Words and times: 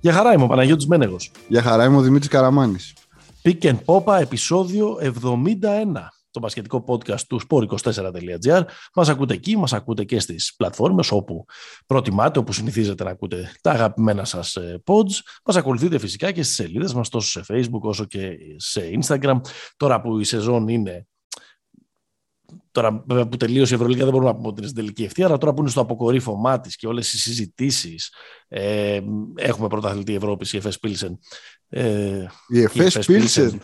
Για 0.00 0.12
χαρά 0.12 0.32
είμαι 0.32 0.44
ο 0.44 0.46
Παναγιώτης 0.46 0.86
Μένεγος. 0.86 1.30
Για 1.48 1.62
χαρά 1.62 1.84
είμαι 1.84 1.96
ο 1.96 2.00
Δημήτρης 2.00 2.28
Καραμάνης. 2.28 2.94
Pick 3.42 3.62
and 3.62 3.78
Popa, 3.84 4.20
επεισόδιο 4.20 4.98
71. 5.00 6.13
Το 6.34 6.40
μπασκετικό 6.40 6.84
podcast 6.88 7.20
του 7.20 7.40
sport24.gr. 7.48 8.62
Μας 8.94 9.08
ακούτε 9.08 9.34
εκεί, 9.34 9.56
μας 9.56 9.72
ακούτε 9.72 10.04
και 10.04 10.20
στις 10.20 10.54
πλατφόρμες 10.56 11.10
όπου 11.10 11.44
προτιμάτε, 11.86 12.38
όπου 12.38 12.52
συνηθίζετε 12.52 13.04
να 13.04 13.10
ακούτε 13.10 13.52
τα 13.60 13.70
αγαπημένα 13.70 14.24
σας 14.24 14.56
ε, 14.56 14.82
pods. 14.86 15.12
Μας 15.44 15.56
ακολουθείτε 15.56 15.98
φυσικά 15.98 16.32
και 16.32 16.42
στις 16.42 16.54
σελίδες 16.54 16.94
μας 16.94 17.08
τόσο 17.08 17.28
σε 17.28 17.54
facebook 17.54 17.80
όσο 17.80 18.04
και 18.04 18.36
σε 18.56 18.90
instagram. 19.02 19.40
Τώρα 19.76 20.00
που 20.00 20.18
η 20.18 20.24
σεζόν 20.24 20.68
είναι 20.68 21.06
Τώρα, 22.70 23.04
βέβαια, 23.06 23.28
που 23.28 23.36
τελείωσε 23.36 23.74
η 23.74 23.76
Ευρωλίγα, 23.76 24.02
δεν 24.04 24.12
μπορούμε 24.12 24.30
να 24.30 24.36
πούμε 24.36 24.48
ότι 24.48 24.58
είναι 24.58 24.68
στην 24.68 24.80
τελική 24.80 25.04
ευθεία, 25.04 25.26
αλλά 25.26 25.38
τώρα 25.38 25.54
που 25.54 25.60
είναι 25.60 25.70
στο 25.70 25.80
αποκορύφωμά 25.80 26.60
της 26.60 26.76
και 26.76 26.86
όλες 26.86 27.12
οι 27.12 27.18
συζητήσεις. 27.18 28.12
Ε, 28.48 29.00
έχουμε 29.34 29.68
πρωταθλητή 29.68 30.14
Ευρώπης, 30.14 30.52
η 30.52 30.56
ΕΦΕΣ 30.56 30.78
Πίλσεν. 30.78 31.18
Ε, 31.68 32.26
η 32.48 32.62
ΕΦΕΣ 32.62 33.06
Πίλσεν. 33.06 33.62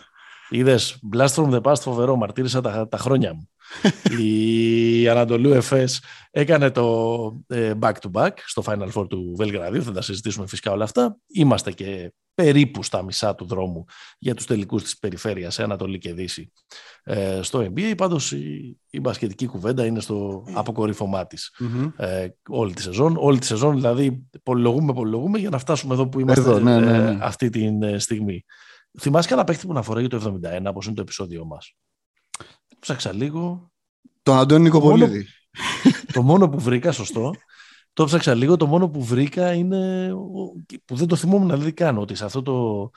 Είδες, 0.51 0.99
Blast 1.15 1.27
from 1.27 1.53
the 1.53 1.61
Past 1.61 1.79
φοβερό, 1.81 2.15
μαρτύρησα 2.15 2.61
τα, 2.61 2.87
τα 2.87 2.97
χρόνια 2.97 3.33
μου. 3.33 3.49
η 4.23 5.07
Ανατολού 5.07 5.51
ΕΦΕΣ 5.51 6.01
έκανε 6.31 6.69
το 6.69 7.43
ε, 7.47 7.73
back-to-back 7.81 8.31
στο 8.45 8.63
Final 8.65 8.89
Four 8.93 9.09
του 9.09 9.33
Βελγραδιού. 9.37 9.83
Θα 9.83 9.91
τα 9.91 10.01
συζητήσουμε 10.01 10.47
φυσικά 10.47 10.71
όλα 10.71 10.83
αυτά. 10.83 11.17
Είμαστε 11.27 11.71
και 11.71 12.13
περίπου 12.33 12.83
στα 12.83 13.03
μισά 13.03 13.35
του 13.35 13.45
δρόμου 13.45 13.85
για 14.19 14.35
τους 14.35 14.45
τελικούς 14.45 14.83
της 14.83 14.97
περιφέρειας 14.97 15.53
σε 15.53 15.63
Ανατολή 15.63 15.97
και 15.97 16.13
Δύση 16.13 16.51
ε, 17.03 17.39
στο 17.41 17.59
NBA. 17.59 17.93
Πάντως 17.97 18.31
η, 18.31 18.77
η 18.89 18.99
μπασκετική 18.99 19.45
κουβέντα 19.45 19.85
είναι 19.85 19.99
στο 19.99 20.43
αποκορύφωμά 20.53 21.27
της 21.27 21.59
ε, 21.95 22.27
όλη 22.47 22.73
τη 22.73 22.81
σεζόν. 22.81 23.15
Όλη 23.17 23.39
τη 23.39 23.45
σεζόν 23.45 23.75
δηλαδή 23.75 24.27
πολυλογούμε, 24.43 24.93
πολυλογούμε 24.93 25.37
για 25.37 25.49
να 25.49 25.57
φτάσουμε 25.57 25.93
εδώ 25.93 26.07
που 26.07 26.19
είμαστε 26.19 26.49
εδώ, 26.49 26.59
ναι, 26.59 26.79
ναι, 26.79 26.97
ναι. 26.97 27.17
αυτή 27.21 27.49
τη 27.49 27.99
στιγμή. 27.99 28.45
Θυμάσαι 28.99 29.27
κανένα 29.27 29.47
παίχτη 29.47 29.67
που 29.67 29.73
να 29.73 29.81
φοράει 29.81 30.07
το 30.07 30.39
71, 30.43 30.63
όπως 30.65 30.85
είναι 30.85 30.95
το 30.95 31.01
επεισόδιό 31.01 31.45
μας; 31.45 31.75
Ψάξα 32.79 33.13
λίγο. 33.13 33.71
Τον 34.23 34.37
Αντώνη 34.37 34.63
Νικοπολίδη. 34.63 35.27
το 36.13 36.21
μόνο 36.21 36.49
που 36.49 36.59
βρήκα, 36.59 36.91
σωστό, 36.91 37.33
το 37.93 38.05
ψάξα 38.05 38.33
λίγο. 38.33 38.57
Το 38.57 38.67
μόνο 38.67 38.89
που 38.89 39.03
βρήκα 39.03 39.53
είναι. 39.53 40.11
που 40.85 40.95
δεν 40.95 41.07
το 41.07 41.15
θυμόμουν 41.15 41.49
δηλαδή 41.49 41.73
καν 41.73 41.97
ότι 41.97 42.15
σε 42.15 42.25
αυτό 42.25 42.41
το 42.41 42.89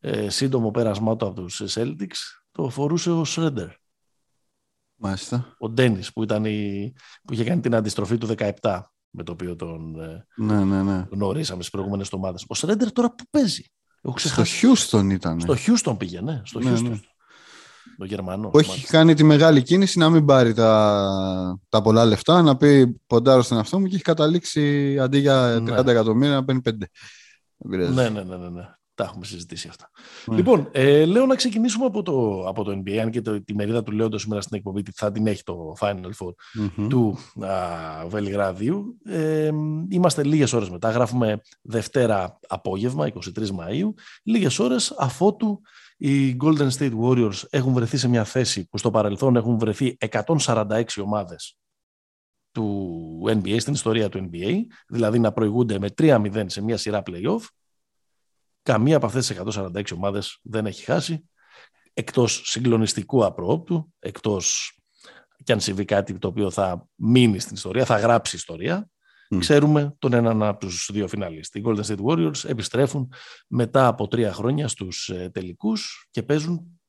ε, 0.00 0.28
σύντομο 0.28 0.70
πέρασμά 0.70 1.16
του 1.16 1.26
από 1.26 1.40
τους 1.40 1.62
Celtics 1.66 2.44
το 2.52 2.68
φορούσε 2.68 3.10
ο 3.10 3.24
Σρέντερ. 3.24 3.68
Μάλιστα. 4.94 5.54
Ο 5.58 5.68
Ντένις 5.68 6.12
που, 6.12 6.22
ήταν 6.22 6.44
η, 6.44 6.92
που 7.24 7.32
είχε 7.32 7.44
κάνει 7.44 7.60
την 7.60 7.74
αντιστροφή 7.74 8.18
του 8.18 8.34
17 8.60 8.80
με 9.10 9.22
το 9.22 9.32
οποίο 9.32 9.56
τον 9.56 10.00
ε, 10.00 10.26
ναι, 10.36 10.64
ναι, 10.64 10.82
ναι. 10.82 11.06
γνωρίσαμε 11.10 11.60
στις 11.60 11.70
προηγούμενες 11.70 12.06
εβδομάδες. 12.06 12.44
Ο 12.48 12.54
Σρέντερ 12.54 12.92
τώρα 12.92 13.14
που 13.14 13.24
παίζει. 13.30 13.64
Στο 14.14 14.44
Χιούστον 14.44 15.10
ήταν. 15.10 15.40
Στο 15.40 15.56
Χιούστον 15.56 15.96
πήγε, 15.96 16.20
Στο 16.42 16.58
ναι, 16.58 16.70
ναι. 16.70 16.98
Το 17.98 18.04
Γερμανός. 18.04 18.50
Που 18.50 18.58
έχει 18.58 18.86
κάνει 18.86 19.14
τη 19.14 19.24
μεγάλη 19.24 19.62
κίνηση 19.62 19.98
να 19.98 20.10
μην 20.10 20.24
πάρει 20.24 20.54
τα, 20.54 21.58
τα 21.68 21.82
πολλά 21.82 22.04
λεφτά, 22.04 22.42
να 22.42 22.56
πει 22.56 23.00
ποντάρω 23.06 23.42
στον 23.42 23.56
εαυτό 23.56 23.80
μου 23.80 23.86
και 23.86 23.94
έχει 23.94 24.04
καταλήξει 24.04 24.98
αντί 24.98 25.18
για 25.18 25.56
30 25.56 25.62
ναι. 25.62 25.90
εκατομμύρια 25.90 26.34
να 26.34 26.44
παίρνει 26.44 26.60
5. 26.64 26.72
Ναι, 27.56 27.76
ναι, 27.76 28.08
ναι, 28.08 28.22
ναι, 28.36 28.48
ναι. 28.48 28.68
Τα 28.94 29.04
έχουμε 29.04 29.24
συζητήσει 29.24 29.68
αυτά. 29.68 29.90
Ναι. 30.26 30.36
Λοιπόν, 30.36 30.68
ε, 30.72 31.04
λέω 31.04 31.26
να 31.26 31.34
ξεκινήσουμε 31.34 31.84
από 31.84 32.02
το, 32.02 32.44
από 32.48 32.64
το 32.64 32.70
NBA, 32.70 32.96
αν 32.96 33.10
και 33.10 33.20
το, 33.20 33.42
τη 33.42 33.54
μερίδα 33.54 33.82
του 33.82 33.92
λέω 33.92 34.18
σήμερα 34.18 34.40
στην 34.40 34.56
εκπομπή 34.56 34.82
θα 34.94 35.12
την 35.12 35.26
έχει 35.26 35.42
το 35.42 35.74
Final 35.80 36.10
Four 36.18 36.32
του 36.88 37.18
α, 37.44 38.06
Βελιγράδιου. 38.06 38.98
Ε, 39.04 39.50
είμαστε 39.88 40.24
λίγες 40.24 40.52
ώρες 40.52 40.70
μετά, 40.70 40.90
γράφουμε 40.90 41.40
Δευτέρα 41.62 42.38
απόγευμα, 42.48 43.08
23 43.12 43.18
Μαΐου, 43.36 43.92
λίγες 44.22 44.58
ώρες 44.58 44.94
αφότου 44.98 45.60
οι 45.96 46.36
Golden 46.42 46.70
State 46.78 46.92
Warriors 47.02 47.42
έχουν 47.50 47.72
βρεθεί 47.72 47.96
σε 47.96 48.08
μια 48.08 48.24
θέση 48.24 48.68
που 48.68 48.78
στο 48.78 48.90
παρελθόν 48.90 49.36
έχουν 49.36 49.58
βρεθεί 49.58 49.96
146 50.10 50.82
ομάδες 51.02 51.58
του 52.52 53.22
NBA, 53.26 53.56
στην 53.60 53.72
ιστορία 53.72 54.08
του 54.08 54.30
NBA, 54.32 54.60
δηλαδή 54.88 55.18
να 55.18 55.32
προηγούνται 55.32 55.78
με 55.78 55.88
3-0 55.98 56.44
σε 56.46 56.62
μια 56.62 56.76
σειρά 56.76 57.02
playoff. 57.06 57.40
Καμία 58.64 58.96
από 58.96 59.06
αυτές 59.06 59.26
τις 59.26 59.40
146 59.56 59.82
ομάδες 59.94 60.38
δεν 60.42 60.66
έχει 60.66 60.84
χάσει, 60.84 61.28
εκτός 61.92 62.42
συγκλονιστικού 62.44 63.24
απροόπτου, 63.24 63.92
εκτός 63.98 64.78
και 65.44 65.52
αν 65.52 65.60
συμβεί 65.60 65.84
κάτι 65.84 66.18
το 66.18 66.28
οποίο 66.28 66.50
θα 66.50 66.88
μείνει 66.94 67.38
στην 67.38 67.54
ιστορία, 67.54 67.84
θα 67.84 67.98
γράψει 67.98 68.36
ιστορία, 68.36 68.88
Ξέρουμε 69.38 69.94
τον 69.98 70.12
έναν 70.12 70.42
από 70.42 70.60
τους 70.60 70.90
δύο 70.92 71.08
φιναλίστ. 71.08 71.54
Οι 71.54 71.62
Golden 71.64 71.84
State 71.84 72.04
Warriors 72.04 72.44
επιστρέφουν 72.44 73.12
μετά 73.46 73.86
από 73.86 74.08
τρία 74.08 74.32
χρόνια 74.32 74.68
στους 74.68 75.08
ε, 75.08 75.30
τελικούς 75.32 76.08
και 76.10 76.22
παίζουν 76.22 76.80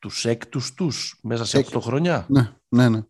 τους 0.00 0.24
έκτους 0.24 0.74
τους 0.74 1.20
μέσα 1.22 1.44
σε 1.44 1.58
έξι 1.58 1.80
χρόνια. 1.80 2.26
Ναι, 2.28 2.52
ναι, 2.68 2.88
ναι. 2.88 3.02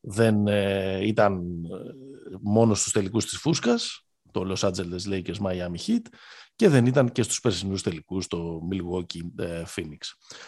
Δεν 0.00 0.46
ε, 0.46 1.06
ήταν 1.06 1.34
ε, 1.64 2.36
μόνος 2.40 2.80
στους 2.80 2.92
τελικούς 2.92 3.26
της 3.26 3.38
Φούσκας, 3.38 4.07
το 4.38 4.54
Los 4.54 4.68
Angeles 4.68 5.12
Lakers 5.12 5.38
Miami 5.46 5.86
Heat, 5.86 6.02
και 6.56 6.68
δεν 6.68 6.86
ήταν 6.86 7.12
και 7.12 7.22
στους 7.22 7.40
περσινούς 7.40 7.82
τελικούς 7.82 8.26
το 8.26 8.60
Milwaukee 8.72 9.42
Phoenix. 9.74 9.98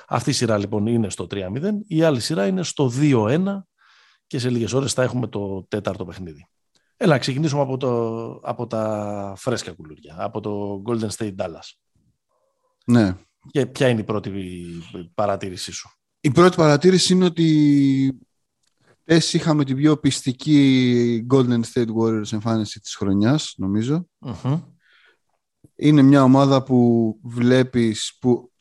Αυτή 0.08 0.30
η 0.30 0.32
σειρά 0.32 0.58
λοιπόν 0.58 0.86
είναι 0.86 1.10
στο 1.10 1.26
3-0, 1.30 1.46
η 1.86 2.02
άλλη 2.02 2.20
σειρά 2.20 2.46
είναι 2.46 2.62
στο 2.62 2.92
2-1 3.00 3.44
και 4.26 4.38
σε 4.38 4.50
λίγες 4.50 4.72
ώρες 4.72 4.92
θα 4.92 5.02
έχουμε 5.02 5.26
το 5.26 5.66
τέταρτο 5.68 6.04
παιχνίδι. 6.04 6.48
Έλα, 6.96 7.18
ξεκινήσουμε 7.18 7.62
από, 7.62 7.76
το, 7.76 8.30
από 8.42 8.66
τα 8.66 9.34
φρέσκα 9.36 9.72
κουλούρια, 9.72 10.16
από 10.18 10.40
το 10.40 10.82
Golden 10.86 11.08
State 11.08 11.34
Dallas. 11.36 11.68
Ναι. 12.84 13.16
Και 13.50 13.66
ποια 13.66 13.88
είναι 13.88 14.00
η 14.00 14.04
πρώτη 14.04 14.32
παρατήρησή 15.14 15.72
σου; 15.72 15.90
Η 16.20 16.30
πρώτη 16.30 16.56
παρατήρηση 16.56 17.12
είναι 17.12 17.24
ότι 17.24 18.18
χθες 19.02 19.32
είχαμε 19.32 19.64
την 19.64 19.76
πιο 19.76 19.96
πιστική 19.96 21.26
Golden 21.30 21.60
State 21.72 21.88
Warriors 22.00 22.32
εμφάνιση 22.32 22.80
της 22.80 22.94
χρονιάς, 22.94 23.54
Είναι 25.76 26.02
μια 26.02 26.22
ομάδα 26.22 26.62
που 26.62 27.18
βλέπεις, 27.22 28.16
που 28.20 28.52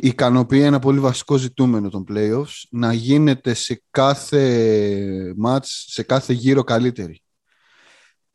ικανοποιεί 0.00 0.62
ένα 0.64 0.78
πολύ 0.78 0.98
βασικό 0.98 1.36
ζητούμενο 1.36 1.88
των 1.88 2.04
playoffs, 2.10 2.62
να 2.70 2.92
γίνεται 2.92 3.54
σε 3.54 3.82
κάθε 3.90 5.34
match, 5.44 5.64
σε 5.64 6.02
κάθε 6.02 6.32
γύρο 6.32 6.64
καλύτερη. 6.64 7.22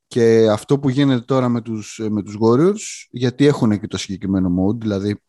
Και 0.07 0.47
αυτό 0.51 0.79
που 0.79 0.89
γίνεται 0.89 1.25
τώρα 1.25 1.49
με 1.49 1.61
τους, 1.61 2.01
με 2.09 2.23
τους 2.23 2.37
Warriors, 2.39 3.07
γιατί 3.09 3.45
έχουν 3.45 3.79
και 3.79 3.87
το 3.87 3.97
συγκεκριμένο 3.97 4.49
mode, 4.49 4.79
δηλαδή 4.79 5.21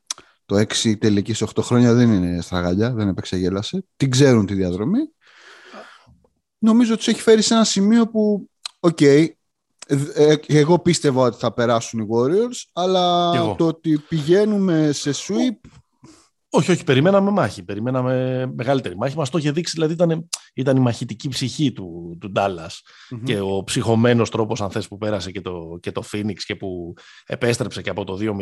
το 0.46 0.64
6 0.82 0.98
τελικής 0.98 1.36
σε 1.36 1.44
8 1.54 1.62
χρόνια 1.62 1.94
δεν 1.94 2.12
είναι 2.12 2.40
στραγάλια, 2.40 2.94
δεν 2.94 3.08
έπαιξε 3.08 3.36
γέλασε, 3.36 3.84
την 3.96 4.10
ξέρουν 4.10 4.46
τη 4.46 4.54
διαδρομή. 4.54 5.00
Νομίζω 6.64 6.92
ότι 6.92 7.04
τους 7.04 7.12
έχει 7.12 7.22
φέρει 7.22 7.42
σε 7.42 7.54
ένα 7.54 7.64
σημείο 7.64 8.08
που, 8.08 8.50
okay, 8.80 8.98
okay, 9.00 9.26
ε, 10.14 10.34
εγώ 10.46 10.78
πίστευα 10.78 11.22
ότι 11.22 11.36
θα 11.38 11.52
περάσουν 11.52 12.00
οι 12.00 12.06
Warriors, 12.10 12.70
αλλά 12.72 13.30
το 13.56 13.66
ότι 13.66 13.98
πηγαίνουμε 14.08 14.92
σε 14.92 15.10
sweep 15.14 15.68
όχι, 16.56 16.70
όχι, 16.70 16.84
περιμέναμε 16.84 17.30
μάχη. 17.30 17.62
Περιμέναμε 17.62 18.46
μεγαλύτερη 18.56 18.96
μάχη. 18.96 19.16
Μας 19.16 19.30
το 19.30 19.38
είχε 19.38 19.50
δείξει, 19.50 19.72
δηλαδή 19.74 19.92
ήταν, 19.92 20.28
ήταν 20.54 20.76
η 20.76 20.80
μαχητική 20.80 21.28
ψυχή 21.28 21.72
του, 21.72 22.16
του 22.20 22.30
νταλλα 22.30 22.70
και 23.24 23.40
ο 23.40 23.64
ψυχωμένος 23.64 24.30
τρόπος, 24.30 24.60
αν 24.60 24.70
θες, 24.70 24.88
που 24.88 24.98
πέρασε 24.98 25.30
και 25.30 25.40
το, 25.40 25.78
και 25.80 25.92
το 25.92 26.02
Phoenix 26.12 26.36
και 26.46 26.56
που 26.56 26.94
επέστρεψε 27.26 27.82
και 27.82 27.90
από 27.90 28.04
το 28.04 28.18
2-0 28.20 28.32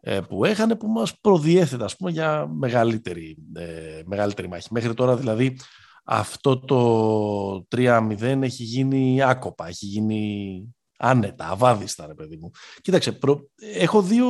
ε, 0.00 0.20
που 0.20 0.44
έχανε, 0.44 0.76
που 0.76 0.88
μας 0.88 1.20
προδιέθετε, 1.20 1.84
ας 1.84 1.96
πούμε, 1.96 2.10
για 2.10 2.46
μεγαλύτερη, 2.46 3.36
ε, 3.54 4.00
μεγαλύτερη 4.04 4.48
μάχη. 4.48 4.68
Μέχρι 4.70 4.94
τώρα, 4.94 5.16
δηλαδή, 5.16 5.56
αυτό 6.04 6.58
το 6.58 7.66
3-0 7.76 8.42
έχει 8.42 8.62
γίνει 8.62 9.22
άκοπα, 9.22 9.66
έχει 9.68 9.86
γίνει 9.86 10.74
άνετα, 10.98 11.48
αβάδιστα, 11.48 12.06
ρε 12.06 12.14
παιδί 12.14 12.36
μου. 12.36 12.50
Κοίταξε, 12.80 13.12
προ... 13.12 13.48
έχω 13.56 14.02
δύο 14.02 14.26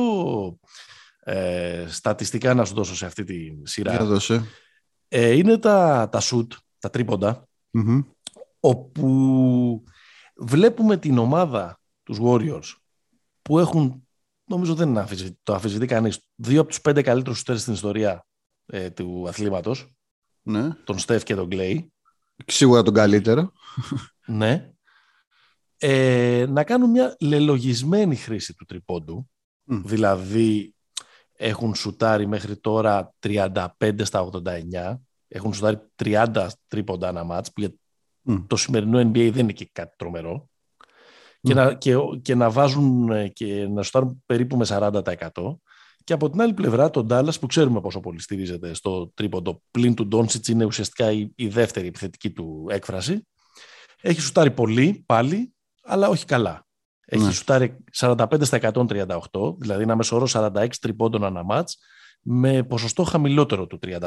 ε, 1.19 1.85
στατιστικά 1.87 2.53
να 2.53 2.65
σου 2.65 2.73
δώσω 2.73 2.95
σε 2.95 3.05
αυτή 3.05 3.23
τη 3.23 3.51
σειρά. 3.63 3.93
Ε, 5.07 5.31
είναι 5.31 5.57
τα, 5.57 6.09
τα 6.11 6.21
shoot, 6.21 6.47
τα 6.79 6.89
τρίποντα, 6.89 7.47
όπου 8.59 9.83
βλέπουμε 10.35 10.97
την 10.97 11.17
ομάδα 11.17 11.79
τους 12.03 12.17
Warriors 12.21 12.73
που 13.41 13.59
έχουν, 13.59 14.07
νομίζω 14.45 14.75
δεν 14.75 14.89
είναι 14.89 15.05
το 15.43 15.53
αφισβητεί 15.53 15.85
κανείς, 15.85 16.19
δύο 16.35 16.59
από 16.59 16.69
τους 16.69 16.81
πέντε 16.81 17.01
καλύτερους 17.01 17.37
σουτέρες 17.37 17.61
στην 17.61 17.73
ιστορία 17.73 18.25
ε, 18.65 18.89
του 18.89 19.25
αθλήματος, 19.27 19.94
Ναι. 20.45 20.73
Τον 20.83 20.99
Στεφ 20.99 21.23
και 21.23 21.35
τον 21.35 21.49
Κλέη. 21.49 21.91
Σίγουρα 22.45 22.83
τον 22.83 22.93
καλύτερο. 22.93 23.51
ναι. 24.25 24.69
Ε, 25.77 26.45
να 26.49 26.63
κάνουν 26.63 26.89
μια 26.89 27.15
λελογισμένη 27.19 28.15
χρήση 28.15 28.53
του 28.55 28.65
τριπώντου. 28.65 29.29
Δηλαδή 29.63 30.75
έχουν 31.33 31.75
σουτάρει 31.75 32.27
μέχρι 32.27 32.57
τώρα 32.57 33.13
35 33.19 33.65
στα 34.03 34.29
89. 34.31 34.95
Έχουν 35.27 35.53
σουτάρει 35.53 35.79
30 36.03 36.47
τρίποντα 36.67 37.07
ένα 37.07 37.23
μάτς 37.23 37.51
που 37.51 37.61
για 37.61 37.73
το 38.47 38.55
σημερινό 38.55 38.99
NBA 38.99 39.29
δεν 39.31 39.43
είναι 39.43 39.53
και 39.53 39.69
κάτι 39.71 39.95
τρομερό. 39.97 40.49
Και, 41.41 41.53
να, 41.53 41.73
και, 41.73 41.95
και 42.21 42.35
να 42.35 42.49
βάζουν 42.49 43.09
ε, 43.09 43.27
και 43.27 43.67
να 43.67 43.83
σουτάρουν 43.83 44.23
περίπου 44.25 44.57
με 44.57 44.65
40%. 44.69 45.01
Και 46.05 46.13
από 46.13 46.29
την 46.29 46.41
άλλη 46.41 46.53
πλευρά, 46.53 46.89
τον 46.89 47.05
Ντάλλα 47.05 47.33
που 47.39 47.47
ξέρουμε 47.47 47.81
πόσο 47.81 47.99
πολύ 47.99 48.21
στηρίζεται 48.21 48.73
στο 48.73 49.11
τρίποντο 49.13 49.61
πλην 49.71 49.95
του 49.95 50.07
Ντόνσιτς, 50.07 50.47
είναι 50.47 50.65
ουσιαστικά 50.65 51.11
η, 51.11 51.31
η, 51.35 51.47
δεύτερη 51.47 51.87
επιθετική 51.87 52.31
του 52.31 52.65
έκφραση. 52.69 53.27
Έχει 54.01 54.21
σουτάρει 54.21 54.51
πολύ 54.51 55.03
πάλι, 55.05 55.53
αλλά 55.83 56.07
όχι 56.07 56.25
καλά. 56.25 56.65
Έχει 57.05 57.23
ναι. 57.23 57.31
σουτάρει 57.31 57.83
45 57.97 58.25
στα 58.41 58.59
138, 59.31 59.55
δηλαδή 59.57 59.83
ένα 59.83 59.95
μεσόρο 59.95 60.27
46 60.31 60.67
τριπώντων 60.81 61.23
ανά 61.23 61.43
μάτς, 61.43 61.77
με 62.21 62.63
ποσοστό 62.63 63.03
χαμηλότερο 63.03 63.67
του 63.67 63.79
33%. 63.83 63.99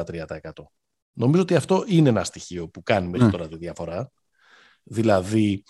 Νομίζω 1.12 1.42
ότι 1.42 1.54
αυτό 1.54 1.84
είναι 1.86 2.08
ένα 2.08 2.24
στοιχείο 2.24 2.68
που 2.68 2.82
κάνει 2.82 3.08
μέχρι 3.08 3.26
ναι. 3.26 3.32
τώρα 3.32 3.48
τη 3.48 3.56
διαφορά. 3.56 4.10
Δηλαδή 4.82 5.62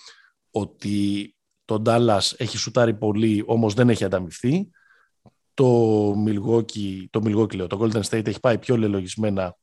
ότι 0.50 1.36
το 1.64 1.80
Ντάλλα 1.80 2.22
έχει 2.36 2.56
σουτάρει 2.56 2.94
πολύ, 2.94 3.42
όμως 3.46 3.74
δεν 3.74 3.88
έχει 3.90 4.04
ανταμυφθεί 4.04 4.68
το 5.58 6.12
Milwaukee, 6.26 7.04
το 7.10 7.20
Milwaukee 7.24 7.54
λέω, 7.54 7.66
το 7.66 7.78
Golden 7.80 8.02
State 8.02 8.26
έχει 8.26 8.40
πάει 8.40 8.58
πιο 8.58 8.76
λελογισμένα 8.76 9.56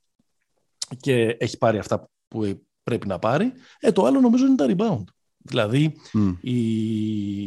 και 1.00 1.38
έχει 1.39 1.57
πάρει 1.57 1.77
αυτά 1.77 2.09
που 2.27 2.63
πρέπει 2.83 3.07
να 3.07 3.19
πάρει. 3.19 3.51
Ε, 3.80 3.92
το 3.92 4.06
άλλο 4.06 4.19
νομίζω 4.19 4.45
είναι 4.45 4.56
τα 4.56 4.65
rebound. 4.69 5.03
Δηλαδή, 5.38 5.95
οι, 6.42 6.59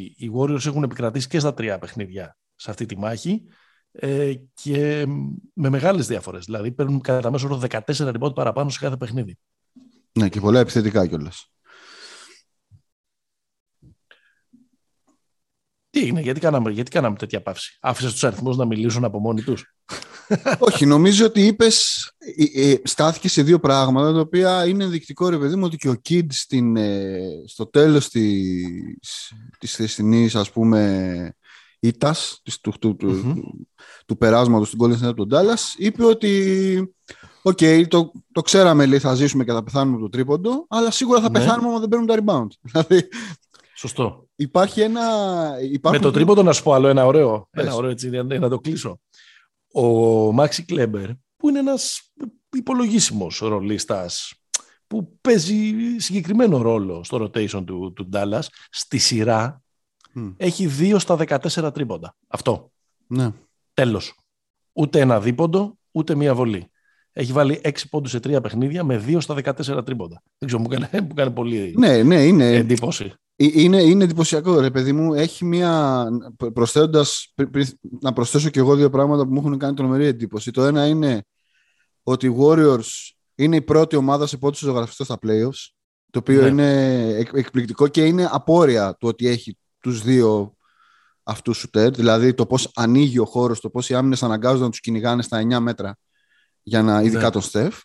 οι 0.04 0.30
Warriors 0.36 0.66
έχουν 0.66 0.82
επικρατήσει 0.82 1.28
και 1.28 1.38
στα 1.38 1.54
τρία 1.54 1.78
παιχνίδια 1.78 2.36
σε 2.54 2.70
αυτή 2.70 2.86
τη 2.86 2.98
μάχη 2.98 3.42
ε, 3.92 4.34
και 4.54 5.06
με 5.52 5.68
μεγάλες 5.68 6.06
διαφορές. 6.06 6.44
Δηλαδή, 6.44 6.72
παίρνουν 6.72 7.00
κατά 7.00 7.30
μέσο 7.30 7.46
όρο 7.46 7.62
14 7.68 7.80
rebound 7.86 8.34
παραπάνω 8.34 8.70
σε 8.70 8.78
κάθε 8.78 8.96
παιχνίδι. 8.96 9.38
Ναι, 10.12 10.28
και 10.28 10.40
πολλά 10.40 10.60
επιθετικά 10.60 11.06
κιόλας. 11.06 11.52
Τι 16.00 16.06
είναι, 16.06 16.20
γιατί 16.20 16.40
κάναμε, 16.40 16.70
γιατί 16.70 16.90
κάναμε 16.90 17.16
τέτοια 17.16 17.42
παύση; 17.42 17.78
Άφησες 17.80 18.12
τους 18.12 18.24
αριθμούς 18.24 18.56
να 18.56 18.64
μιλήσουν 18.64 19.04
από 19.04 19.18
μόνοι 19.18 19.42
τους; 19.42 19.74
Όχι, 20.68 20.86
νομίζω 20.86 21.26
ότι 21.26 21.46
είπες, 21.46 22.08
ε, 22.54 22.70
ε, 22.70 22.80
στάθηκε 22.84 23.28
σε 23.28 23.42
δύο 23.42 23.58
πράγματα 23.58 24.12
τα 24.12 24.20
οποία 24.20 24.66
είναι 24.66 24.84
ενδεικτικό 24.84 25.28
ρε 25.28 25.38
παιδί 25.38 25.56
μου 25.56 25.62
ότι 25.64 25.76
και 25.76 25.88
ο 25.88 25.94
Kid 26.08 26.26
στην, 26.28 26.76
ε, 26.76 27.20
στο 27.46 27.66
τέλος 27.66 28.08
της, 28.08 29.32
της 29.58 29.74
χθεσινής 29.74 30.34
ας 30.34 30.50
πούμε 30.50 31.32
ήττας 31.80 32.40
του, 32.42 32.72
του, 32.78 32.96
του, 32.96 33.42
του, 34.06 34.16
περάσματος 34.16 34.70
του 34.70 34.76
Golden 34.80 35.06
State 35.06 35.16
του 35.16 35.28
Dallas 35.30 35.74
είπε 35.76 36.04
ότι 36.04 36.92
Okay, 37.42 37.58
okay, 37.60 37.84
το, 37.88 38.12
το 38.32 38.40
ξέραμε 38.40 38.86
λέει 38.86 38.98
θα 38.98 39.14
ζήσουμε 39.14 39.44
και 39.44 39.52
θα 39.52 39.62
πεθάνουμε 39.62 39.96
από 39.96 40.04
το 40.04 40.08
τρίποντο 40.08 40.66
αλλά 40.68 40.90
σίγουρα 40.90 41.20
θα 41.20 41.30
ναι. 41.30 41.38
πεθάνουμε 41.38 41.74
αν 41.74 41.80
δεν 41.80 41.88
παίρνουν 41.88 42.06
τα 42.06 42.16
rebound. 42.18 42.46
Δηλαδή, 42.70 43.08
Σωστό. 43.78 44.28
Υπάρχει 44.36 44.80
ένα. 44.80 45.02
Με 45.90 45.98
το 45.98 46.10
τρίποντο 46.10 46.42
να 46.42 46.52
σου 46.52 46.62
πω 46.62 46.72
άλλο 46.72 46.88
ένα 46.88 47.06
ωραίο. 47.06 47.48
Ένα 47.50 47.74
ωραίο 47.74 47.90
έτσι, 47.90 48.10
να 48.10 48.48
το 48.48 48.58
κλείσω. 48.58 49.00
Ο 49.72 49.82
Μάξι 50.32 50.64
Κλέμπερ, 50.64 51.10
που 51.36 51.48
είναι 51.48 51.58
ένας 51.58 52.12
υπολογίσιμος 52.56 53.38
ρολίστας, 53.38 54.32
που 54.86 55.18
παίζει 55.20 55.74
συγκεκριμένο 55.96 56.62
ρόλο 56.62 57.04
στο 57.04 57.22
rotation 57.24 57.64
του, 57.66 57.92
του 57.92 58.08
Dallas, 58.12 58.42
στη 58.70 58.98
σειρά 58.98 59.62
έχει 60.36 60.66
δύο 60.66 60.98
στα 60.98 61.16
14 61.16 61.70
τρίποντα. 61.74 62.16
Αυτό. 62.28 62.72
Ναι. 63.06 63.32
Τέλος. 63.74 64.14
Ούτε 64.72 65.00
ένα 65.00 65.20
δίποντο, 65.20 65.78
ούτε 65.90 66.14
μία 66.14 66.34
βολή. 66.34 66.70
Έχει 67.12 67.32
βάλει 67.32 67.60
6 67.64 67.70
πόντους 67.90 68.10
σε 68.10 68.20
τρία 68.20 68.40
παιχνίδια 68.40 68.84
με 68.84 69.04
2 69.06 69.20
στα 69.20 69.34
14 69.34 69.84
τρίποντα. 69.84 70.22
Δεν 70.38 70.48
ξέρω, 70.48 70.62
μου 70.62 70.68
κάνει, 70.68 70.86
μου 71.08 71.14
κάνει 71.14 71.30
πολύ 71.30 71.74
ναι, 71.76 72.02
ναι, 72.02 72.24
είναι... 72.24 72.54
εντύπωση. 72.54 73.12
Ε, 73.40 73.46
είναι, 73.52 73.82
είναι 73.82 74.04
εντυπωσιακό, 74.04 74.60
ρε 74.60 74.70
παιδί 74.70 74.92
μου. 74.92 75.14
Έχει 75.14 75.44
μία. 75.44 76.04
Προσθέτοντας, 76.52 77.34
να 78.00 78.12
προσθέσω 78.12 78.48
και 78.48 78.58
εγώ 78.58 78.74
δύο 78.74 78.90
πράγματα 78.90 79.24
που 79.26 79.32
μου 79.32 79.38
έχουν 79.38 79.58
κάνει 79.58 79.74
τρομερή 79.74 80.04
εντύπωση. 80.04 80.50
Το 80.50 80.64
ένα 80.64 80.86
είναι 80.86 81.24
ότι 82.02 82.26
οι 82.26 82.36
Warriors 82.38 83.12
είναι 83.34 83.56
η 83.56 83.62
πρώτη 83.62 83.96
ομάδα 83.96 84.26
σε 84.26 84.36
πόντους 84.36 84.58
ζωγραφιστό 84.58 85.04
στα 85.04 85.18
playoffs. 85.22 85.70
Το 86.10 86.18
οποίο 86.18 86.40
ναι. 86.42 86.48
είναι 86.48 87.06
εκπληκτικό 87.32 87.88
και 87.88 88.04
είναι 88.04 88.28
απόρρια 88.32 88.94
του 88.94 89.08
ότι 89.08 89.28
έχει 89.28 89.58
τους 89.80 90.02
δύο 90.02 90.54
αυτούς 91.22 91.58
σουτέρ. 91.58 91.90
Δηλαδή 91.90 92.34
το 92.34 92.46
πώς 92.46 92.70
ανοίγει 92.74 93.18
ο 93.18 93.24
χώρος, 93.24 93.60
το 93.60 93.70
πώς 93.70 93.88
οι 93.88 93.94
άμυνες 93.94 94.22
αναγκάζονται 94.22 94.64
να 94.64 94.70
τους 94.70 94.80
κυνηγάνε 94.80 95.22
στα 95.22 95.42
9 95.42 95.58
μέτρα 95.58 95.96
για 96.62 96.82
να, 96.82 97.02
ειδικά 97.02 97.22
ναι. 97.22 97.30
τον 97.30 97.42
Στεφ. 97.42 97.80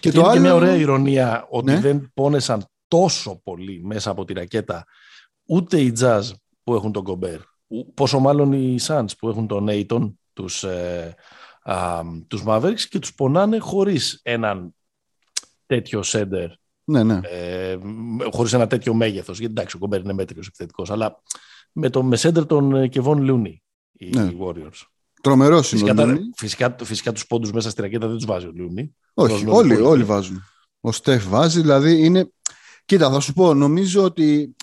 Και, 0.00 0.10
και 0.10 0.10
το 0.10 0.18
είναι 0.18 0.28
άλλο... 0.28 0.34
και 0.34 0.40
μια 0.40 0.54
ωραία 0.54 0.76
ηρωνία 0.76 1.46
ότι 1.50 1.70
ναι. 1.70 1.80
δεν 1.80 2.10
πόνεσαν 2.14 2.64
τόσο 2.94 3.40
πολύ 3.44 3.80
μέσα 3.84 4.10
από 4.10 4.24
τη 4.24 4.32
ρακέτα 4.32 4.84
ούτε 5.46 5.80
οι 5.80 5.92
Jazz 6.00 6.22
που 6.64 6.74
έχουν 6.74 6.92
τον 6.92 7.04
Κομπέρ, 7.04 7.40
πόσο 7.94 8.18
μάλλον 8.18 8.52
οι 8.52 8.76
Suns 8.86 9.08
που 9.18 9.28
έχουν 9.28 9.46
τον 9.46 9.66
Aiton, 9.70 10.12
τους, 10.32 10.64
ε, 10.64 11.14
α, 11.62 12.02
τους 12.26 12.42
Mavericks 12.46 12.80
και 12.80 12.98
τους 12.98 13.14
πονάνε 13.14 13.58
χωρίς 13.58 14.20
έναν 14.22 14.74
τέτοιο 15.66 16.02
σέντερ 16.02 16.48
ναι, 16.84 17.02
ναι. 17.02 17.20
Ε, 17.22 17.78
χωρίς 18.30 18.52
ένα 18.52 18.66
τέτοιο 18.66 18.94
μέγεθος. 18.94 19.38
Γιατί 19.38 19.54
εντάξει 19.56 19.76
ο 19.76 19.78
Κομπέρ 19.78 20.00
είναι 20.00 20.12
μέτριος 20.12 20.46
επιθετικός 20.46 20.90
αλλά 20.90 21.22
με 21.72 21.90
το 21.90 22.02
με 22.02 22.16
σέντερ 22.16 22.46
τον 22.46 22.88
Κεβόν 22.88 23.22
Λούνι 23.22 23.62
οι 23.92 24.10
ναι. 24.10 24.32
Warriors. 24.40 24.82
Τρομερός 25.20 25.72
είναι 25.72 25.80
φυσικά, 25.80 26.02
ο 26.02 26.16
Φυσικά, 26.36 26.76
φυσικά 26.82 27.12
τους 27.12 27.26
πόντους 27.26 27.52
μέσα 27.52 27.70
στη 27.70 27.80
ρακέτα 27.80 28.06
δεν 28.06 28.16
τους 28.16 28.24
βάζει 28.24 28.46
ο 28.46 28.52
Λούνι 28.54 28.94
όχι, 29.14 29.46
όλοι, 29.48 29.80
όλοι 29.80 30.04
βάζουν. 30.04 30.44
Ο 30.80 30.92
Στεφ 30.92 31.28
βάζει, 31.28 31.60
δηλαδή 31.60 32.04
είναι 32.04 32.28
Κοίτα, 32.84 33.10
θα 33.10 33.20
σου 33.20 33.32
πω, 33.32 33.54
νομίζω 33.54 34.04
ότι 34.04 34.54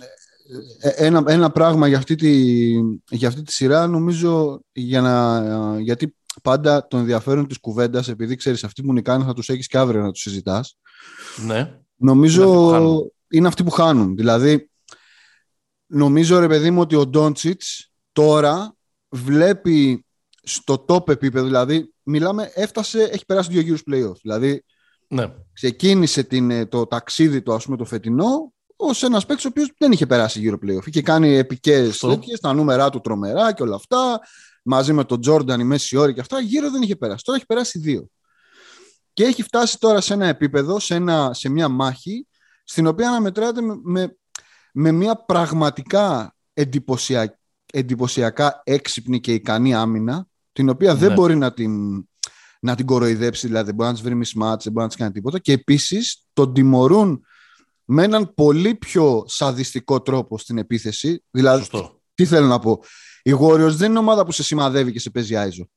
ε, 0.80 0.90
ε, 0.90 1.06
ένα, 1.06 1.24
ένα 1.28 1.52
πράγμα 1.52 1.88
για 1.88 1.98
αυτή, 1.98 2.16
τη, 2.16 2.72
για 3.10 3.28
αυτή 3.28 3.42
τη 3.42 3.54
σειρά, 3.54 3.88
νομίζω, 3.88 4.62
για 4.72 5.02
να, 5.02 5.80
γιατί 5.80 6.16
πάντα 6.44 6.88
το 6.88 6.98
ενδιαφέρον 6.98 7.48
της 7.48 7.60
κουβέντας, 7.60 8.08
επειδή 8.08 8.36
ξέρεις, 8.36 8.64
αυτοί 8.64 8.84
που 8.84 8.94
νικάνε 8.94 9.24
θα 9.24 9.34
τους 9.34 9.50
έχεις 9.50 9.68
και 9.68 9.78
αύριο 9.78 10.02
να 10.02 10.12
τους 10.12 10.22
συζητάς. 10.22 10.78
Ναι. 11.46 11.80
Νομίζω 11.96 13.12
είναι 13.30 13.48
αυτοί 13.48 13.64
που 13.64 13.70
χάνουν. 13.70 14.16
Δηλαδή, 14.16 14.70
νομίζω, 15.86 16.40
ρε 16.40 16.48
παιδί 16.48 16.72
μου, 16.72 16.82
ότι 16.82 16.96
ο 16.96 17.08
Ντόντσιτς 17.08 17.92
τώρα 18.12 18.76
βλέπει 19.10 20.06
στο 20.44 20.86
top 20.88 21.10
επίπεδο, 21.10 21.46
δηλαδή, 21.46 21.94
μιλάμε, 22.04 22.52
έφτασε, 22.54 23.04
έχει 23.04 23.26
περάσει 23.26 23.52
δύο 23.52 23.62
γύρους 23.62 23.84
playoff. 23.92 24.16
Δηλαδή, 24.22 24.64
ναι. 25.12 25.34
Ξεκίνησε 25.54 26.24
την, 26.24 26.52
ε, 26.52 26.66
το 26.66 26.88
ταξίδι 26.88 27.42
του, 27.42 27.54
ας 27.54 27.66
πούμε, 27.66 27.78
το 27.78 27.86
φετινό 27.86 28.54
ως 28.76 29.04
ένας 29.04 29.26
παίκτης 29.26 29.46
ο 29.46 29.48
οποίος 29.48 29.72
δεν 29.78 29.92
είχε 29.92 30.06
περάσει 30.06 30.40
γύρω 30.40 30.58
playoff. 30.62 30.88
Είχε 30.88 31.02
κάνει 31.02 31.36
επικές 31.36 31.98
τέτοιες, 31.98 32.40
τα 32.40 32.54
νούμερά 32.54 32.90
του 32.90 33.00
τρομερά 33.00 33.54
και 33.54 33.64
όλα 33.64 33.76
αυτά. 33.76 34.20
Μαζί 34.64 34.94
με 34.94 35.04
τον 35.04 35.22
Τζόρνταν, 35.22 35.60
η 35.60 35.64
μέση 35.64 35.98
όρη 35.98 36.14
και 36.14 36.20
αυτά. 36.20 36.40
Γύρω 36.40 36.72
δεν 36.72 36.82
είχε 36.82 36.96
περάσει. 36.96 37.24
Τώρα 37.24 37.38
έχει 37.38 37.48
περάσει 37.48 37.80
δύο. 37.80 38.08
Και 39.14 39.24
έχει 39.24 39.44
φτάσει 39.44 39.80
τώρα 39.80 40.02
σε 40.02 40.14
ένα 40.14 40.26
επίπεδο, 40.26 40.80
σε, 40.80 40.96
ένα, 40.96 41.34
σε 41.34 41.50
μια 41.50 41.68
μάχη, 41.68 42.28
στην 42.64 42.88
οποία 42.88 43.10
αναμετράται 43.10 43.62
με, 43.62 43.80
με, 43.84 44.18
με 44.74 44.92
μια 44.92 45.16
πραγματικά 45.16 46.36
εντυπωσιακά, 46.54 47.40
εντυπωσιακά 47.74 48.62
έξυπνη 48.64 49.20
και 49.20 49.34
ικανή 49.34 49.74
άμυνα, 49.74 50.26
την 50.52 50.70
οποία 50.70 50.96
δεν 50.96 51.10
ναι. 51.10 51.14
μπορεί 51.16 51.36
να 51.36 51.54
την 51.54 52.04
να 52.64 52.76
την 52.76 52.86
κοροϊδέψει, 52.86 53.48
δηλαδή 53.48 53.66
δεν 53.66 53.76
μπορεί 53.76 53.90
να 53.90 53.96
της 53.96 54.04
βρει 54.04 54.14
mismatch, 54.14 54.60
δεν 54.64 54.72
μπορεί 54.72 54.84
να 54.84 54.88
της 54.88 54.96
κάνει 54.96 55.12
τίποτα. 55.12 55.40
Και 55.40 55.52
επίσης 55.52 56.26
τον 56.34 56.54
τιμωρούν 56.54 57.26
με 57.86 58.04
έναν 58.04 58.34
πολύ 58.34 58.76
πιο 58.76 59.24
σαδιστικό 59.28 60.02
τρόπο 60.02 60.38
στην 60.38 60.58
επίθεση. 60.58 61.24
Δηλαδή, 61.32 61.68
τι 62.14 62.26
θέλω 62.26 62.48
να 62.48 62.60
πω; 62.60 62.84
Η 63.24 63.32
Warriors 63.40 63.72
δεν 63.72 63.90
είναι 63.90 64.00
ομάδα 64.00 64.26
που 64.26 64.32
σε 64.32 64.44
σημαδεύει 64.44 64.92
και 64.92 65.00
σε 65.00 65.10
παίζει 65.10 65.36
άιζο. 65.36 65.70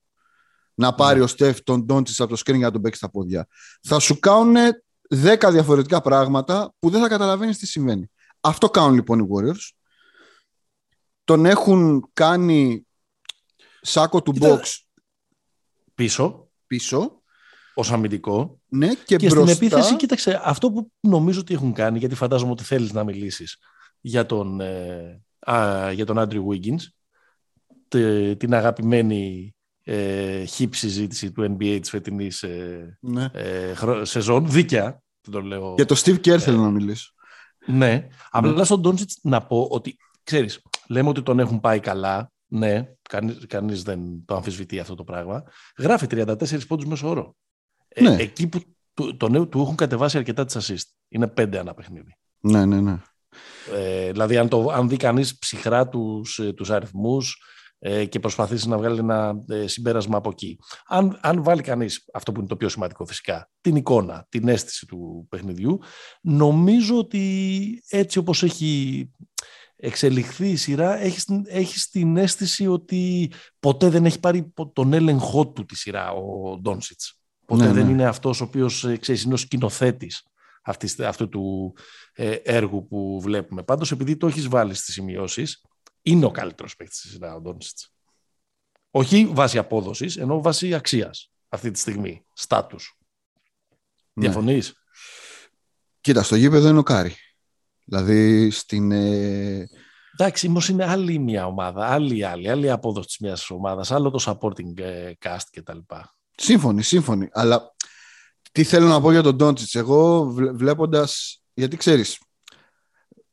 Να 0.75 0.95
πάρει 0.95 1.19
ναι. 1.19 1.25
ο 1.25 1.27
Στεφ 1.27 1.63
τον 1.63 1.85
Ντόντσι 1.85 2.23
από 2.23 2.35
το 2.35 2.43
screen 2.45 2.57
για 2.57 2.67
να 2.67 2.73
τον 2.73 2.83
παίξει 2.83 2.99
στα 2.99 3.11
πόδια. 3.11 3.47
Θα 3.83 3.99
σου 3.99 4.19
κάνουν 4.19 4.57
δέκα 5.09 5.51
διαφορετικά 5.51 6.01
πράγματα 6.01 6.75
που 6.79 6.91
δεν 6.91 7.01
θα 7.01 7.09
καταλαβαίνεις 7.09 7.59
τι 7.59 7.67
συμβαίνει. 7.67 8.11
Αυτό 8.41 8.71
κάνουν 8.71 8.95
λοιπόν 8.95 9.19
οι 9.19 9.27
Warriors. 9.31 9.71
Τον 11.25 11.47
έχουν 11.47 12.11
κάνει 12.13 12.87
σάκο 13.81 14.23
του 14.23 14.35
box 14.41 14.61
πίσω 15.95 16.44
πίσω. 16.67 17.23
Ω 17.75 17.83
αμυντικό. 17.93 18.61
Ναι, 18.69 18.95
και, 18.95 19.17
και 19.17 19.29
στην 19.29 19.49
επίθεση, 19.49 19.97
κοίταξε, 19.97 20.41
αυτό 20.45 20.71
που 20.71 20.93
νομίζω 21.01 21.41
ότι 21.41 21.55
έχουν 21.55 21.73
κάνει, 21.73 21.99
γιατί 21.99 22.15
φαντάζομαι 22.15 22.51
ότι 22.51 22.65
θέλεις 22.65 22.93
να 22.93 23.05
μιλήσεις 23.05 23.57
για 24.01 24.27
τον, 24.27 24.61
ε, 24.61 25.23
α, 25.39 25.91
για 25.93 26.07
τον 26.07 26.19
Άντριου 26.19 26.49
Wiggins, 26.51 26.83
την 28.37 28.55
αγαπημένη 28.55 29.55
ε, 29.85 30.45
hip 30.59 30.69
συζήτηση 30.71 31.33
του 31.33 31.43
NBA 31.43 31.79
της 31.81 31.91
φετινής 31.91 32.43
ε, 32.43 32.99
ναι. 33.01 33.29
ε, 33.33 33.75
σεζόν. 34.03 34.51
Δίκαια, 34.51 35.03
το 35.31 35.41
λέω. 35.41 35.75
Για 35.77 35.87
το 35.87 36.01
Steve 36.05 36.21
Kerr 36.27 36.39
θέλω 36.39 36.59
να 36.59 36.71
μιλήσω. 36.71 37.13
Ναι, 37.67 38.09
απλά 38.31 38.53
ναι. 38.53 38.65
στον 38.65 38.81
Ντόντσιτς 38.81 39.19
να 39.23 39.47
πω 39.47 39.69
ότι, 39.71 39.97
ξέρεις, 40.23 40.63
λέμε 40.89 41.09
ότι 41.09 41.23
τον 41.23 41.39
έχουν 41.39 41.61
πάει 41.61 41.81
καλά, 41.81 42.33
ναι, 42.55 42.95
κανείς, 43.09 43.47
κανείς 43.47 43.83
δεν 43.83 44.25
το 44.25 44.35
αμφισβητεί 44.35 44.79
αυτό 44.79 44.95
το 44.95 45.05
πράγμα. 45.05 45.45
Γράφει 45.79 46.07
34 46.11 46.67
πόντους 46.67 46.87
μέσω 46.87 47.09
όρο. 47.09 47.37
Ε, 47.89 48.03
ναι. 48.03 48.17
εκεί 48.23 48.47
που 48.47 48.61
το, 48.95 49.17
το 49.17 49.29
νέο 49.29 49.49
του 49.49 49.61
έχουν 49.61 49.75
κατεβάσει 49.75 50.17
αρκετά 50.17 50.45
τις 50.45 50.57
assist. 50.59 50.89
Είναι 51.09 51.27
πέντε 51.27 51.59
ένα 51.59 51.75
παιχνίδι. 51.75 52.17
Ναι, 52.41 52.65
ναι, 52.65 52.81
ναι. 52.81 52.97
Ε, 53.73 54.11
δηλαδή, 54.11 54.37
αν, 54.37 54.49
το, 54.49 54.71
αν 54.73 54.89
δει 54.89 54.97
κανείς 54.97 55.39
ψυχρά 55.39 55.89
τους, 55.89 56.39
ε, 56.39 56.53
τους 56.53 56.71
αριθμούς 56.71 57.43
ε, 57.79 58.05
και 58.05 58.21
προσπαθήσει 58.21 58.69
να 58.69 58.77
βγάλει 58.77 58.99
ένα 58.99 59.35
ε, 59.49 59.67
συμπέρασμα 59.67 60.17
από 60.17 60.31
εκεί. 60.31 60.59
Αν, 60.87 61.19
αν 61.23 61.43
βάλει 61.43 61.63
κανείς, 61.63 62.09
αυτό 62.13 62.33
που 62.33 62.39
είναι 62.39 62.49
το 62.49 62.57
πιο 62.57 62.69
σημαντικό 62.69 63.07
φυσικά, 63.07 63.51
την 63.61 63.77
εικόνα, 63.77 64.27
την 64.29 64.49
αίσθηση 64.49 64.87
του 64.87 65.27
παιχνιδιού, 65.31 65.79
νομίζω 66.21 66.99
ότι 66.99 67.83
έτσι 67.89 68.19
όπως 68.19 68.43
έχει 68.43 69.11
εξελιχθεί 69.85 70.51
η 70.51 70.57
σειρά, 70.57 70.99
έχεις, 71.01 71.27
έχεις 71.45 71.89
την 71.89 72.17
αίσθηση 72.17 72.67
ότι 72.67 73.33
ποτέ 73.61 73.89
δεν 73.89 74.05
έχει 74.05 74.21
πάρει 74.21 74.53
τον 74.73 74.93
έλεγχό 74.93 75.49
του 75.49 75.65
τη 75.65 75.77
σειρά 75.77 76.11
ο 76.11 76.59
Ντόνσιτς. 76.59 77.19
Ποτέ 77.47 77.67
ναι, 77.67 77.73
δεν 77.73 77.85
ναι. 77.85 77.91
είναι 77.91 78.07
αυτός 78.07 78.41
ο 78.41 78.45
οποίος, 78.45 78.85
ε, 78.85 78.97
ξέρεις, 78.97 79.23
είναι 79.23 79.35
ο 79.35 79.37
σκηνοθέτης 79.37 80.27
αυτού 81.03 81.29
του 81.29 81.75
ε, 82.13 82.31
έργου 82.31 82.87
που 82.87 83.21
βλέπουμε. 83.21 83.63
Πάντως, 83.63 83.91
επειδή 83.91 84.17
το 84.17 84.27
έχεις 84.27 84.49
βάλει 84.49 84.75
στις 84.75 84.95
σημειώσεις, 84.95 85.65
είναι 86.03 86.25
ο 86.25 86.31
καλύτερος 86.31 86.77
παίκτης 86.77 87.01
της 87.01 87.11
σειράς 87.11 87.35
ο 87.35 87.41
Ντόνσιτς. 87.41 87.95
Όχι 88.91 89.27
βάσει 89.27 89.59
απόδοσης, 89.59 90.17
ενώ 90.17 90.43
βάσει 90.43 90.75
αξίας 90.75 91.33
αυτή 91.49 91.71
τη 91.71 91.79
στιγμή, 91.79 92.25
στάτους. 92.33 92.99
Ναι. 94.13 94.25
Διαφωνείς; 94.25 94.75
Κοίτα, 96.01 96.23
στο 96.23 96.37
γήπεδο 96.37 96.69
είναι 96.69 96.79
ο 96.79 96.83
Κάρι. 96.83 97.15
Δηλαδή 97.85 98.51
στην... 98.51 98.93
Ε... 98.93 99.69
Εντάξει, 100.19 100.47
όμως 100.47 100.69
είναι 100.69 100.85
άλλη 100.85 101.19
μια 101.19 101.47
ομάδα, 101.47 101.87
άλλη 101.87 102.25
άλλη, 102.25 102.51
άλλη 102.51 102.71
απόδοση 102.71 103.07
της 103.07 103.19
μιας 103.19 103.51
ομάδας, 103.51 103.91
άλλο 103.91 104.11
το 104.11 104.19
supporting 104.27 104.79
ε, 104.79 105.13
cast 105.25 105.47
κτλ. 105.51 105.79
Σύμφωνοι, 106.37 106.83
σύμφωνοι. 106.83 107.29
Αλλά 107.33 107.75
τι 108.53 108.65
θέλω 108.65 108.87
να 108.87 109.01
πω 109.01 109.11
για 109.11 109.23
τον 109.23 109.37
Ντόντσιτ. 109.37 109.75
Εγώ 109.75 110.25
βλέποντας. 110.55 111.43
Γιατί 111.55 111.77
ξέρεις, 111.77 112.19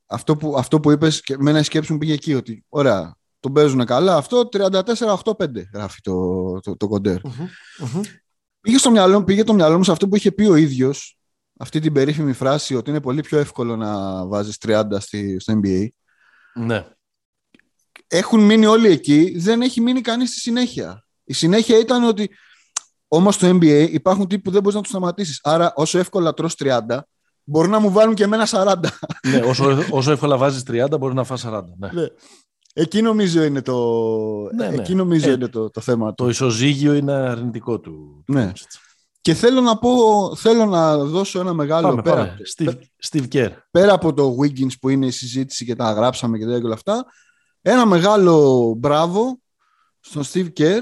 αυτό 0.05 0.35
που, 0.35 0.57
αυτό 0.57 0.79
που 0.79 0.91
είπες 0.91 1.21
και 1.21 1.35
με 1.37 1.49
ένα 1.49 1.63
σκέψη 1.63 1.91
μου 1.91 1.97
πήγε 1.97 2.13
εκεί. 2.13 2.33
Ότι 2.33 2.65
ωραία, 2.69 3.15
τον 3.39 3.53
παίζουν 3.53 3.85
καλά. 3.85 4.15
Αυτό 4.15 4.49
34-8-5 4.51 5.69
γράφει 5.73 6.01
το, 6.01 6.59
το, 6.59 6.77
το 6.77 6.87
κοντερ 6.87 7.17
Πήγε, 8.61 8.77
στο 8.77 8.91
μυαλό, 8.91 9.23
πήγε 9.23 9.43
το 9.43 9.53
μυαλό 9.53 9.77
μου 9.77 9.83
σε 9.83 9.91
αυτό 9.91 10.07
που 10.07 10.15
είχε 10.15 10.31
πει 10.31 10.45
ο 10.45 10.55
ίδιος, 10.55 11.17
αυτή 11.61 11.79
την 11.79 11.93
περίφημη 11.93 12.33
φράση 12.33 12.75
ότι 12.75 12.89
είναι 12.89 13.01
πολύ 13.01 13.21
πιο 13.21 13.37
εύκολο 13.37 13.75
να 13.75 14.25
βάζεις 14.25 14.57
30 14.67 14.83
στη, 14.99 15.39
στο 15.39 15.59
NBA. 15.63 15.87
Ναι. 16.53 16.85
Έχουν 18.07 18.39
μείνει 18.39 18.65
όλοι 18.65 18.87
εκεί, 18.87 19.37
δεν 19.37 19.61
έχει 19.61 19.81
μείνει 19.81 20.01
κανείς 20.01 20.29
στη 20.29 20.39
συνέχεια. 20.39 21.05
Η 21.23 21.33
συνέχεια 21.33 21.77
ήταν 21.77 22.03
ότι 22.03 22.29
Όμως 23.13 23.35
στο 23.35 23.49
NBA 23.49 23.87
υπάρχουν 23.91 24.27
τύποι 24.27 24.41
που 24.41 24.51
δεν 24.51 24.61
μπορείς 24.61 24.75
να 24.75 24.81
τους 24.81 24.91
σταματήσεις. 24.91 25.39
Άρα, 25.43 25.73
όσο 25.75 25.99
εύκολα 25.99 26.33
τρώ 26.33 26.49
30, 26.57 26.79
μπορεί 27.43 27.69
να 27.69 27.79
μου 27.79 27.91
βάλουν 27.91 28.13
και 28.13 28.23
εμένα 28.23 28.47
40. 28.51 28.75
ναι, 29.27 29.37
όσο, 29.37 29.77
όσο 29.89 30.11
εύκολα 30.11 30.37
βάζεις 30.37 30.63
30, 30.67 30.99
μπορεί 30.99 31.13
να 31.13 31.23
φας 31.23 31.45
40. 31.47 31.61
Ναι. 31.77 31.89
ναι. 31.91 32.07
Εκεί 32.73 33.01
νομίζω 33.01 33.43
είναι 33.43 33.61
το, 33.61 33.77
ναι, 34.55 34.69
ναι. 34.69 34.75
Εκεί 34.75 34.95
νομίζω 34.95 35.29
ε, 35.29 35.33
είναι 35.33 35.47
το, 35.47 35.69
το 35.69 35.81
θέμα. 35.81 36.13
Το 36.13 36.29
ισοζύγιο 36.29 36.93
είναι 36.93 37.11
αρνητικό 37.11 37.79
του. 37.79 38.23
Ναι. 38.27 38.51
Και 39.21 39.33
θέλω 39.33 39.61
να 39.61 39.77
πω, 39.77 39.91
θέλω 40.35 40.65
να 40.65 40.97
δώσω 40.97 41.39
ένα 41.39 41.53
μεγάλο 41.53 41.87
πάμε, 41.87 42.01
πέρα. 42.01 42.15
Πάμε. 42.15 42.37
Steve, 42.57 42.73
Steve 43.09 43.27
Kerr. 43.31 43.51
Πέρα 43.71 43.93
από 43.93 44.13
το 44.13 44.35
Wiggins 44.41 44.79
που 44.81 44.89
είναι 44.89 45.05
η 45.05 45.11
συζήτηση 45.11 45.65
και 45.65 45.75
τα 45.75 45.91
γράψαμε 45.91 46.37
και 46.37 46.45
όλα 46.45 46.73
αυτά, 46.73 47.05
ένα 47.61 47.85
μεγάλο 47.85 48.73
μπράβο 48.77 49.39
στον 49.99 50.23
Steve 50.23 50.49
Kerr 50.59 50.81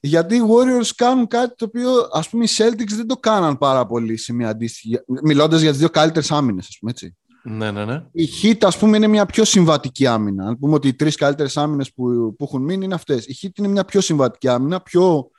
γιατί 0.00 0.36
οι 0.36 0.42
Warriors 0.48 0.90
κάνουν 0.96 1.26
κάτι 1.26 1.54
το 1.56 1.64
οποίο 1.64 1.90
ας 2.12 2.28
πούμε 2.28 2.44
οι 2.44 2.48
Celtics 2.56 2.92
δεν 2.96 3.06
το 3.06 3.16
κάναν 3.16 3.58
πάρα 3.58 3.86
πολύ 3.86 4.16
σε 4.16 4.32
μια 4.32 4.48
αντίστοιχη. 4.48 4.98
Μιλώντας 5.22 5.60
για 5.60 5.70
τις 5.70 5.78
δύο 5.78 5.88
καλύτερες 5.90 6.30
άμυνες, 6.30 6.66
ας 6.68 6.76
πούμε 6.80 6.90
έτσι. 6.90 7.16
Ναι, 7.42 7.70
ναι, 7.70 7.84
ναι. 7.84 8.04
Η 8.12 8.28
Heat, 8.42 8.56
ας 8.60 8.78
πούμε, 8.78 8.96
είναι 8.96 9.06
μια 9.06 9.26
πιο 9.26 9.44
συμβατική 9.44 10.06
άμυνα. 10.06 10.46
Αν 10.46 10.58
πούμε 10.58 10.74
ότι 10.74 10.88
οι 10.88 10.94
τρεις 10.94 11.16
καλύτερες 11.16 11.56
άμυνες 11.56 11.92
που, 11.92 12.34
που 12.38 12.44
έχουν 12.44 12.62
μείνει 12.62 12.84
είναι 12.84 12.94
αυτές. 12.94 13.26
Η 13.26 13.36
Heat 13.42 13.58
είναι 13.58 13.68
μια 13.68 13.84
πιο 13.84 14.00
συμβατική 14.00 14.48
άμυνα, 14.48 14.80
πιο 14.80 15.30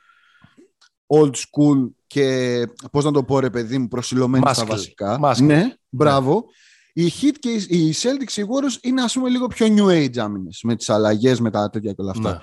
old 1.06 1.32
school 1.32 1.88
και 2.06 2.66
πώς 2.92 3.04
να 3.04 3.12
το 3.12 3.24
πω, 3.24 3.38
ρε 3.38 3.50
παιδί 3.50 3.78
μου, 3.78 3.88
προσιλωμένη 3.88 4.44
στα 4.52 4.64
βασικά. 4.64 5.34
Ναι, 5.40 5.74
μπράβο. 5.88 6.34
Ναι. 6.34 7.04
Η 7.04 7.12
Heat 7.20 7.34
και 7.38 7.50
οι 7.50 7.94
Celtics, 8.02 8.36
οι 8.36 8.42
Warriors 8.42 8.78
είναι 8.82 9.02
ας 9.02 9.12
πούμε 9.12 9.28
λίγο 9.28 9.46
πιο 9.46 9.66
new 9.70 9.88
age 9.88 10.18
άμυνες 10.18 10.60
με 10.62 10.76
τις 10.76 10.90
αλλαγές, 10.90 11.40
με 11.40 11.50
τα 11.50 11.70
τέτοια 11.70 11.92
και 11.92 12.00
όλα 12.02 12.10
αυτά. 12.10 12.30
Ναι. 12.30 12.38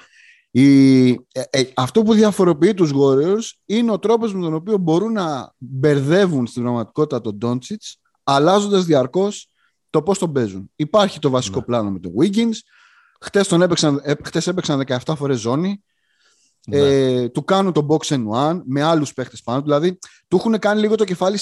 Η, 0.62 1.10
ε, 1.12 1.42
ε, 1.50 1.64
αυτό 1.74 2.02
που 2.02 2.14
διαφοροποιεί 2.14 2.74
τους 2.74 2.92
Warriors 2.96 3.52
είναι 3.66 3.92
ο 3.92 4.00
τρόπος 4.00 4.34
με 4.34 4.42
τον 4.42 4.54
οποίο 4.54 4.78
μπορούν 4.78 5.12
να 5.12 5.54
μπερδεύουν 5.58 6.48
στην 6.48 6.62
πραγματικότητα 6.62 7.22
τον 7.22 7.38
Doncic 7.42 7.76
αλλάζοντας 8.24 8.86
διαρκώς 8.86 9.48
το 9.90 10.02
πώς 10.02 10.20
τον 10.20 10.32
παίζουν. 10.32 10.72
Υπάρχει 10.76 11.20
το 11.20 11.30
βασικό 11.30 11.60
ναι. 11.60 11.66
πλάνο 11.66 11.92
με 11.92 12.00
τον 12.00 12.12
Wiggins. 12.20 12.56
Χτες, 13.22 13.48
τον 13.48 13.62
έπαιξαν, 13.62 14.02
ε, 14.04 14.14
χτες 14.24 14.48
έπαιξαν 14.48 14.84
17 15.06 15.16
φορές 15.16 15.40
ζώνη. 15.40 15.84
Ναι. 16.68 16.78
Ε, 16.78 17.30
του 17.30 17.44
κάνουν 17.44 17.74
το 17.74 17.88
box 17.90 18.16
and 18.16 18.28
one 18.28 18.62
με 18.66 18.82
άλλους 18.82 19.14
παίχτες 19.14 19.42
πάνω. 19.42 19.62
Δηλαδή, 19.62 19.98
του 20.28 20.38
έχουν 20.38 20.60
κάνει 20.60 20.80
λίγο 20.82 20.96
το 20.96 21.04
κεφάλι 21.04 21.38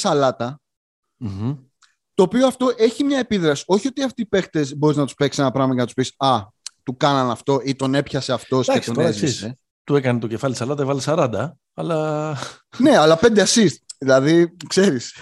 Το 2.13 2.23
οποίο 2.23 2.47
αυτό 2.47 2.73
έχει 2.77 3.03
μια 3.03 3.19
επίδραση. 3.19 3.63
Όχι 3.67 3.87
ότι 3.87 4.03
αυτοί 4.03 4.21
οι 4.21 4.25
παίχτες 4.25 4.75
μπορείς 4.77 4.97
να 4.97 5.03
τους 5.03 5.13
παίξεις 5.13 5.39
ένα 5.39 5.51
πράγμα 5.51 5.73
και 5.73 5.79
να 5.79 5.85
τους 5.85 5.93
πεις 5.93 6.13
«Α, 6.17 6.39
του 6.83 6.97
κάναν 6.97 7.29
αυτό 7.29 7.61
ή 7.63 7.75
τον 7.75 7.95
έπιασε 7.95 8.33
αυτός 8.33 8.67
και 8.67 8.91
τον 8.91 8.99
έζησε. 8.99 9.57
Του 9.83 9.95
έκανε 9.95 10.19
το 10.19 10.27
κεφάλι 10.27 10.55
σαλάτα, 10.55 10.81
έβαλε 10.81 11.01
40, 11.05 11.51
αλλά. 11.73 12.37
ναι, 12.77 12.97
αλλά 12.97 13.19
5 13.21 13.45
assist. 13.45 13.75
Δηλαδή, 13.97 14.55
ξέρεις. 14.67 15.15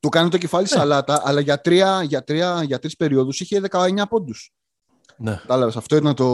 Του 0.00 0.08
κάνει 0.08 0.28
το 0.28 0.38
κεφάλι 0.38 0.66
ναι. 0.70 0.78
σαλάτα, 0.78 1.22
αλλά 1.24 1.40
για, 1.40 1.60
τρία, 1.60 2.02
για, 2.02 2.24
τρία, 2.24 2.62
για 2.62 2.78
τρεις 2.78 2.96
περιόδους 2.96 3.40
είχε 3.40 3.60
19 3.70 4.02
πόντους. 4.08 4.52
Ναι. 5.18 5.34
Κατάλαβες, 5.34 5.76
αυτό 5.76 5.96
ήταν 5.96 6.14
το... 6.14 6.26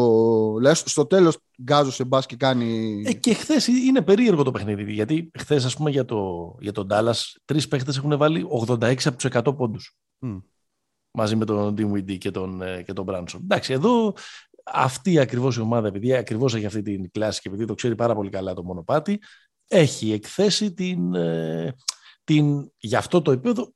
Λες, 0.60 0.82
στο 0.86 1.06
τέλος 1.06 1.38
γκάζω 1.62 1.90
σε 1.92 2.04
μπας 2.04 2.26
και 2.26 2.36
κάνει... 2.36 3.02
Ε, 3.06 3.12
και 3.12 3.34
χθες 3.34 3.66
είναι 3.66 4.02
περίεργο 4.02 4.42
το 4.42 4.50
παιχνίδι, 4.50 4.92
γιατί 4.92 5.30
χθες 5.38 5.64
ας 5.64 5.76
πούμε 5.76 5.90
για, 5.90 6.04
το, 6.04 6.56
για 6.60 6.72
τον 6.72 6.86
Ντάλλας 6.86 7.36
τρεις 7.44 7.68
παίχτες 7.68 7.96
έχουν 7.96 8.16
βάλει 8.18 8.46
86 8.68 8.94
από 9.04 9.16
τους 9.16 9.30
100 9.32 9.56
πόντους. 9.56 9.96
Mm. 10.20 10.42
Μαζί 11.10 11.36
με 11.36 11.44
τον 11.44 11.74
Dinwiddie 11.78 12.18
και 12.18 12.30
τον, 12.30 12.62
ε, 12.62 12.82
και 12.82 12.92
τον 12.92 13.06
Branson. 13.08 13.38
Εντάξει, 13.42 13.72
εδώ 13.72 14.14
αυτή 14.64 15.18
ακριβώς 15.18 15.56
η 15.56 15.60
ομάδα, 15.60 15.88
επειδή 15.88 16.14
ακριβώς 16.14 16.54
έχει 16.54 16.66
αυτή 16.66 16.82
την 16.82 17.10
κλάση 17.10 17.40
και 17.40 17.48
επειδή 17.48 17.64
το 17.64 17.74
ξέρει 17.74 17.94
πάρα 17.94 18.14
πολύ 18.14 18.30
καλά 18.30 18.54
το 18.54 18.64
μονοπάτι, 18.64 19.18
έχει 19.68 20.12
εκθέσει 20.12 20.72
την, 20.72 21.14
ε, 21.14 21.74
την 22.24 22.72
για 22.76 22.98
αυτό 22.98 23.22
το 23.22 23.30
επίπεδο 23.30 23.72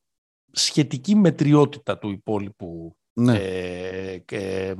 σχετική 0.50 1.14
μετριότητα 1.14 1.98
του 1.98 2.10
υπόλοιπου 2.10 2.96
ναι. 3.14 3.36
ε, 3.36 4.24
ε, 4.30 4.74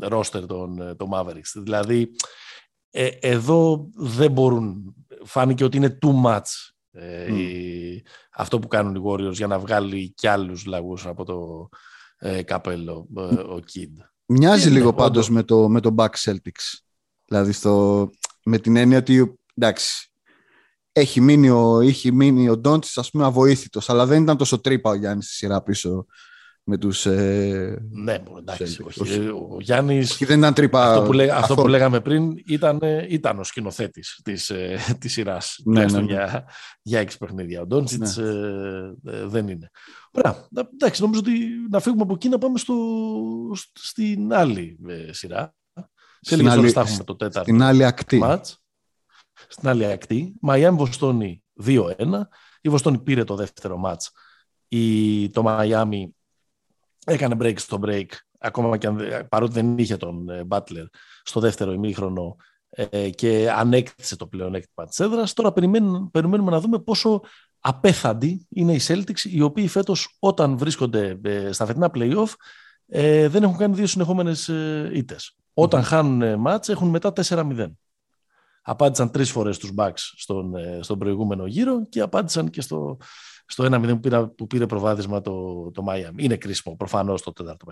ρόστερ 0.00 0.46
των, 0.46 0.96
των 0.96 1.08
Mavericks. 1.12 1.52
Δηλαδή, 1.54 2.10
ε, 2.90 3.06
εδώ 3.06 3.90
δεν 3.94 4.32
μπορούν, 4.32 4.94
φάνηκε 5.24 5.64
ότι 5.64 5.76
είναι 5.76 5.98
too 6.02 6.24
much 6.24 6.76
ε, 6.98 8.02
αυτό 8.32 8.58
που 8.58 8.68
κάνουν 8.68 8.94
οι 8.94 9.02
Warriors 9.04 9.32
για 9.32 9.46
να 9.46 9.58
βγάλει 9.58 10.12
κι 10.16 10.26
άλλους 10.26 10.66
λαγούς 10.66 11.06
από 11.06 11.24
το 11.24 11.68
ε, 12.18 12.42
καπέλο 12.42 13.08
ο 13.48 13.56
Kid. 13.56 14.04
Μοιάζει 14.26 14.70
λίγο 14.70 14.94
πάντως; 14.94 15.30
με 15.30 15.42
το, 15.42 15.68
με 15.68 15.80
το 15.80 15.94
Back 15.98 16.10
Celtics. 16.24 16.78
Δηλαδή 17.24 17.52
στο, 17.52 18.10
με 18.44 18.58
την 18.58 18.76
έννοια 18.76 18.98
ότι 18.98 19.38
εντάξει, 19.54 20.10
έχει 20.92 21.20
μείνει 21.20 21.50
ο, 21.50 21.80
είχε 21.80 22.12
μείνει 22.12 22.48
ο 22.48 22.56
Ντόντς 22.56 22.98
ας 22.98 23.10
πούμε 23.10 23.24
αβοήθητος, 23.24 23.90
αλλά 23.90 24.06
δεν 24.06 24.22
ήταν 24.22 24.36
τόσο 24.36 24.60
τρύπα 24.60 24.90
ο 24.90 24.94
Γιάννης 24.94 25.26
στη 25.26 25.34
σειρά 25.34 25.62
πίσω 25.62 26.06
με 26.68 26.78
τους... 26.78 27.06
Ε, 27.06 27.86
ναι, 27.90 28.22
εντάξει, 28.38 28.82
όχι. 28.82 29.28
Ο 29.28 29.56
Γιάννης... 29.60 30.16
δεν 30.16 30.38
ήταν 30.38 30.54
τρύπα... 30.54 30.88
Αυτό 30.88 31.02
που, 31.02 31.12
λέ, 31.12 31.30
αυτό 31.30 31.54
που 31.54 31.68
λέγαμε 31.68 32.00
πριν 32.00 32.42
ήταν, 32.46 32.80
ήταν 33.08 33.38
ο 33.38 33.44
σκηνοθέτης 33.44 34.20
της, 34.24 34.50
ε, 34.50 34.78
της 35.00 35.12
σειράς. 35.12 35.60
Ναι, 35.64 35.84
ναι, 35.84 36.00
ναι. 36.00 36.04
Για, 36.04 36.48
για 36.82 37.00
έξι 37.00 37.18
παιχνίδια. 37.18 37.60
Ο 37.60 37.66
Ντόντσιτς 37.66 38.16
ναι. 38.16 38.28
ε, 38.28 39.16
ε, 39.16 39.26
δεν 39.26 39.48
είναι. 39.48 39.70
Ωραία. 40.10 40.46
Εντάξει, 40.72 41.02
νομίζω 41.02 41.20
ότι 41.20 41.32
να 41.70 41.80
φύγουμε 41.80 42.02
από 42.02 42.14
εκεί 42.14 42.28
να 42.28 42.38
πάμε 42.38 42.58
στο, 42.58 42.74
στην 43.72 44.32
άλλη 44.32 44.78
ε, 44.88 45.12
σειρά. 45.12 45.54
Σε 46.20 46.36
λίγες 46.36 46.56
ώρες 46.56 46.72
θα 46.72 46.80
έχουμε 46.80 47.04
το 47.04 47.16
τέταρτο 47.16 47.50
Στην 47.50 47.62
άλλη 47.62 47.84
ακτή. 47.84 48.18
Μάτς. 48.18 48.62
Στην 49.48 49.68
άλλη 49.68 49.86
ακτή. 49.86 50.34
Μαϊάμι 50.40 50.76
Βοστόνη 50.76 51.42
2-1. 51.64 51.90
Η 52.60 52.68
Βοστόνη 52.68 52.98
πήρε 52.98 53.24
το 53.24 53.34
δεύτερο 53.34 53.76
μάτς. 53.76 54.10
Η, 54.68 55.30
το 55.30 55.42
Μαϊάμι 55.42 56.16
έκανε 57.06 57.36
break 57.40 57.58
στο 57.58 57.80
break. 57.82 58.06
Ακόμα 58.38 58.76
και 58.76 58.86
αν, 58.86 59.26
παρότι 59.28 59.52
δεν 59.52 59.78
είχε 59.78 59.96
τον 59.96 60.26
Μπάτλερ 60.46 60.84
στο 61.22 61.40
δεύτερο 61.40 61.72
ημίχρονο 61.72 62.36
ε, 62.70 63.10
και 63.10 63.50
ανέκτησε 63.50 64.16
το 64.16 64.26
πλεονέκτημα 64.26 64.86
της 64.86 65.00
έδρας. 65.00 65.32
Τώρα 65.32 65.52
περιμένουμε, 65.52 66.08
περιμένουμε 66.12 66.50
να 66.50 66.60
δούμε 66.60 66.78
πόσο 66.78 67.20
απέθαντοι 67.60 68.46
είναι 68.48 68.72
οι 68.72 68.80
Celtics, 68.86 69.20
οι 69.24 69.40
οποίοι 69.40 69.68
φέτος 69.68 70.16
όταν 70.18 70.58
βρίσκονται 70.58 71.20
ε, 71.22 71.52
στα 71.52 71.66
φετινά 71.66 71.90
play-off 71.94 72.32
ε, 72.86 73.28
δεν 73.28 73.42
έχουν 73.42 73.56
κάνει 73.56 73.74
δύο 73.74 73.86
συνεχόμενες 73.86 74.48
ε, 74.48 74.90
ήττες. 74.92 75.36
Όταν 75.54 75.82
χάνουν 75.82 76.38
μάτς 76.38 76.68
έχουν 76.68 76.88
μετά 76.88 77.12
4-0. 77.28 77.66
Απάντησαν 78.62 79.10
τρεις 79.10 79.30
φορές 79.30 79.58
τους 79.58 79.72
Bucks 79.76 80.12
στον, 80.16 80.52
στον 80.80 80.98
προηγούμενο 80.98 81.46
γύρο 81.46 81.86
και 81.88 82.00
απάντησαν 82.00 82.50
και 82.50 82.60
στο, 82.60 82.96
στο 83.46 83.64
1-0 83.64 83.88
που 83.88 84.00
πήρε, 84.00 84.26
που 84.26 84.46
πήρε 84.46 84.66
προβάδισμα 84.66 85.20
το, 85.20 85.70
το 85.70 85.84
Miami. 85.88 86.16
Είναι 86.16 86.36
κρίσιμο 86.36 86.76
προφανώς 86.76 87.22
το 87.22 87.32
τέταρτο 87.32 87.66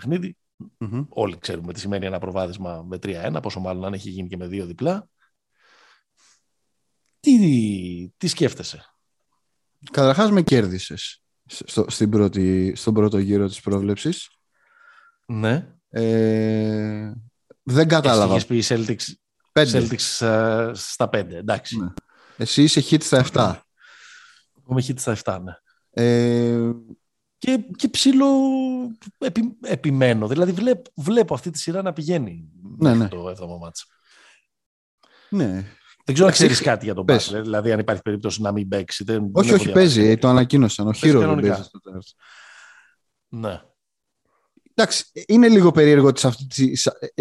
Όλοι 1.09 1.39
ξέρουμε 1.39 1.73
τι 1.73 1.81
σημαίνει 1.81 2.07
ένα 2.07 2.19
προβάδισμα 2.19 2.85
με 2.89 2.99
3-1, 3.03 3.39
πόσο 3.43 3.61
μάλλον 3.61 3.85
αν 3.85 3.93
έχει 3.93 4.11
γίνει 4.11 4.29
και 4.29 4.37
με 4.37 4.47
δύο 4.47 4.67
διπλά. 4.67 5.09
Τι, 7.21 8.13
τι 8.17 8.27
σκέφτεσαι; 8.27 8.85
Καταρχάς 9.91 10.31
με 10.31 10.43
κέρδισες 10.43 11.23
στο, 11.47 11.87
στον 12.75 12.95
πρώτο 12.95 13.19
γύρο 13.19 13.47
της 13.47 13.61
πρόβλεψης. 13.61 14.29
Ναι. 15.27 15.75
Ε, 15.89 17.13
δεν 17.63 17.89
κατάλαβα. 17.89 18.35
Εσύ 18.35 18.47
πει 18.47 18.63
Celtics, 18.67 19.13
Celtics 19.53 20.19
uh, 20.19 20.71
στα 20.75 21.09
5, 21.13 21.31
εντάξει. 21.31 21.79
Ναι. 21.79 21.93
Εσύ 22.37 22.63
είσαι 22.63 22.83
hit 22.91 23.03
στα 23.03 23.25
7. 23.33 23.55
Εγώ 24.57 24.71
είμαι 24.71 24.83
hit 24.87 24.99
στα 24.99 25.17
7, 25.23 25.41
ναι. 25.43 25.53
Ε... 25.95 26.71
Και, 27.39 27.65
και 27.77 27.89
ψήλο 27.89 28.27
επι, 29.19 29.59
επιμένω. 29.63 30.29
Δηλαδή 30.29 30.53
βλέπ, 30.53 30.85
βλέπω 30.95 31.35
αυτή 31.35 31.51
τη 31.51 31.59
σειρά 31.59 31.83
να 31.83 31.93
πηγαίνει 31.93 32.49
ναι, 32.79 32.95
ναι. 32.95 33.09
το 33.09 33.29
7ο 33.29 33.59
μάτς. 33.61 33.87
Ναι. 35.29 35.65
Δεν 36.05 36.15
ξέρω 36.15 36.29
αν 36.29 36.35
ξέρεις 36.35 36.61
κάτι 36.61 36.85
για 36.85 36.95
τον 36.95 37.05
Μπάτλερ, 37.05 37.43
δηλαδή 37.43 37.73
αν 37.73 37.79
υπάρχει 37.79 38.03
περίπτωση 38.03 38.43
να 38.43 38.53
μην 38.53 38.69
παίξει. 38.69 39.05
Δεν, 39.05 39.31
όχι, 39.33 39.51
δεν 39.51 39.59
όχι, 39.59 39.73
παίζει. 39.73 40.17
Το 40.17 40.29
ανακοίνωσαν. 40.29 40.87
Ο 40.87 40.93
Χείρο 40.93 41.21
δεν 41.21 41.41
παίζει 41.41 41.63
στο 41.63 41.81
τέλος. 41.81 42.15
Ναι. 43.29 43.63
Εντάξει, 44.75 45.05
είναι 45.27 45.49
λίγο 45.49 45.71
περίεργο 45.71 46.07
ότι 46.07 46.21
σε 46.21 46.27
αυτή 46.27 46.47
τη... 46.47 46.73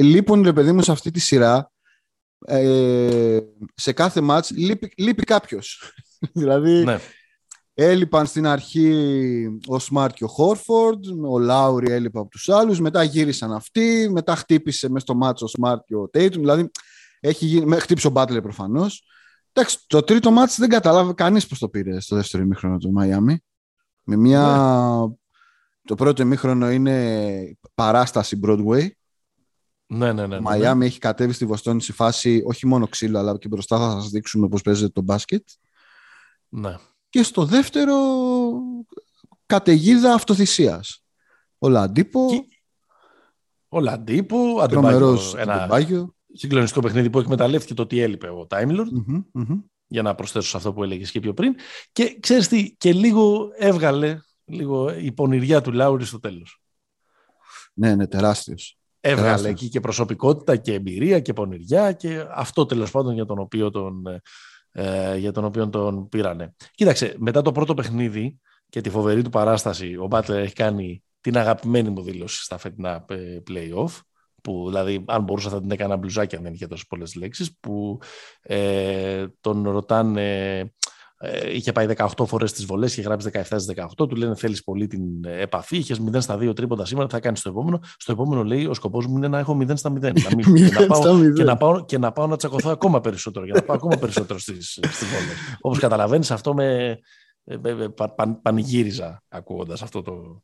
λείπουν, 0.01 0.43
ρε 0.43 0.53
παιδί 0.53 0.71
μου, 0.71 0.81
σε 0.81 0.91
αυτή 0.91 1.11
τη 1.11 1.19
σειρά 1.19 1.71
ε, 2.45 3.39
σε 3.75 3.93
κάθε 3.93 4.21
μάτς 4.21 4.51
λείπει, 4.51 4.93
λείπει 4.97 5.23
κάποιος. 5.23 5.93
δηλαδή, 6.33 6.83
ναι. 6.83 6.99
Έλειπαν 7.75 8.25
στην 8.25 8.47
αρχή 8.47 9.59
ο 9.67 9.79
Σμαρτ 9.79 10.13
και 10.13 10.23
ο 10.23 10.27
Χόρφορντ, 10.27 11.05
ο 11.29 11.39
Λάουρι 11.39 11.91
έλειπε 11.91 12.19
από 12.19 12.29
τους 12.29 12.49
άλλους, 12.49 12.79
μετά 12.79 13.03
γύρισαν 13.03 13.53
αυτοί, 13.53 14.09
μετά 14.11 14.35
χτύπησε 14.35 14.89
μέσα 14.89 15.05
στο 15.05 15.15
μάτσο 15.15 15.45
ο 15.45 15.47
Σμαρτ 15.47 15.83
και 15.85 15.95
ο 15.95 16.09
Τέιτουμ, 16.09 16.41
δηλαδή 16.41 16.69
έχει 17.19 17.45
γίνει, 17.45 17.75
χτύπησε 17.79 18.07
ο 18.07 18.09
Μπάτλερ 18.09 18.41
προφανώς. 18.41 19.03
Εντάξει, 19.53 19.79
το 19.87 20.01
τρίτο 20.01 20.31
μάτσο 20.31 20.55
δεν 20.59 20.69
κατάλαβε 20.69 21.13
κανείς 21.13 21.47
πώς 21.47 21.59
το 21.59 21.69
πήρε 21.69 21.99
στο 21.99 22.15
δεύτερο 22.15 22.43
ημίχρονο 22.43 22.77
του 22.77 22.91
Μαϊάμι. 22.91 23.39
Με 24.03 24.15
μια... 24.15 24.41
Ναι. 25.07 25.15
Το 25.85 25.95
πρώτο 25.95 26.21
ημίχρονο 26.21 26.71
είναι 26.71 27.57
παράσταση 27.73 28.39
Broadway. 28.43 28.87
Ναι, 29.85 30.13
ναι, 30.13 30.27
ναι. 30.27 30.35
Ο 30.35 30.41
Μαϊάμι 30.41 30.79
ναι. 30.79 30.85
έχει 30.85 30.99
κατέβει 30.99 31.33
στη 31.33 31.45
Βοστόνη 31.45 31.81
σε 31.81 31.93
φάση 31.93 32.41
όχι 32.45 32.67
μόνο 32.67 32.87
ξύλο, 32.87 33.19
αλλά 33.19 33.37
και 33.37 33.47
μπροστά 33.47 33.77
θα 33.77 33.91
σας 33.91 34.09
δείξουμε 34.09 34.47
πώς 34.47 34.61
παίζεται 34.61 34.91
το 34.91 35.01
μπάσκετ. 35.01 35.43
Ναι 36.49 36.75
και 37.13 37.23
στο 37.23 37.45
δεύτερο 37.45 37.95
καταιγίδα 39.45 40.13
αυτοθυσίας. 40.13 41.03
Ο 41.57 41.69
Λαντίπο... 41.69 42.27
Ο 43.67 43.79
Λαντίπο, 43.79 44.59
αντιπάγιο, 44.61 45.19
ένα 45.37 45.79
συγκλονιστικό 46.33 46.81
παιχνίδι 46.81 47.09
που 47.09 47.19
εκμεταλλεύτηκε 47.19 47.73
το 47.73 47.81
ότι 47.81 47.99
έλειπε 47.99 48.29
ο 48.29 48.47
Time 48.49 48.85
για 49.87 50.01
να 50.01 50.15
προσθέσω 50.15 50.49
σε 50.49 50.57
αυτό 50.57 50.73
που 50.73 50.83
έλεγες 50.83 51.11
και 51.11 51.19
πιο 51.19 51.33
πριν. 51.33 51.55
Και 51.91 52.17
ξέρεις 52.19 52.47
τι, 52.47 52.75
και 52.77 52.93
λίγο 52.93 53.49
έβγαλε 53.57 54.19
λίγο 54.45 54.93
η 54.93 55.11
πονηριά 55.11 55.61
του 55.61 55.71
Λάουρη 55.71 56.05
στο 56.05 56.19
τέλος. 56.19 56.61
Ναι, 57.73 57.95
ναι, 57.95 58.07
τεράστιος. 58.07 58.77
Έβγαλε 58.99 59.49
εκεί 59.49 59.69
και 59.69 59.79
προσωπικότητα 59.79 60.55
και 60.55 60.73
εμπειρία 60.73 61.19
και 61.19 61.33
πονηριά 61.33 61.91
και 61.91 62.25
αυτό 62.31 62.65
τέλος 62.65 62.91
πάντων 62.91 63.13
για 63.13 63.25
τον 63.25 63.39
οποίο 63.39 63.69
τον, 63.71 64.03
ε, 64.75 65.17
για 65.17 65.31
τον 65.31 65.45
οποίο 65.45 65.69
τον 65.69 66.09
πήρανε. 66.09 66.55
Κοίταξε, 66.71 67.15
μετά 67.17 67.41
το 67.41 67.51
πρώτο 67.51 67.73
παιχνίδι 67.73 68.39
και 68.69 68.81
τη 68.81 68.89
φοβερή 68.89 69.21
του 69.21 69.29
παράσταση, 69.29 69.95
ο 69.95 70.07
Μπάτλερ 70.07 70.39
έχει 70.43 70.53
κάνει 70.53 71.03
την 71.21 71.37
αγαπημένη 71.37 71.89
μου 71.89 72.01
δήλωση 72.01 72.43
στα 72.43 72.57
φετινά 72.57 73.05
ε, 73.09 73.37
play-off, 73.49 73.99
που 74.41 74.63
δηλαδή 74.67 75.03
αν 75.07 75.23
μπορούσα 75.23 75.49
θα 75.49 75.59
την 75.59 75.71
έκανα 75.71 75.97
μπλουζάκι 75.97 76.35
αν 76.35 76.43
δεν 76.43 76.53
είχε 76.53 76.67
τόσες 76.67 76.87
πολλές 76.87 77.15
λέξεις, 77.15 77.57
που 77.59 77.99
ε, 78.41 79.25
τον 79.41 79.69
ρωτάνε 79.69 80.57
ε, 80.59 80.65
είχε 81.53 81.71
πάει 81.71 81.87
18 81.97 82.07
φορές 82.25 82.53
τι 82.53 82.65
βολές 82.65 82.93
και 82.93 83.01
γράψει 83.01 83.29
17 83.33 83.41
στις 83.43 83.71
18. 83.75 83.85
Του 83.95 84.15
λένε: 84.15 84.35
Θέλεις 84.35 84.63
πολύ 84.63 84.87
την 84.87 85.01
επαφή. 85.25 85.77
Είχες 85.77 86.01
0 86.13 86.21
στα 86.21 86.37
2 86.37 86.55
τρίποντα 86.55 86.85
σήμερα. 86.85 87.07
Θα 87.09 87.19
κάνεις 87.19 87.41
το 87.41 87.49
επόμενο. 87.49 87.79
Στο 87.97 88.11
επόμενο 88.11 88.43
λέει: 88.43 88.65
Ο 88.65 88.73
σκοπός 88.73 89.07
μου 89.07 89.17
είναι 89.17 89.27
να 89.27 89.39
έχω 89.39 89.57
0 89.61 89.71
στα 89.73 89.89
0. 89.89 89.99
να 89.99 90.09
μην, 90.35 90.55
και, 90.69 90.79
να 90.79 90.87
πάω, 90.87 91.31
και, 91.33 91.43
να 91.43 91.57
πάω, 91.57 91.85
και 91.85 91.97
να 91.97 92.11
πάω 92.11 92.27
να 92.27 92.37
τσακωθώ 92.37 92.69
ακόμα 92.69 93.01
περισσότερο. 93.01 93.45
Για 93.45 93.53
να 93.53 93.61
πάω 93.61 93.75
ακόμα 93.75 93.97
περισσότερο 93.97 94.39
στις 94.39 94.79
βολές. 94.79 95.57
Όπως 95.61 95.79
καταλαβαίνεις, 95.79 96.31
αυτό 96.31 96.53
με, 96.53 96.99
με, 97.43 97.89
πα, 97.89 98.13
πανηγύριζα 98.41 99.23
ακούγοντας 99.29 99.81
αυτό 99.81 100.01
το 100.01 100.43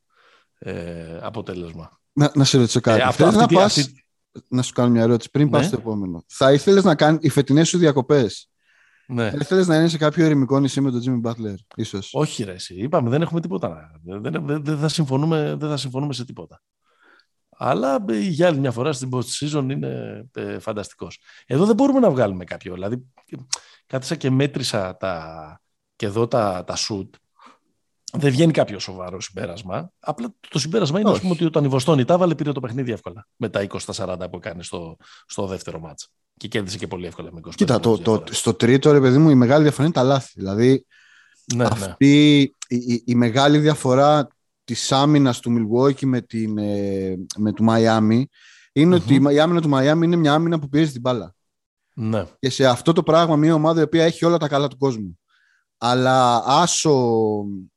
ε, 0.60 1.20
αποτέλεσμα. 1.22 2.00
Να, 2.14 2.32
να 2.36 2.44
σε 2.44 2.58
ρωτήσω 2.58 2.80
κάτι. 2.80 3.00
Ε, 3.00 3.04
αυτό, 3.04 3.26
αυτή, 3.26 3.38
να, 3.38 3.48
πας, 3.48 3.78
αυτή... 3.78 4.06
να 4.48 4.62
σου 4.62 4.74
κάνω 4.74 4.90
μια 4.90 5.02
ερώτηση 5.02 5.30
πριν 5.30 5.46
ναι. 5.46 5.52
πας 5.52 5.66
στο 5.66 5.76
επόμενο. 5.80 6.24
Θα 6.28 6.54
ήθελες 6.54 6.84
να 6.84 6.96
κάνει 6.96 7.18
οι 7.22 7.30
φετινές 7.30 7.68
σου 7.68 7.78
διακοπές 7.78 8.49
ναι. 9.12 9.30
Δεν 9.30 9.44
θέλεις 9.46 9.68
να 9.68 9.76
είναι 9.76 9.88
σε 9.88 9.98
κάποιο 9.98 10.26
ερημικό 10.26 10.60
νησί 10.60 10.82
με 10.82 10.92
τον 10.92 11.02
Jimmy 11.06 11.30
Butler, 11.30 11.56
ίσως; 11.76 12.10
Όχι, 12.14 12.44
ρε, 12.44 12.52
εσύ. 12.52 12.76
Είπαμε, 12.76 13.10
δεν 13.10 13.22
έχουμε 13.22 13.42
τίποτα. 13.42 13.92
Δεν, 14.04 14.22
δεν, 14.22 14.64
δεν, 14.64 14.78
θα 14.78 14.88
συμφωνούμε, 14.88 15.56
δεν 15.60 15.70
θα 15.70 15.78
συμφωνούμε 15.78 16.14
σε 16.14 16.26
τίποτα. 16.26 16.62
Αλλά 17.50 18.06
ε, 18.10 18.20
για 18.20 18.48
άλλη 18.48 18.60
μια 18.60 18.72
φορά 18.72 18.94
στην 18.94 19.10
post 19.12 19.22
season 19.40 19.68
είναι 19.70 20.24
ε, 20.34 20.60
φανταστικός. 20.60 21.20
Εδώ 21.46 21.66
δεν 21.66 21.76
μπορούμε 21.76 22.00
να 22.00 22.12
βγάλουμε 22.12 22.44
κάποιο. 22.44 22.74
Δηλαδή, 22.74 23.06
κάθισα 23.86 24.16
και 24.16 24.30
μέτρησα 24.30 24.98
τα, 24.98 25.62
και 25.96 26.06
εδώ 26.06 26.28
τα, 26.28 26.64
τα 26.68 26.76
shoot. 26.78 27.10
Δεν 28.14 28.32
βγαίνει 28.32 28.52
κάποιο 28.52 28.80
σοβαρό 28.80 29.22
συμπέρασμα. 29.22 29.92
Απλά 30.00 30.34
το 30.50 30.60
συμπέρασμα 30.60 31.00
είναι 31.00 31.20
πούμε, 31.20 31.32
ότι 31.32 31.46
όταν 31.46 31.64
η 31.64 31.68
Βοστόνη 31.68 32.06
τα 32.06 32.18
βάλε, 32.18 32.36
πήρε 32.36 32.52
το 32.52 32.60
παιχνίδι 32.60 32.92
εύκολα. 32.92 33.28
Με 33.36 33.50
τα 33.50 33.68
20-40 33.70 34.18
που 34.32 34.38
έκανε 34.38 34.64
στο, 34.64 34.98
στο 35.26 35.46
δεύτερο 35.48 35.80
μάτσα 35.80 36.08
και 36.40 36.48
κέρδισε 36.48 36.78
και 36.78 36.88
πολύ 36.88 37.06
εύκολα 37.06 37.32
με 37.34 37.40
25. 37.44 37.52
Κοίτα, 37.56 37.80
το, 37.80 37.98
το, 37.98 38.24
στο 38.30 38.54
τρίτο, 38.54 38.92
ρε 38.92 39.00
παιδί 39.00 39.18
μου, 39.18 39.30
η 39.30 39.36
μεγάλη 39.36 39.64
διαφορά 39.64 39.84
είναι 39.84 39.94
τα 39.94 40.04
λάθη. 40.04 40.32
Δηλαδή, 40.36 40.86
ναι, 41.56 41.64
ναι. 41.64 41.70
αυτή 41.70 42.40
Η, 42.68 43.04
η, 43.06 43.16
μεγάλη 43.16 43.58
διαφορά 43.58 44.28
της 44.64 44.92
άμυνας 44.92 45.40
του 45.40 45.52
Milwaukee 45.58 46.06
με, 46.06 46.22
την, 46.22 46.58
ε, 46.58 47.16
με 47.38 47.54
του 47.54 47.66
Miami 47.70 48.24
είναι 48.72 48.96
ότι 48.96 49.22
η 49.30 49.40
άμυνα 49.40 49.62
του 49.62 49.70
Miami 49.74 50.04
είναι 50.04 50.16
μια 50.16 50.34
άμυνα 50.34 50.60
που 50.60 50.70
πιέζει 50.70 50.92
την 50.92 51.02
μπάλα. 51.02 51.36
Ναι. 51.94 52.26
Και 52.40 52.50
σε 52.50 52.66
αυτό 52.66 52.94
το 52.94 53.04
πράγμα 53.04 53.36
μια 53.36 53.54
ομάδα 53.54 53.80
η 53.80 53.84
οποία 53.84 54.04
έχει 54.04 54.26
όλα 54.26 54.38
τα 54.38 54.48
καλά 54.48 54.68
του 54.68 54.78
κόσμου. 54.78 55.20
Αλλά 55.78 56.44
άσο, 56.46 57.14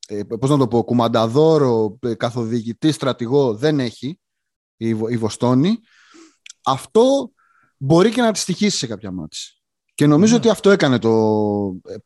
ε, 0.09 0.23
πώς 0.23 0.51
να 0.51 0.59
το 0.59 0.69
πω, 0.69 0.83
κουμανταδόρο, 0.83 1.99
ε, 2.01 2.15
καθοδηγητή, 2.15 2.93
στρατηγό 2.93 3.55
δεν 3.55 3.81
έχει 3.81 4.19
η, 4.77 4.89
η 4.89 5.17
Βοστόνη. 5.17 5.79
Αυτό 6.65 7.31
μπορεί 7.83 8.11
και 8.11 8.21
να 8.21 8.33
τη 8.33 8.39
στοιχήσει 8.39 8.77
σε 8.77 8.87
κάποια 8.87 9.11
μάτια. 9.11 9.41
Και 9.95 10.07
νομίζω 10.07 10.33
ναι. 10.33 10.39
ότι 10.39 10.49
αυτό 10.49 10.71
έκανε 10.71 10.99
το. 10.99 11.11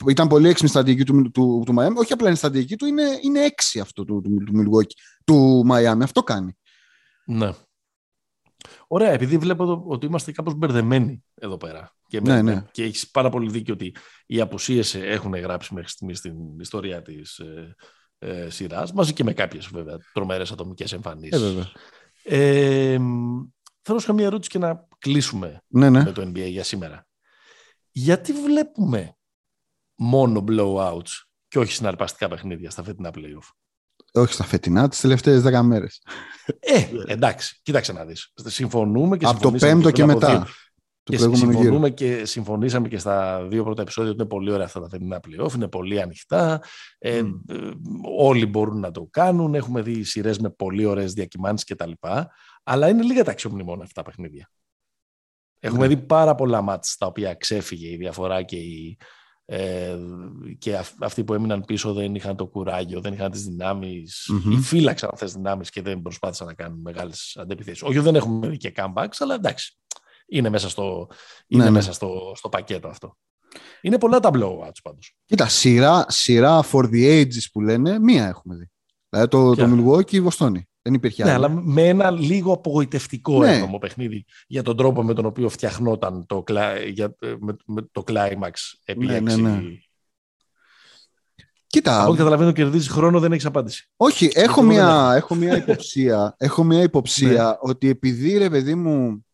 Ήταν 0.08 0.28
πολύ 0.28 0.48
έξυπνη 0.48 0.68
στρατηγική 0.68 1.04
του, 1.04 1.30
του, 1.30 1.62
του 1.66 1.74
Miami. 1.78 1.94
Όχι 1.94 2.12
απλά 2.12 2.28
είναι 2.28 2.36
στρατηγική 2.36 2.76
του, 2.76 2.86
είναι, 2.86 3.18
είναι 3.22 3.40
έξι 3.40 3.80
αυτό 3.80 4.04
του, 4.04 4.20
του, 4.20 4.36
του 4.44 4.52
Milwaukee, 4.56 4.92
του 5.24 5.66
Miami. 5.70 6.02
Αυτό 6.02 6.22
κάνει. 6.22 6.56
Ναι. 7.26 7.50
Ωραία, 8.86 9.10
επειδή 9.10 9.38
βλέπω 9.38 9.84
ότι 9.86 10.06
είμαστε 10.06 10.32
κάπως 10.32 10.54
μπερδεμένοι 10.54 11.24
εδώ 11.34 11.56
πέρα. 11.56 11.96
Και, 12.08 12.20
ναι, 12.20 12.42
ναι. 12.42 12.64
και 12.70 12.82
έχεις 12.82 13.10
πάρα 13.10 13.28
πολύ 13.28 13.50
δίκιο 13.50 13.74
ότι 13.74 13.94
οι 14.26 14.40
απουσίες 14.40 14.94
έχουν 14.94 15.34
γράψει 15.34 15.74
μέχρι 15.74 15.90
στιγμής 15.90 16.18
στην 16.18 16.34
ιστορία 16.60 17.02
της 17.02 17.38
ε, 17.38 17.74
ε, 18.18 18.50
σειράς, 18.50 18.92
μαζί 18.92 19.12
και 19.12 19.24
με 19.24 19.32
κάποιες 19.32 19.68
βέβαια 19.72 19.96
τρομερές 20.12 20.50
ατομικές 20.50 20.92
εμφανίσεις. 20.92 21.70
Ε, 22.24 22.92
ε, 22.92 22.98
θέλω 23.86 24.02
να 24.06 24.12
μια 24.12 24.26
ερώτηση 24.26 24.50
και 24.50 24.58
να 24.58 24.88
κλείσουμε 24.98 25.62
ναι, 25.66 25.90
ναι. 25.90 26.02
με 26.02 26.12
το 26.12 26.22
NBA 26.22 26.48
για 26.48 26.64
σήμερα. 26.64 27.06
Γιατί 27.90 28.32
βλέπουμε 28.32 29.16
μόνο 29.94 30.44
blowouts 30.48 31.10
και 31.48 31.58
όχι 31.58 31.72
συναρπαστικά 31.72 32.28
παιχνίδια 32.28 32.70
στα 32.70 32.82
φετινά 32.82 33.10
playoff; 33.14 33.48
Όχι 34.12 34.32
στα 34.32 34.44
φετινά, 34.44 34.88
τις 34.88 35.00
τελευταίες 35.00 35.42
δέκα 35.42 35.62
μέρες. 35.62 36.02
Ε, 36.58 36.88
εντάξει, 37.06 37.60
κοίταξε 37.62 37.92
να 37.92 38.04
δεις. 38.04 38.32
Συμφωνούμε 38.34 39.16
και 39.16 39.26
Από 39.26 39.40
το 39.40 39.50
πέμπτο 39.50 39.90
και, 39.90 40.04
μετά. 40.04 40.46
Και 41.10 41.18
συμφωνούμε 41.18 41.90
και 41.90 42.24
συμφωνήσαμε 42.24 42.88
και 42.88 42.98
στα 42.98 43.46
δύο 43.48 43.64
πρώτα 43.64 43.82
επεισόδια 43.82 44.10
ότι 44.10 44.20
είναι 44.20 44.28
πολύ 44.28 44.50
ωραία 44.50 44.64
αυτά 44.64 44.80
τα 44.80 44.88
φετινά 44.88 45.20
playoff, 45.26 45.54
είναι 45.54 45.68
πολύ 45.68 46.00
ανοιχτά, 46.00 46.62
ε, 46.98 47.22
mm. 47.22 47.60
όλοι 48.18 48.46
μπορούν 48.46 48.80
να 48.80 48.90
το 48.90 49.08
κάνουν, 49.10 49.54
έχουμε 49.54 49.82
δει 49.82 50.02
σειρές 50.02 50.38
με 50.38 50.50
πολύ 50.50 50.84
ωραίες 50.84 51.12
διακυμάνσεις 51.12 51.66
κτλ. 51.66 51.90
Αλλά 52.62 52.88
είναι 52.88 53.02
λίγα 53.02 53.24
τα 53.24 53.30
αξιομνημόνα 53.30 53.82
αυτά 53.82 54.02
τα 54.02 54.10
παιχνίδια. 54.10 54.50
Έχουμε 55.60 55.86
ναι. 55.86 55.94
δει 55.94 56.02
πάρα 56.02 56.34
πολλά 56.34 56.62
μάτς 56.62 56.96
τα 56.96 57.06
οποία 57.06 57.34
ξέφυγε 57.34 57.88
η 57.88 57.96
διαφορά 57.96 58.42
και, 58.42 58.56
η, 58.56 58.98
ε, 59.44 59.96
και 60.58 60.78
αυτοί 61.00 61.24
που 61.24 61.34
έμειναν 61.34 61.64
πίσω 61.64 61.92
δεν 61.92 62.14
είχαν 62.14 62.36
το 62.36 62.46
κουράγιο, 62.46 63.00
δεν 63.00 63.12
είχαν 63.12 63.30
τις 63.30 63.42
δυνάμεις 63.44 64.30
mm-hmm. 64.32 64.52
ή 64.52 64.56
φύλαξαν 64.56 65.10
αυτές 65.12 65.28
τις 65.28 65.36
δυνάμεις 65.36 65.70
και 65.70 65.82
δεν 65.82 66.02
προσπάθησαν 66.02 66.46
να 66.46 66.54
κάνουν 66.54 66.80
μεγάλες 66.80 67.36
αντεπιθέσεις. 67.40 67.82
Όχι 67.82 67.98
δεν 67.98 68.14
έχουμε 68.14 68.48
δει 68.48 68.56
και 68.56 68.72
comebacks, 68.76 69.16
αλλά 69.18 69.34
εντάξει, 69.34 69.78
είναι 70.26 70.48
μέσα 70.48 70.68
στο, 70.68 71.08
είναι 71.46 71.62
ναι, 71.62 71.68
ναι. 71.68 71.76
μέσα 71.76 71.92
στο, 71.92 72.32
στο 72.36 72.48
πακέτο 72.48 72.88
αυτό. 72.88 73.16
Είναι 73.80 73.98
πολλά 73.98 74.20
τα 74.20 74.30
blowouts 74.32 74.78
πάντως. 74.82 75.16
Κοίτα, 75.24 75.48
σειρά, 75.48 76.04
σειρά 76.08 76.64
for 76.72 76.84
the 76.84 77.22
ages 77.22 77.44
που 77.52 77.60
λένε, 77.60 77.98
μία 77.98 78.26
έχουμε 78.26 78.56
δει. 78.56 78.70
Δηλαδή 79.08 79.28
το, 79.28 79.54
το 79.54 79.64
Milwaukee 79.74 80.12
η 80.12 80.20
Βοστόνη. 80.20 80.68
Δεν 80.82 80.94
υπήρχε 80.94 81.24
ναι, 81.24 81.32
αλλά 81.32 81.48
με 81.48 81.88
ένα 81.88 82.10
λίγο 82.10 82.52
απογοητευτικό 82.52 83.38
ναι. 83.38 83.56
ένομο 83.56 83.78
παιχνίδι 83.78 84.24
για 84.46 84.62
τον 84.62 84.76
τρόπο 84.76 85.02
με 85.02 85.14
τον 85.14 85.24
οποίο 85.24 85.48
φτιαχνόταν 85.48 86.26
το, 86.26 86.44
για, 86.92 87.14
με, 87.20 87.56
με 87.66 87.88
το 87.92 88.04
climax 88.06 88.52
επί 88.84 89.06
ναι, 89.06 89.20
ναι, 89.20 89.36
ναι. 89.36 89.60
Κοίτα. 91.66 92.00
Από 92.00 92.08
ό,τι 92.08 92.18
καταλαβαίνω, 92.18 92.52
κερδίζεις 92.52 92.88
χρόνο, 92.88 93.20
δεν 93.20 93.32
έχεις 93.32 93.46
απάντηση. 93.46 93.90
Όχι, 93.96 94.30
έχω 94.34 94.62
μια, 94.62 95.12
έχω 95.16 95.34
μια 95.34 95.56
υποψία, 95.56 96.34
έχω 96.38 96.64
μια 96.64 96.82
υποψία 96.82 97.44
ναι. 97.48 97.56
ότι 97.60 97.88
επειδή 97.88 98.38
ρε 98.38 98.50
παιδί 98.50 98.74
μου 98.74 99.25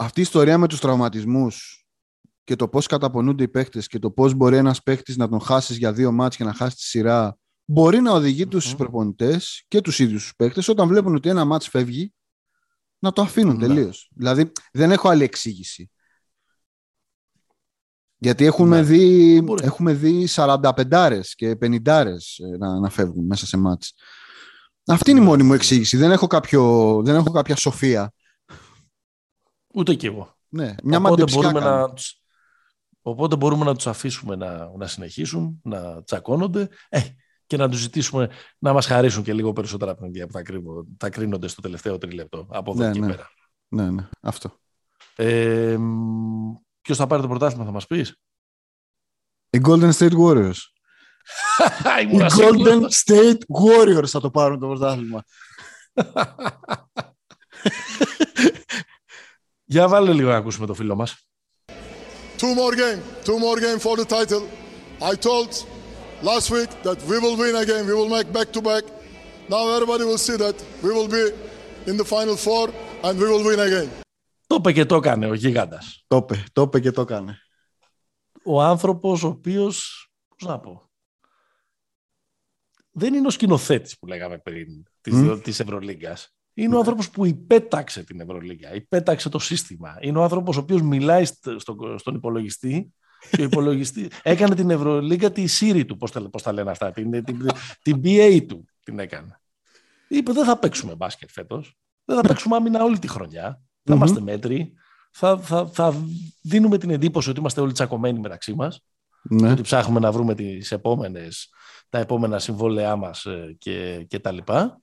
αυτή 0.00 0.20
η 0.20 0.22
ιστορία 0.22 0.58
με 0.58 0.68
τους 0.68 0.80
τραυματισμούς 0.80 1.86
και 2.44 2.56
το 2.56 2.68
πώς 2.68 2.86
καταπονούνται 2.86 3.42
οι 3.42 3.48
παίχτες 3.48 3.86
και 3.86 3.98
το 3.98 4.10
πώς 4.10 4.34
μπορεί 4.34 4.56
ένας 4.56 4.82
παίχτης 4.82 5.16
να 5.16 5.28
τον 5.28 5.40
χάσεις 5.40 5.76
για 5.76 5.92
δύο 5.92 6.12
μάτς 6.12 6.36
και 6.36 6.44
να 6.44 6.52
χάσεις 6.52 6.74
τη 6.74 6.82
σειρά 6.82 7.38
μπορεί 7.64 8.00
να 8.00 8.12
οδηγεί 8.12 8.42
mm-hmm. 8.42 8.50
τους 8.50 8.76
προπονητές 8.76 9.64
και 9.68 9.80
τους 9.80 9.98
ίδιους 9.98 10.22
τους 10.22 10.34
παίχτες 10.36 10.68
όταν 10.68 10.88
βλέπουν 10.88 11.14
ότι 11.14 11.28
ένα 11.28 11.44
μάτς 11.44 11.68
φεύγει 11.68 12.14
να 12.98 13.12
το 13.12 13.22
αφήνουν 13.22 13.56
mm-hmm. 13.56 13.60
τελείως. 13.60 14.10
Δηλαδή 14.14 14.52
δεν 14.72 14.90
έχω 14.90 15.08
άλλη 15.08 15.22
εξήγηση. 15.24 15.90
Γιατί 18.16 18.44
έχουμε, 18.44 18.76
ναι. 18.76 18.82
δει, 18.82 19.44
έχουμε 19.62 19.92
δει 19.92 20.26
45 20.30 21.20
και 21.34 21.56
50 21.60 21.86
ε, 21.86 22.14
να, 22.58 22.78
να 22.78 22.90
φεύγουν 22.90 23.26
μέσα 23.26 23.46
σε 23.46 23.56
μάτς. 23.56 23.94
Αυτή 24.86 25.10
είναι 25.10 25.20
η 25.20 25.24
μόνη 25.24 25.42
μου 25.42 25.54
εξήγηση. 25.54 25.96
Δεν 25.96 26.10
έχω, 26.10 26.26
κάποιο, 26.26 27.00
δεν 27.04 27.14
έχω 27.14 27.30
κάποια 27.30 27.56
σοφία. 27.56 28.12
Ούτε 29.74 29.94
κι 29.94 30.06
εγώ. 30.06 30.36
Ναι, 30.48 30.74
μια 30.82 30.98
οπότε, 30.98 31.24
μπορούμε 31.32 31.60
να, 31.60 31.92
οπότε 33.02 33.36
μπορούμε 33.36 33.64
να 33.64 33.74
τους 33.74 33.86
αφήσουμε 33.86 34.36
να, 34.36 34.70
να 34.76 34.86
συνεχίσουν, 34.86 35.60
να 35.62 36.02
τσακώνονται. 36.02 36.68
Ε, 36.88 37.00
και 37.46 37.56
να 37.56 37.68
τους 37.68 37.80
ζητήσουμε 37.80 38.30
να 38.58 38.72
μας 38.72 38.86
χαρίσουν 38.86 39.22
και 39.22 39.32
λίγο 39.32 39.52
περισσότερα 39.52 39.94
παιχνίδια 39.94 40.26
που 40.26 40.32
θα, 40.32 40.42
κρίνω, 40.42 40.86
θα 40.98 41.10
κρίνονται 41.10 41.48
στο 41.48 41.60
τελευταίο 41.60 41.98
τρίλεπτο 41.98 42.46
από 42.50 42.72
εδώ 42.72 42.84
ναι, 42.84 42.92
και 42.92 43.00
ναι. 43.00 43.06
πέρα. 43.06 43.30
Ναι, 43.68 43.90
ναι, 43.90 44.08
αυτό. 44.20 44.52
Ε, 45.16 45.76
Ποιος 46.80 46.96
θα 46.96 47.06
πάρει 47.06 47.22
το 47.22 47.28
πρωτάθλημα, 47.28 47.64
θα 47.64 47.70
μας 47.70 47.86
πεις; 47.86 48.20
Οι 49.50 49.60
Golden 49.64 49.92
State 49.92 50.12
Warriors. 50.12 50.52
Οι 52.02 52.08
Golden 52.12 52.88
State 53.04 53.40
Warriors 53.48 54.06
θα 54.06 54.20
το 54.20 54.30
πάρουν 54.30 54.58
το 54.58 54.66
πρωτάθλημα. 54.66 55.24
Για 59.70 59.88
βάλε 59.88 60.12
λίγο 60.12 60.28
να 60.28 60.36
ακούσουμε 60.36 60.66
το 60.66 60.74
φίλο 60.74 60.94
μας. 60.94 61.26
Two 62.38 62.54
more 62.60 62.74
game. 62.82 63.00
Two 63.26 63.38
more 63.44 63.58
game 63.66 63.78
for 63.86 63.94
the 64.00 64.06
title. 64.16 64.42
I 65.10 65.14
told 65.28 65.50
last 66.30 66.46
week 66.56 66.70
that 66.86 66.98
we 67.10 67.16
will 67.22 67.36
win 67.42 67.54
again. 67.64 67.82
We 67.90 67.94
will 68.00 68.12
make 68.16 68.28
back 68.36 68.48
to 68.56 68.60
back. 68.70 68.84
Now 69.54 69.62
everybody 69.76 70.04
will 70.10 70.22
see 70.26 70.36
that 70.44 70.56
we 70.84 70.90
will 70.96 71.10
be 71.18 71.24
in 71.90 71.94
the 72.00 72.06
final 72.14 72.36
four 72.46 72.66
and 73.06 73.14
we 73.20 73.26
will 73.32 73.44
win 73.50 73.60
again. 73.68 73.88
Το 74.46 74.54
είπε 74.54 74.72
και 74.72 74.84
το 74.84 74.94
έκανε 74.94 75.26
ο 75.26 75.34
γίγαντας. 75.34 76.04
Το 76.06 76.16
είπε, 76.16 76.44
το 76.52 76.62
είπε 76.62 76.80
και 76.80 76.90
το 76.90 77.00
έκανε. 77.00 77.38
Ο 78.44 78.62
άνθρωπος 78.62 79.22
ο 79.22 79.26
οποίος, 79.26 80.08
πώς 80.28 80.48
να 80.48 80.60
πω, 80.60 80.90
δεν 82.90 83.14
είναι 83.14 83.26
ο 83.26 83.30
σκηνοθέτης 83.30 83.98
που 83.98 84.06
λέγαμε 84.06 84.38
πριν 84.38 84.66
της, 85.00 85.14
mm. 85.16 85.40
της 85.42 85.60
Ευρωλίγκας. 85.60 86.34
Είναι 86.60 86.74
ο 86.74 86.78
άνθρωπος 86.78 87.10
που 87.10 87.26
υπέταξε 87.26 88.04
την 88.04 88.20
Ευρωλίγκα, 88.20 88.74
υπέταξε 88.74 89.28
το 89.28 89.38
σύστημα. 89.38 89.98
Είναι 90.00 90.18
ο 90.18 90.22
άνθρωπος 90.22 90.56
ο 90.56 90.60
οποίος 90.60 90.82
μιλάει 90.82 91.24
στο, 91.24 91.58
στον 91.98 92.14
υπολογιστή 92.14 92.92
και 93.30 93.40
ο 93.40 93.44
υπολογιστή 93.44 94.10
έκανε 94.22 94.54
την 94.54 94.70
Ευρωλίγκα 94.70 95.30
τη 95.30 95.44
Siri 95.60 95.84
του, 95.86 95.96
πώς 95.96 96.10
τα, 96.10 96.30
πώς 96.30 96.42
τα 96.42 96.52
λένε 96.52 96.70
αυτά, 96.70 96.90
την, 96.90 97.24
την, 97.24 97.46
την 97.82 98.00
BA 98.04 98.44
του 98.48 98.68
την 98.84 98.98
έκανε. 98.98 99.40
Είπε 100.08 100.32
δεν 100.32 100.44
θα 100.44 100.58
παίξουμε 100.58 100.94
μπάσκετ 100.94 101.30
φέτος, 101.30 101.78
δεν 102.04 102.16
θα 102.16 102.22
παίξουμε 102.22 102.56
άμυνα 102.56 102.84
όλη 102.84 102.98
τη 102.98 103.08
χρονιά, 103.08 103.60
θα 103.82 103.94
είμαστε 103.94 104.20
μέτροι, 104.20 104.72
θα, 105.10 105.38
θα, 105.38 105.66
θα 105.66 105.94
δίνουμε 106.42 106.78
την 106.78 106.90
εντύπωση 106.90 107.30
ότι 107.30 107.38
είμαστε 107.38 107.60
όλοι 107.60 107.72
τσακωμένοι 107.72 108.18
μεταξύ 108.18 108.54
μας, 108.54 108.80
ναι. 109.22 109.50
ότι 109.50 109.62
ψάχνουμε 109.62 110.00
να 110.00 110.12
βρούμε 110.12 110.34
τις 110.34 110.72
επόμενες, 110.72 111.48
τα 111.88 111.98
επόμενα 111.98 112.38
συμβόλαιά 112.38 112.96
μας 112.96 113.24
ε, 113.24 113.56
και, 113.58 114.04
και 114.08 114.18
τα 114.18 114.32
λοιπά. 114.32 114.80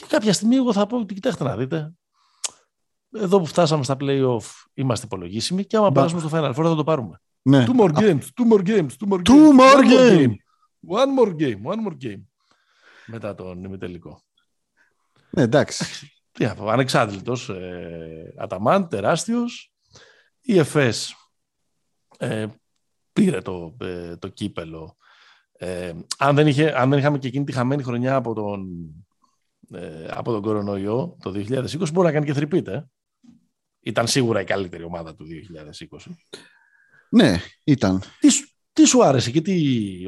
Και 0.00 0.06
κάποια 0.08 0.32
στιγμή 0.32 0.56
εγώ 0.56 0.72
θα 0.72 0.86
πω 0.86 0.98
ότι 0.98 1.14
κοιτάξτε 1.14 1.44
να 1.44 1.56
δείτε, 1.56 1.92
εδώ 3.12 3.38
που 3.38 3.46
φτάσαμε 3.46 3.84
στα 3.84 3.96
play-off 4.00 4.40
είμαστε 4.74 5.06
υπολογίσιμοι 5.06 5.64
και 5.64 5.76
άμα 5.76 5.92
περάσουμε 5.92 6.20
στο 6.20 6.30
Final 6.32 6.50
Four 6.50 6.62
θα 6.62 6.74
το 6.74 6.84
πάρουμε. 6.84 7.20
Ναι. 7.42 7.64
Two 7.68 7.80
more 7.80 7.92
games, 7.92 8.20
two 8.20 8.52
more 8.52 8.66
games, 8.66 8.86
two 8.86 9.08
more 9.08 9.18
games. 9.18 9.28
Two 9.28 9.52
more 9.58 9.82
game. 9.84 10.34
One 10.88 11.18
more 11.18 11.34
game, 11.36 11.62
one 11.62 11.88
more 11.88 11.96
game. 12.04 12.22
Μετά 13.06 13.34
τον 13.34 13.64
ημιτελικό. 13.64 14.22
Ναι, 15.30 15.42
εντάξει. 15.42 15.84
Τι 16.32 16.44
να 16.44 16.54
πω, 16.54 16.68
ανεξάντλητος, 16.68 17.48
ε, 17.48 18.34
Αταμάν, 18.38 18.88
τεράστιος. 18.88 19.72
Η 20.40 20.58
ΕΦΕΣ 20.58 21.14
ε, 22.18 22.46
πήρε 23.12 23.40
το, 23.40 23.76
ε, 23.80 24.16
το 24.16 24.28
κύπελο. 24.28 24.96
Ε, 25.52 25.92
αν, 26.18 26.34
δεν 26.34 26.46
είχε, 26.46 26.80
αν 26.80 26.90
δεν 26.90 26.98
είχαμε 26.98 27.18
και 27.18 27.26
εκείνη 27.26 27.44
τη 27.44 27.52
χαμένη 27.52 27.82
χρονιά 27.82 28.14
από 28.14 28.34
τον, 28.34 28.68
ε, 29.74 30.06
από 30.10 30.32
τον 30.32 30.42
κορονοϊό 30.42 31.16
το 31.22 31.30
2020, 31.30 31.90
μπορεί 31.92 32.06
να 32.06 32.12
κάνει 32.12 32.26
και 32.26 32.32
θρυπείτε. 32.32 32.88
Ήταν 33.80 34.06
σίγουρα 34.06 34.40
η 34.40 34.44
καλύτερη 34.44 34.84
ομάδα 34.84 35.14
του 35.14 35.26
2020. 35.90 35.98
Ναι, 37.10 37.40
ήταν. 37.64 38.00
Τι, 38.20 38.28
τι 38.72 38.84
σου 38.84 39.04
άρεσε 39.04 39.30
και 39.30 39.40
τι 39.40 39.56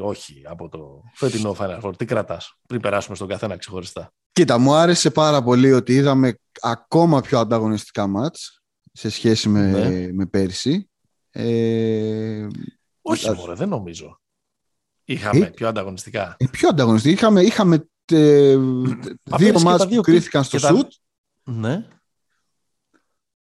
όχι 0.01 0.41
από 0.45 0.69
το 0.69 1.01
φετινό 1.13 1.55
Final 1.59 1.81
Four, 1.81 1.97
τι 1.97 2.05
κρατάς 2.05 2.59
πριν 2.67 2.81
περάσουμε 2.81 3.15
στον 3.15 3.27
καθένα 3.27 3.57
ξεχωριστά; 3.57 4.13
Κοίτα, 4.31 4.57
μου 4.57 4.73
άρεσε 4.73 5.11
πάρα 5.11 5.43
πολύ 5.43 5.71
ότι 5.71 5.93
είδαμε 5.93 6.39
ακόμα 6.61 7.21
πιο 7.21 7.39
ανταγωνιστικά 7.39 8.07
μάτς 8.07 8.63
σε 8.91 9.09
σχέση 9.09 9.49
με, 9.49 9.71
ναι. 9.71 10.11
με 10.11 10.25
πέρσι. 10.25 10.89
Ε, 11.31 12.47
όχι, 13.01 13.29
α... 13.29 13.33
μωρέ, 13.33 13.53
δεν 13.53 13.69
νομίζω. 13.69 14.21
Είχαμε 15.05 15.45
ε, 15.45 15.49
πιο 15.49 15.67
ανταγωνιστικά. 15.67 16.35
Ε, 16.39 16.45
πιο 16.51 16.67
ανταγωνιστικά. 16.67 17.13
Είχαμε, 17.13 17.41
είχαμε 17.41 17.89
τε, 18.05 18.55
δύο 19.37 19.59
μάτς 19.59 19.87
που 19.87 20.01
κρίθηκαν 20.01 20.43
στο 20.43 20.59
σουτ. 20.59 20.91
Ναι. 21.43 21.87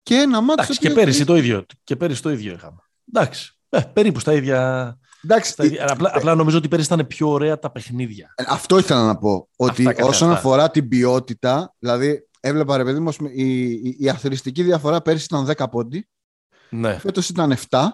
Και 0.04 0.16
ένα 0.16 0.42
μάτι. 0.42 0.78
και, 0.78 0.90
πέρυσι 0.90 1.26
το 1.26 1.36
ίδιο, 1.36 1.66
και 1.84 1.96
πέρυσι 1.96 2.22
το 2.22 2.30
ίδιο 2.30 2.54
είχαμε. 2.54 2.80
Εντάξει. 3.14 3.56
Ε, 3.70 3.80
περίπου 3.80 4.20
στα 4.20 4.34
ίδια. 4.34 4.98
Εντάξει, 5.24 5.52
στα 5.52 5.66
ίδια. 5.66 5.92
Απλά, 5.92 6.12
απλά, 6.14 6.36
νομίζω 6.36 6.58
ότι 6.58 6.68
πέρυσι 6.68 6.94
ήταν 6.94 7.08
πιο 7.08 7.30
ωραία 7.30 7.60
τα 7.60 7.72
παιχνίδια. 7.72 8.34
Ε, 8.36 8.44
αυτό 8.48 8.78
ήθελα 8.78 9.06
να 9.06 9.18
πω. 9.18 9.50
Ότι 9.56 9.88
αυτά 9.88 10.06
όσον 10.06 10.32
αφορά 10.32 10.72
την 10.72 10.88
ποιότητα, 10.88 11.76
δηλαδή 11.80 12.28
έβλεπα 12.40 12.78
ρε 12.78 12.84
παιδί 12.84 13.00
μου, 13.00 13.12
η, 13.34 13.72
η, 13.72 13.96
η 14.00 14.10
αθρηστική 14.10 14.64
διαφορά 14.64 15.02
πέρυσι 15.02 15.26
ήταν 15.30 15.50
10 15.58 15.66
πόντι. 15.72 16.08
Ναι. 16.70 16.98
Φέτος 16.98 17.30
ήταν 17.30 17.58
7. 17.70 17.88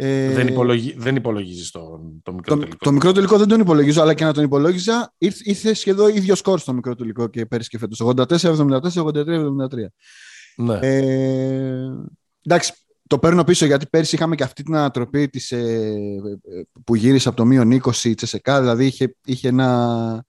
Ε, 0.00 0.32
δεν, 0.32 0.46
υπολογι... 0.46 0.94
δεν 0.98 1.16
υπολογίζεις 1.16 1.70
το, 1.70 2.00
το 2.22 2.32
μικρό 2.32 2.54
το, 2.54 2.60
τελικό. 2.60 2.84
Το 2.84 2.92
μικρό 2.92 3.12
τελικό 3.12 3.38
δεν 3.38 3.48
τον 3.48 3.60
υπολογίζω, 3.60 4.02
αλλά 4.02 4.14
και 4.14 4.24
να 4.24 4.32
τον 4.32 4.44
υπολόγιζα 4.44 5.14
ήρθε, 5.18 5.42
ήρθε 5.44 5.74
σχεδόν 5.74 6.16
ίδιο 6.16 6.34
σκορ 6.34 6.58
στο 6.58 6.72
μικρό 6.72 6.94
τελικό 6.94 7.28
και 7.28 7.46
πέρυσι 7.46 7.68
και 7.68 7.78
φέτος. 7.78 8.02
84-74, 8.02 8.80
83-73. 8.80 9.86
Ναι. 10.56 10.78
Ε, 10.82 11.90
εντάξει, 12.42 12.72
το 13.06 13.18
παίρνω 13.18 13.44
πίσω 13.44 13.66
γιατί 13.66 13.86
πέρσι 13.86 14.14
είχαμε 14.14 14.34
και 14.34 14.42
αυτή 14.42 14.62
την 14.62 14.76
ανατροπή 14.76 15.28
της, 15.28 15.52
ε, 15.52 15.94
που 16.84 16.94
γύρισε 16.94 17.28
από 17.28 17.36
το 17.36 17.44
μείον 17.44 17.80
20 17.82 18.04
η 18.04 18.14
Τσεσεκά, 18.14 18.60
δηλαδή 18.60 18.86
είχε, 18.86 19.16
είχε, 19.24 19.48
ένα, 19.48 20.24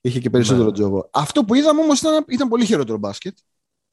είχε 0.00 0.20
και 0.20 0.30
περισσότερο 0.30 0.66
ναι. 0.66 0.72
τζόγο. 0.72 1.10
Αυτό 1.12 1.44
που 1.44 1.54
είδαμε 1.54 1.80
όμως 1.80 2.00
ήταν, 2.00 2.24
ήταν 2.28 2.48
πολύ 2.48 2.64
χειρότερο 2.64 2.98
μπάσκετ. 2.98 3.36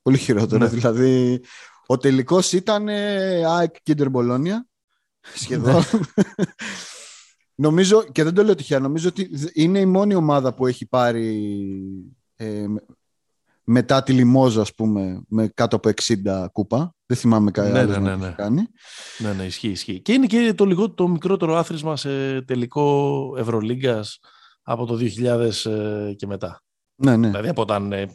Πολύ 0.02 0.18
χειρότερο, 0.18 0.64
ναι. 0.64 0.70
δηλαδή 0.78 1.42
ο 1.86 1.98
τελικός 1.98 2.52
ήταν 2.54 2.88
ε, 2.88 3.46
ΑΕΚ 3.46 3.76
Κίντερ 3.84 4.10
Μπολόνια, 4.10 4.66
σχεδόν. 5.36 5.74
Ναι. 5.74 6.00
νομίζω, 7.56 8.04
και 8.12 8.24
δεν 8.24 8.34
το 8.34 8.44
λέω 8.44 8.56
τυχαία, 8.56 8.80
νομίζω 8.80 9.08
ότι 9.08 9.30
είναι 9.54 9.80
η 9.80 9.86
μόνη 9.86 10.16
ομάδα 10.16 10.54
που 10.54 10.68
έχει 10.68 10.86
πάρει 10.86 11.58
ε, 12.36 12.66
μετά 13.64 14.04
τη 14.04 14.14
Λιμόζα, 14.14 14.62
ας 14.62 14.74
πούμε, 14.74 15.22
με 15.28 15.48
κάτω 15.48 15.76
από 15.76 15.90
60 16.02 16.46
κούπα. 16.52 16.96
Δεν 17.06 17.18
θυμάμαι 17.18 17.52
κάτι 17.52 17.72
ναι, 17.72 17.84
ναι, 17.84 17.98
ναι, 17.98 18.16
ναι. 18.16 18.34
κάνει. 18.38 18.68
Ναι, 19.18 19.34
ναι, 19.34 19.44
ισχύει, 19.44 19.70
ισχύει. 19.70 20.02
Και 20.02 20.14
είναι 20.14 20.26
και 20.26 20.54
το, 20.54 20.66
λιγό, 20.66 20.92
το 20.92 21.08
μικρότερο 21.08 21.56
άθροισμα 21.56 21.96
σε 21.98 22.42
τελικό 22.42 23.36
Ευρωλίγκας 23.38 24.20
από 24.64 24.86
το 24.86 24.98
2000 25.18 25.72
ε, 25.72 26.14
και 26.14 26.28
μετά. 26.28 26.64
Ναι, 26.96 27.18
ναι. 27.18 27.28
Δηλαδή 27.28 27.50
από 27.50 27.62
όταν 27.62 27.92
ε, 27.92 28.12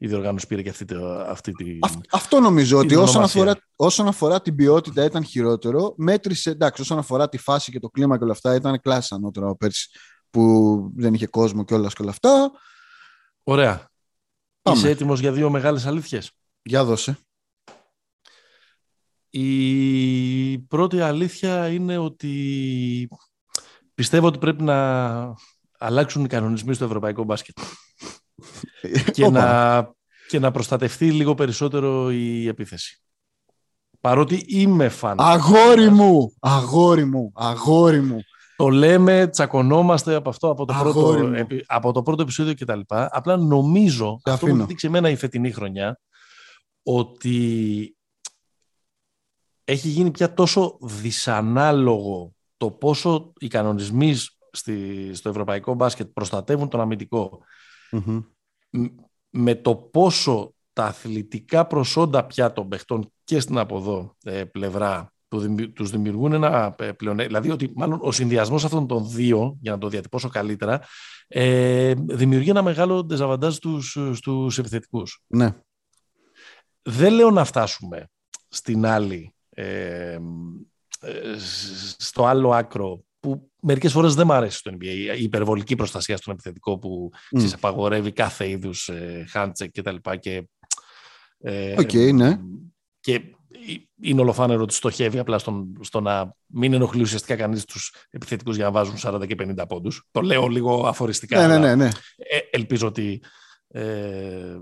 η 0.00 0.06
διοργάνωση 0.06 0.46
πήρε 0.46 0.62
και 0.62 0.68
αυτή, 0.68 0.86
αυτή 1.26 1.52
τη. 1.52 1.78
αυτό 2.10 2.40
νομίζω 2.40 2.78
ότι 2.78 2.94
όσον 2.94 3.22
αφορά, 3.22 3.54
όσον 3.76 4.08
αφορά 4.08 4.40
την 4.40 4.54
ποιότητα 4.54 5.04
ήταν 5.04 5.24
χειρότερο. 5.24 5.94
Μέτρησε, 5.96 6.50
εντάξει, 6.50 6.82
όσον 6.82 6.98
αφορά 6.98 7.28
τη 7.28 7.38
φάση 7.38 7.70
και 7.70 7.78
το 7.78 7.88
κλίμα 7.88 8.18
και 8.18 8.24
όλα 8.24 8.32
αυτά, 8.32 8.54
ήταν 8.54 8.80
κλάση 8.80 9.14
ανώτερο 9.14 9.56
πέρσι 9.56 9.88
που 10.30 10.92
δεν 10.96 11.14
είχε 11.14 11.26
κόσμο 11.26 11.64
και 11.64 11.74
όλα 11.74 11.88
και 11.88 12.02
όλα 12.02 12.10
αυτά. 12.10 12.50
Ωραία. 13.42 13.90
Πάμε. 14.62 14.78
Είσαι 14.78 14.88
έτοιμος 14.88 15.20
για 15.20 15.32
δύο 15.32 15.50
μεγάλες 15.50 15.86
αλήθειες; 15.86 16.30
Για 16.62 16.84
δώσε. 16.84 17.18
Η 19.30 20.58
πρώτη 20.58 21.00
αλήθεια 21.00 21.68
είναι 21.68 21.98
ότι 21.98 23.08
πιστεύω 23.94 24.26
ότι 24.26 24.38
πρέπει 24.38 24.62
να 24.62 25.34
αλλάξουν 25.78 26.24
οι 26.24 26.28
κανονισμοί 26.28 26.74
στο 26.74 26.84
ευρωπαϊκό 26.84 27.24
μπάσκετ 27.24 27.58
και, 29.12 29.28
να, 29.28 29.90
και 30.28 30.38
να 30.38 30.50
προστατευτεί 30.50 31.12
λίγο 31.12 31.34
περισσότερο 31.34 32.10
η 32.10 32.48
επίθεση. 32.48 33.02
Παρότι 34.00 34.44
είμαι 34.46 34.88
φαν. 34.88 35.20
Αγόρι 35.20 35.90
μου, 35.90 36.32
αγόρι 36.40 37.04
μου, 37.04 37.32
αγόρι 37.34 38.00
μου. 38.00 38.18
Το 38.56 38.68
λέμε, 38.68 39.28
τσακωνόμαστε 39.28 40.14
από 40.14 40.28
αυτό, 40.28 40.50
από 40.50 40.64
το, 40.64 40.74
πρώτο, 40.80 41.30
από 41.66 41.92
το 41.92 42.02
πρώτο 42.02 42.22
επεισόδιο 42.22 42.54
κτλ. 42.54 42.80
Απλά 42.88 43.36
νομίζω, 43.36 44.20
αυτό 44.24 44.46
που 44.46 44.66
δείξει 44.66 44.86
εμένα 44.86 45.10
η 45.10 45.16
φετινή 45.16 45.52
χρονιά, 45.52 46.00
ότι 46.82 47.96
έχει 49.64 49.88
γίνει 49.88 50.10
πια 50.10 50.34
τόσο 50.34 50.78
δυσανάλογο 50.80 52.32
το 52.56 52.70
πόσο 52.70 53.32
οι 53.38 53.48
κανονισμοί 53.48 54.14
στη, 54.52 55.10
στο 55.14 55.28
ευρωπαϊκό 55.28 55.74
μπάσκετ 55.74 56.06
προστατεύουν 56.12 56.68
τον 56.68 56.80
αμυντικο 56.80 57.40
με 59.30 59.54
το 59.54 59.74
πόσο 59.74 60.54
τα 60.72 60.84
αθλητικά 60.84 61.66
προσόντα 61.66 62.26
πια 62.26 62.52
των 62.52 62.68
παιχτών 62.68 63.12
και 63.24 63.40
στην 63.40 63.58
αποδό 63.58 64.16
ε, 64.22 64.44
πλευρά 64.44 65.12
του, 65.28 65.72
τους 65.72 65.90
δημιουργούν 65.90 66.32
ένα 66.32 66.74
ε, 66.78 66.92
πλεονέκτημα. 66.92 67.40
Δηλαδή 67.40 67.64
ότι 67.64 67.72
μάλλον 67.76 67.98
ο 68.02 68.12
συνδυασμός 68.12 68.64
αυτών 68.64 68.86
των 68.86 69.08
δύο, 69.10 69.56
για 69.60 69.72
να 69.72 69.78
το 69.78 69.88
διατυπώσω 69.88 70.28
καλύτερα, 70.28 70.80
ε, 71.28 71.94
δημιουργεί 71.96 72.50
ένα 72.50 72.62
μεγάλο 72.62 73.04
ντεζαβαντάζ 73.04 73.54
στους, 73.54 73.98
στους 74.12 74.58
επιθετικούς. 74.58 75.22
Ναι. 75.26 75.54
Δεν 76.82 77.12
λέω 77.12 77.30
να 77.30 77.44
φτάσουμε 77.44 78.10
στην 78.48 78.86
άλλη, 78.86 79.34
ε, 79.50 80.18
στο 81.96 82.26
άλλο 82.26 82.52
άκρο 82.52 83.04
που 83.20 83.50
μερικές 83.60 83.92
φορές 83.92 84.14
δεν 84.14 84.26
μου 84.26 84.32
αρέσει 84.32 84.58
στο 84.58 84.70
NBA, 84.70 85.16
η 85.18 85.22
υπερβολική 85.22 85.76
προστασία 85.76 86.16
στον 86.16 86.32
επιθετικό 86.32 86.78
που 86.78 87.10
mm. 87.38 87.50
απαγορεύει 87.54 88.12
κάθε 88.12 88.48
είδους 88.48 88.88
ε, 88.88 89.24
handcheck 89.34 89.70
και 89.70 89.82
τα 89.82 89.92
λοιπά 89.92 90.16
και, 90.16 90.48
ε, 91.38 91.74
okay, 91.78 92.14
ναι. 92.14 92.38
και 93.00 93.22
είναι 94.00 94.20
ολοφάνερο 94.20 94.62
ότι 94.62 94.74
στοχεύει 94.74 95.18
απλά 95.18 95.38
στον, 95.38 95.78
στο 95.80 96.00
να 96.00 96.36
μην 96.46 96.72
ενοχλεί 96.72 97.02
ουσιαστικά 97.02 97.36
κανείς 97.36 97.64
τους 97.64 97.94
επιθετικούς 98.10 98.56
για 98.56 98.64
να 98.64 98.70
βάζουν 98.70 98.94
40 99.02 99.26
και 99.26 99.36
50 99.38 99.64
πόντους. 99.68 100.08
Το 100.10 100.20
λέω 100.20 100.46
λίγο 100.46 100.86
αφοριστικά. 100.86 101.46
Ναι, 101.46 101.58
ναι, 101.58 101.66
ναι, 101.66 101.74
ναι. 101.74 101.88
Ε, 102.16 102.38
ελπίζω 102.50 102.86
ότι 102.86 103.22
ε, 103.68 104.56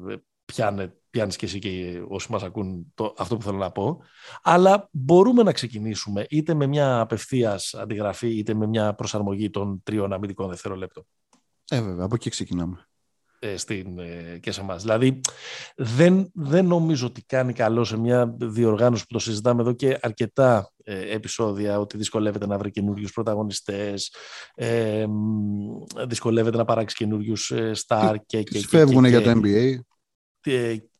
πιάνε, 0.44 0.96
πιάνεις 1.16 1.36
και 1.36 1.46
εσύ 1.46 1.58
και 1.58 2.02
όσοι 2.08 2.32
μας 2.32 2.42
ακούν 2.42 2.92
το, 2.94 3.14
αυτό 3.18 3.36
που 3.36 3.42
θέλω 3.42 3.56
να 3.56 3.70
πω. 3.70 4.02
Αλλά 4.42 4.88
μπορούμε 4.92 5.42
να 5.42 5.52
ξεκινήσουμε 5.52 6.26
είτε 6.28 6.54
με 6.54 6.66
μια 6.66 7.00
απευθείας 7.00 7.74
αντιγραφή 7.74 8.38
είτε 8.38 8.54
με 8.54 8.66
μια 8.66 8.94
προσαρμογή 8.94 9.50
των 9.50 9.80
τριών 9.82 10.12
αμυντικών 10.12 10.48
δευτερολέπτων. 10.48 11.06
Ε, 11.68 11.80
βέβαια, 11.80 12.04
από 12.04 12.14
εκεί 12.14 12.30
ξεκινάμε. 12.30 12.86
Ε, 13.38 13.56
στην, 13.56 13.98
ε, 13.98 14.38
και 14.42 14.50
σε 14.50 14.60
εμάς. 14.60 14.82
Δηλαδή, 14.82 15.20
δεν, 15.76 16.30
δεν 16.34 16.66
νομίζω 16.66 17.06
ότι 17.06 17.22
κάνει 17.22 17.52
καλό 17.52 17.84
σε 17.84 17.98
μια 17.98 18.34
διοργάνωση 18.38 19.02
που 19.02 19.12
το 19.12 19.18
συζητάμε 19.18 19.60
εδώ 19.60 19.72
και 19.72 19.98
αρκετά 20.02 20.72
ε, 20.84 21.14
επεισόδια, 21.14 21.78
ότι 21.78 21.96
δυσκολεύεται 21.96 22.46
να 22.46 22.58
βρει 22.58 22.70
καινούριους 22.70 23.12
πρωταγωνιστές, 23.12 24.14
ε, 24.54 25.06
δυσκολεύεται 26.06 26.56
να 26.56 26.64
παράξει 26.64 26.96
καινούριους 26.96 27.52
στάρ 27.72 28.16
και, 28.26 28.42
και, 28.42 28.58
Φεύγουν 28.58 29.04
για 29.04 29.22
το 29.22 29.40
NBA. 29.44 29.78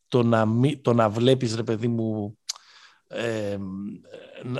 Το, 0.07 0.23
να, 0.23 0.47
το 0.81 0.93
να 0.93 1.09
βλέπεις, 1.09 1.55
ρε 1.55 1.63
παιδί 1.63 1.87
μου, 1.87 2.37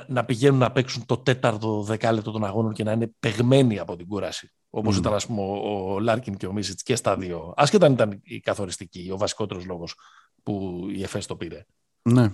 να 0.08 0.26
πηγαίνουν 0.26 0.60
να 0.60 0.72
παίξουν 0.72 1.06
το 1.06 1.18
τέταρτο 1.18 1.82
δεκάλεπτο 1.82 2.32
των 2.32 2.46
αγώνων 2.46 2.74
και 2.74 2.84
να 2.84 2.92
είναι 2.92 3.12
παιγμένοι 3.20 3.80
από 3.80 3.96
την 3.96 4.08
κούραση. 4.08 4.52
Όπως 4.70 4.96
mm. 4.96 5.00
ήταν 5.00 5.14
ας 5.14 5.26
πούμε, 5.26 5.42
ο 5.42 6.00
Λάρκιν 6.00 6.38
και 6.38 6.48
ο 6.48 6.54
Μίσιτς 6.54 6.84
και 6.84 6.96
στα 6.96 7.18
δύο. 7.18 7.54
Άσχετα 7.56 7.86
αν 7.86 7.94
ήταν 7.94 8.20
η 8.24 8.40
καθοριστική, 8.40 9.10
ο 9.12 9.18
βασικότερος 9.18 9.66
λόγος 9.66 9.96
που 10.44 10.86
η 10.96 11.04
ΕΦΕΣ 11.04 11.26
το 11.26 11.36
πήρε. 11.36 11.66
Ναι. 12.02 12.32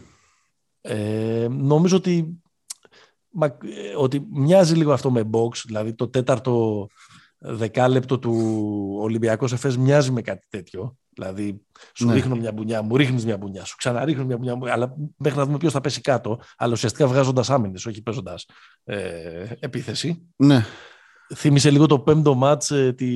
Ε, 0.82 1.48
νομίζω 1.50 1.98
ότι, 1.98 2.42
ότι 3.98 4.28
μοιάζει 4.32 4.76
λίγο 4.76 4.94
αυτό 4.94 5.12
με 5.12 5.30
box, 5.32 5.56
δηλαδή 5.66 5.94
το 5.94 6.10
τέταρτο 6.10 6.88
δεκάλεπτο 7.38 8.20
του 8.20 8.34
Ολυμπιακού 9.00 9.46
ΕΦΕΣ 9.46 9.78
μοιάζει 9.78 10.12
με 10.12 10.22
κάτι 10.22 10.48
τέτοιο. 10.50 10.98
Δηλαδή, 11.16 11.66
σου 11.96 12.06
ναι. 12.06 12.14
ρίχνω 12.14 12.36
μια 12.36 12.52
μπουνιά, 12.52 12.82
μου 12.82 12.98
ρίχνεις 12.98 13.26
μια 13.26 13.38
μπουνιά, 13.38 13.66
σου 13.66 13.76
ξαναρίχνω 13.76 14.26
μια 14.26 14.38
μπουνιά, 14.38 14.74
αλλά 14.74 14.96
μέχρι 15.18 15.38
να 15.38 15.46
δούμε 15.46 15.58
ποιος 15.58 15.74
θα 15.74 15.82
πέσει 15.82 16.02
κάτω. 16.02 16.40
Αλλά 16.58 16.72
ουσιαστικά 16.72 17.08
βγάζοντας 17.08 17.50
άμυνες, 17.50 17.86
όχι 17.86 18.02
παίζοντας 18.02 18.46
ε, 18.84 19.46
επίθεση. 19.60 20.28
Ναι. 20.36 20.66
Θύμισε 21.36 21.72
λίγο 21.72 21.86
το 21.86 22.00
πέμπτο 22.00 22.36
μάτς 22.36 22.72
ε, 22.72 22.94
τη, 22.94 23.08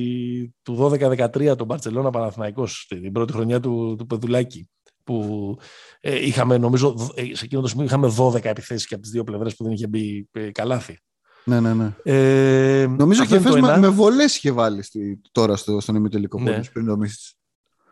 του 0.62 0.90
12-13 0.92 1.56
τον 1.56 1.66
Μπαρτσελώνα 1.66 2.10
Παναθηναϊκός 2.10 2.86
την 2.88 3.12
πρώτη 3.12 3.32
χρονιά 3.32 3.60
του, 3.60 3.94
του 3.98 4.06
Πεδουλάκη 4.06 4.68
που 5.08 5.56
ε, 6.00 6.26
είχαμε 6.26 6.58
νομίζω 6.58 7.12
ε, 7.14 7.34
σε 7.34 7.44
εκείνο 7.44 7.60
το 7.60 7.66
σημείο 7.68 7.84
είχαμε 7.84 8.14
12 8.18 8.44
επιθέσεις 8.44 8.86
και 8.86 8.94
από 8.94 9.02
τις 9.02 9.12
δύο 9.12 9.24
πλευρές 9.24 9.56
που 9.56 9.64
δεν 9.64 9.72
είχε 9.72 9.86
μπει 9.86 10.28
ε, 10.32 10.50
καλάθι. 10.50 10.98
Ναι, 11.44 11.60
ναι, 11.60 11.74
ναι. 11.74 11.92
Ε, 12.02 12.86
νομίζω 12.86 13.24
και 13.24 13.40
με, 13.40 13.50
ένα... 13.56 13.78
με 13.78 13.88
βολές 13.88 14.36
είχε 14.36 14.50
βάλει 14.50 14.82
στη, 14.82 15.20
τώρα 15.32 15.56
στο, 15.56 15.80
στον 15.80 15.94
ημιτελικό 15.94 16.40
ναι. 16.40 16.60
πριν 16.72 16.86
το 16.86 16.96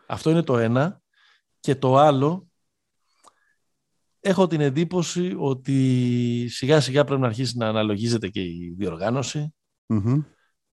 Αυτό 0.07 0.29
είναι 0.29 0.43
το 0.43 0.57
ένα 0.57 1.01
και 1.59 1.75
το 1.75 1.97
άλλο 1.97 2.47
έχω 4.19 4.47
την 4.47 4.61
εντύπωση 4.61 5.35
ότι 5.37 6.47
σιγά 6.49 6.79
σιγά 6.79 7.03
πρέπει 7.03 7.21
να 7.21 7.27
αρχίσει 7.27 7.57
να 7.57 7.67
αναλογίζεται 7.67 8.27
και 8.27 8.41
η 8.41 8.75
διοργάνωση 8.77 9.53
mm 9.93 10.23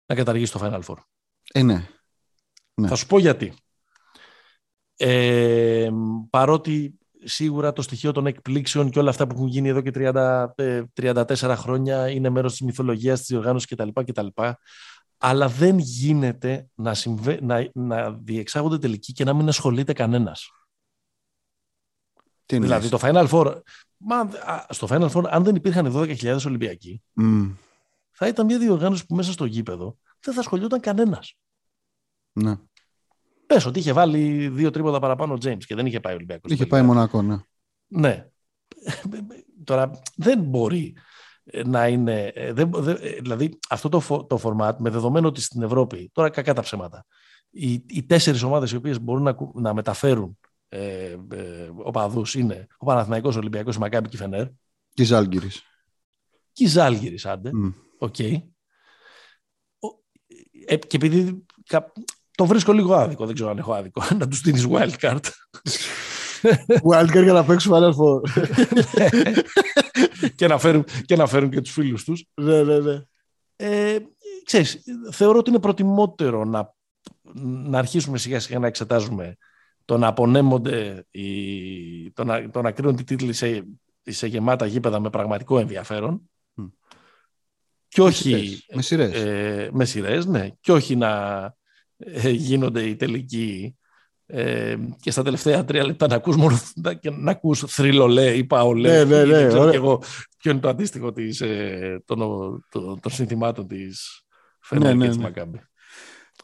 να 0.06 0.14
καταργήσει 0.14 0.52
το 0.52 0.60
Final 0.62 0.80
Four. 0.80 0.96
Ε, 1.52 1.62
ναι. 1.62 1.88
ναι. 2.74 2.88
Θα 2.88 2.94
σου 2.94 3.06
πω 3.06 3.18
γιατί. 3.18 3.54
Ε, 4.96 5.90
παρότι 6.30 6.98
σίγουρα 7.24 7.72
το 7.72 7.82
στοιχείο 7.82 8.12
των 8.12 8.26
εκπλήξεων 8.26 8.90
και 8.90 8.98
όλα 8.98 9.10
αυτά 9.10 9.26
που 9.26 9.34
έχουν 9.34 9.46
γίνει 9.46 9.68
εδώ 9.68 9.80
και 9.80 9.90
30, 9.94 10.46
34 10.94 11.42
ε, 11.42 11.54
χρόνια 11.54 12.10
είναι 12.10 12.30
μέρος 12.30 12.52
της 12.52 12.60
μυθολογίας, 12.60 13.18
της 13.18 13.28
διοργάνωσης 13.28 13.68
κτλ. 13.68 13.88
κτλ 14.04 14.26
αλλά 15.26 15.48
δεν 15.48 15.78
γίνεται 15.78 16.68
να, 16.74 16.94
συμβε... 16.94 17.38
να, 17.42 17.70
να 17.72 18.12
διεξάγονται 18.12 18.78
τελικοί 18.78 19.12
και 19.12 19.24
να 19.24 19.34
μην 19.34 19.48
ασχολείται 19.48 19.92
κανένας. 19.92 20.50
Τι 22.46 22.58
δηλαδή 22.58 22.88
το 22.88 22.98
Final 23.00 23.28
Four, 23.28 23.60
μα, 23.96 24.30
στο 24.68 24.86
Final 24.90 25.10
Four 25.10 25.24
αν 25.28 25.44
δεν 25.44 25.54
υπήρχαν 25.54 25.92
12.000 25.94 26.38
Ολυμπιακοί, 26.46 27.02
θα 28.10 28.28
ήταν 28.28 28.46
μια 28.46 28.58
διοργάνωση 28.58 29.06
που 29.06 29.14
μέσα 29.14 29.32
στο 29.32 29.44
γήπεδο 29.44 29.98
δεν 30.20 30.34
θα 30.34 30.40
ασχολιόταν 30.40 30.80
κανένας. 30.80 31.36
Ναι. 32.32 32.56
Πες 33.46 33.66
ότι 33.66 33.78
είχε 33.78 33.92
βάλει 33.92 34.48
δύο 34.48 34.70
τρίποτα 34.70 34.98
παραπάνω 34.98 35.32
ο 35.32 35.38
Τζέιμς 35.38 35.66
και 35.66 35.74
δεν 35.74 35.86
είχε 35.86 36.00
πάει 36.00 36.12
ο 36.12 36.16
Ολυμπιακός. 36.16 36.52
Είχε 36.52 36.66
πάει 36.66 36.82
Μονακό, 36.82 37.22
ναι. 37.22 37.36
Ναι. 37.86 38.28
Τώρα 39.64 39.90
δεν 40.16 40.40
μπορεί 40.40 40.96
να 41.64 41.88
είναι. 41.88 42.32
Δεν, 42.52 42.70
δηλαδή 43.20 43.58
αυτό 43.68 43.88
το, 43.88 44.26
το 44.28 44.40
format 44.42 44.74
με 44.78 44.90
δεδομένο 44.90 45.28
ότι 45.28 45.40
στην 45.40 45.62
Ευρώπη, 45.62 46.10
τώρα 46.12 46.30
κακά 46.30 46.54
τα 46.54 46.62
ψέματα, 46.62 47.06
οι, 47.50 47.72
οι 47.72 48.04
τέσσερις 48.06 48.42
ομάδες 48.42 48.72
οι 48.72 48.76
οποίες 48.76 49.00
μπορούν 49.00 49.22
να, 49.22 49.36
να 49.54 49.74
μεταφέρουν 49.74 50.38
ε, 50.68 51.16
ε, 51.30 51.70
οπαδού 51.76 52.24
είναι 52.34 52.66
ο 52.76 52.84
Παναθηναϊκός, 52.84 53.36
ο 53.36 53.38
Ολυμπιακός, 53.38 53.76
η 53.76 53.78
Μακάμπη 53.78 54.08
και 54.08 54.16
η 54.16 54.18
Φενέρ. 54.18 54.46
Και 54.94 55.02
η 55.02 55.04
Ζαλγκίρις. 55.04 55.62
Και 56.52 56.64
η 56.64 56.66
Ζαλγκίρις, 56.66 57.26
άντε. 57.26 57.50
Okay. 57.98 58.14
Okay. 58.18 58.42
Ε, 60.66 60.76
και 60.76 60.96
επειδή 60.96 61.44
το 62.30 62.46
βρίσκω 62.46 62.72
λίγο 62.72 62.94
άδικο, 62.94 63.26
δεν 63.26 63.34
ξέρω 63.34 63.50
αν 63.50 63.58
έχω 63.58 63.72
άδικο, 63.72 64.02
να 64.18 64.28
τους 64.28 64.40
δίνει 64.40 64.70
wildcard. 64.70 65.20
wildcard 66.90 67.22
για 67.22 67.32
να 67.32 67.44
παίξουν 67.44 67.72
Final 67.74 67.92
Four. 67.94 68.20
Και, 70.34 70.46
να 70.46 70.58
φέρουν, 70.58 70.84
και 71.04 71.16
να 71.16 71.26
φέρουν 71.26 71.50
και 71.50 71.60
τους 71.60 71.72
φίλους 71.72 72.04
τους. 72.04 72.24
Ναι, 72.34 72.62
ναι, 72.62 72.78
ναι. 72.78 73.02
Ε, 73.56 73.98
ξέρεις, 74.44 74.82
θεωρώ 75.10 75.38
ότι 75.38 75.50
είναι 75.50 75.58
προτιμότερο 75.58 76.44
να, 76.44 76.74
να 77.42 77.78
αρχίσουμε 77.78 78.18
σιγά 78.18 78.40
σιγά 78.40 78.58
να 78.58 78.66
εξετάζουμε 78.66 79.36
το 79.84 79.98
να 79.98 80.06
απονέμονται, 80.06 81.06
οι, 81.10 82.10
το, 82.10 82.24
να, 82.24 82.50
το 82.50 82.62
να 82.62 82.72
κρίνουν 82.72 82.96
τη 82.96 83.04
τίτλοι 83.04 83.32
σε, 83.32 83.66
σε 84.02 84.26
γεμάτα 84.26 84.66
γήπεδα 84.66 85.00
με 85.00 85.10
πραγματικό 85.10 85.58
ενδιαφέρον 85.58 86.28
και 87.94 88.02
όχι, 88.02 88.64
με 88.74 88.82
σειρές. 88.82 89.14
Ε, 89.14 89.68
με 89.72 89.84
σειρές, 89.84 90.26
ναι. 90.26 90.48
Και 90.60 90.72
όχι 90.72 90.96
να 90.96 91.42
ε, 91.96 92.30
γίνονται 92.30 92.82
οι 92.82 92.96
τελικοί 92.96 93.76
ε, 94.26 94.76
και 95.00 95.10
στα 95.10 95.22
τελευταία 95.22 95.64
τρία 95.64 95.84
λεπτά 95.84 96.06
να 96.06 96.14
ακούς 96.14 96.36
μόνο 96.36 96.58
και 97.00 97.10
να 97.10 97.30
ακούς 97.30 97.64
θρυλολέ 97.66 98.34
ή 98.34 98.44
παολέ. 98.44 99.04
Ναι, 99.04 99.04
ναι, 99.04 99.24
ναι. 99.24 99.46
ξέρω 99.46 99.70
και 99.70 99.76
εγώ 99.76 100.02
ποιο 100.38 100.50
είναι 100.50 100.60
το 100.60 100.68
αντίστοιχο 100.68 101.12
της, 101.12 101.40
ε, 101.40 102.02
των, 102.04 102.18
των, 102.68 103.00
των 103.00 103.12
συνθημάτων 103.12 103.66
της 103.66 104.24
Φενέρ 104.60 104.88
ναι, 104.88 104.94
ναι, 104.94 105.02
και 105.02 105.08
της 105.08 105.16
ναι. 105.16 105.22
Μακάμπη. 105.22 105.60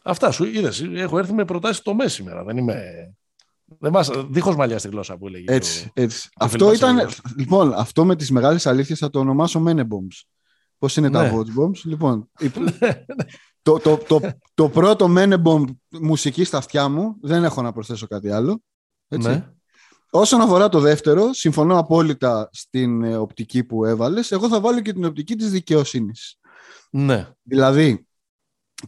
Αυτά 0.02 0.30
σου 0.30 0.44
είδες. 0.44 0.88
Έχω 0.94 1.18
έρθει 1.18 1.32
με 1.32 1.44
προτάσεις 1.44 1.82
το 1.82 1.94
μέση 1.94 2.14
σήμερα. 2.14 2.44
Δεν 2.44 2.56
είμαι... 2.56 2.82
Δεν 3.78 3.92
μας, 3.92 4.10
δίχως 4.28 4.56
μαλλιάς 4.56 4.80
στη 4.80 4.90
γλώσσα 4.90 5.16
που 5.16 5.26
έλεγε. 5.26 5.44
Έτσι, 5.54 5.84
το, 5.94 6.02
έτσι. 6.02 6.28
Το 6.32 6.44
αυτό 6.44 6.72
ήταν, 6.72 7.08
λοιπόν, 7.36 7.72
αυτό 7.72 8.04
με 8.04 8.16
τις 8.16 8.30
μεγάλες 8.30 8.66
αλήθειες 8.66 8.98
θα 8.98 9.10
το 9.10 9.18
ονομάσω 9.18 9.62
Menebombs. 9.66 10.24
Πώς 10.78 10.96
είναι 10.96 11.08
ναι. 11.08 11.18
τα 11.18 11.32
Watch 11.34 11.60
Bombs; 11.60 11.80
Λοιπόν, 11.84 12.30
το, 13.62 13.78
το, 13.78 13.96
το, 13.96 14.20
το 14.54 14.68
πρώτο 14.68 15.14
Menebomb 15.16 15.64
μουσική 15.88 16.44
στα 16.44 16.58
αυτιά 16.58 16.88
μου, 16.88 17.16
δεν 17.22 17.44
έχω 17.44 17.62
να 17.62 17.72
προσθέσω 17.72 18.06
κάτι 18.06 18.30
άλλο. 18.30 18.62
Έτσι. 19.08 19.28
Ναι. 19.28 19.50
Όσον 20.10 20.40
αφορά 20.40 20.68
το 20.68 20.80
δεύτερο, 20.80 21.32
συμφωνώ 21.32 21.78
απόλυτα 21.78 22.48
στην 22.52 23.02
ε, 23.02 23.16
οπτική 23.16 23.64
που 23.64 23.84
έβαλες. 23.84 24.30
Εγώ 24.30 24.48
θα 24.48 24.60
βάλω 24.60 24.80
και 24.80 24.92
την 24.92 25.04
οπτική 25.04 25.36
της 25.36 25.50
δικαιοσύνης. 25.50 26.38
Ναι. 26.90 27.28
Δηλαδή, 27.42 28.06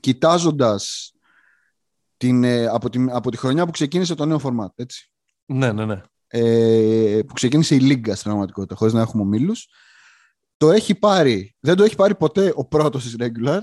κοιτάζοντας 0.01 1.13
την, 2.17 2.45
ε, 2.45 2.67
από, 2.67 2.91
την, 2.91 3.11
από 3.11 3.31
τη 3.31 3.37
χρονιά 3.37 3.65
που 3.65 3.71
ξεκίνησε 3.71 4.15
το 4.15 4.25
νέο 4.25 4.41
format, 4.43 4.73
έτσι. 4.75 5.13
Ναι, 5.45 5.73
ναι, 5.73 5.85
ναι. 5.85 6.01
Ε, 6.27 7.21
που 7.27 7.33
ξεκίνησε 7.33 7.75
η 7.75 7.79
Λίγκα 7.79 8.13
στην 8.13 8.25
πραγματικότητα, 8.25 8.75
χωρίς 8.75 8.95
να 8.95 9.01
έχουμε 9.01 9.23
ομίλους. 9.23 9.69
Το 10.57 10.71
έχει 10.71 10.95
πάρει, 10.95 11.57
δεν 11.61 11.77
το 11.77 11.83
έχει 11.83 11.95
πάρει 11.95 12.15
ποτέ 12.15 12.53
ο 12.55 12.65
πρώτος 12.67 13.03
της 13.03 13.17
regular. 13.19 13.61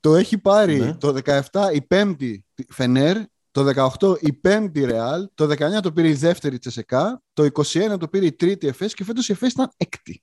Το 0.00 0.14
έχει 0.14 0.38
πάρει 0.38 0.78
ναι. 0.78 0.96
το 0.96 1.16
17 1.24 1.40
η 1.72 1.82
πέμπτη 1.82 2.44
Φενέρ, 2.68 3.16
το 3.50 3.90
18 4.00 4.20
η 4.20 4.32
πέμπτη 4.32 4.84
Ρεάλ, 4.84 5.28
το 5.34 5.44
19 5.44 5.80
το 5.82 5.92
πήρε 5.92 6.08
η 6.08 6.14
δεύτερη 6.14 6.58
Τσεσεκά, 6.58 7.22
το 7.32 7.48
21 7.52 7.96
το 7.98 8.08
πήρε 8.08 8.26
η 8.26 8.32
τρίτη 8.32 8.66
Εφές 8.66 8.94
και 8.94 9.04
φέτος 9.04 9.28
η 9.28 9.32
Εφές 9.32 9.52
ήταν 9.52 9.70
έκτη. 9.76 10.22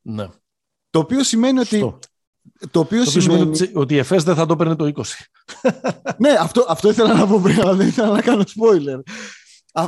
Ναι. 0.00 0.28
Το 0.90 0.98
οποίο 0.98 1.22
σημαίνει 1.22 1.58
ότι 1.58 1.98
το 2.70 2.80
οποίο 2.80 3.04
το 3.04 3.10
σημαίνει 3.10 3.40
ότι, 3.40 3.70
ότι 3.74 3.94
η 3.94 3.98
ΕΦΕΣ 3.98 4.24
δεν 4.24 4.34
θα 4.34 4.46
το 4.46 4.56
παίρνει 4.56 4.76
το 4.76 4.92
20. 4.94 5.02
ναι, 6.18 6.30
αυτό, 6.30 6.64
αυτό 6.68 6.88
ήθελα 6.88 7.14
να 7.14 7.26
πω 7.26 7.40
πριν, 7.42 7.60
αλλά 7.60 7.74
δεν 7.74 7.86
ήθελα 7.86 8.08
να 8.08 8.22
κάνω 8.22 8.42
spoiler. 8.42 9.00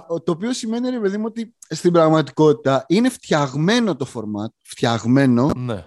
το 0.06 0.33
οποίο 0.33 0.52
σημαίνει, 0.52 0.90
ρε 0.90 1.00
παιδί 1.00 1.16
μου, 1.16 1.24
ότι 1.26 1.54
στην 1.68 1.92
πραγματικότητα 1.92 2.85
είναι 2.88 3.09
φτιαγμένο 3.09 3.96
το 3.96 4.06
format, 4.14 4.52
φτιαγμένο 4.62 5.50
ναι. 5.56 5.87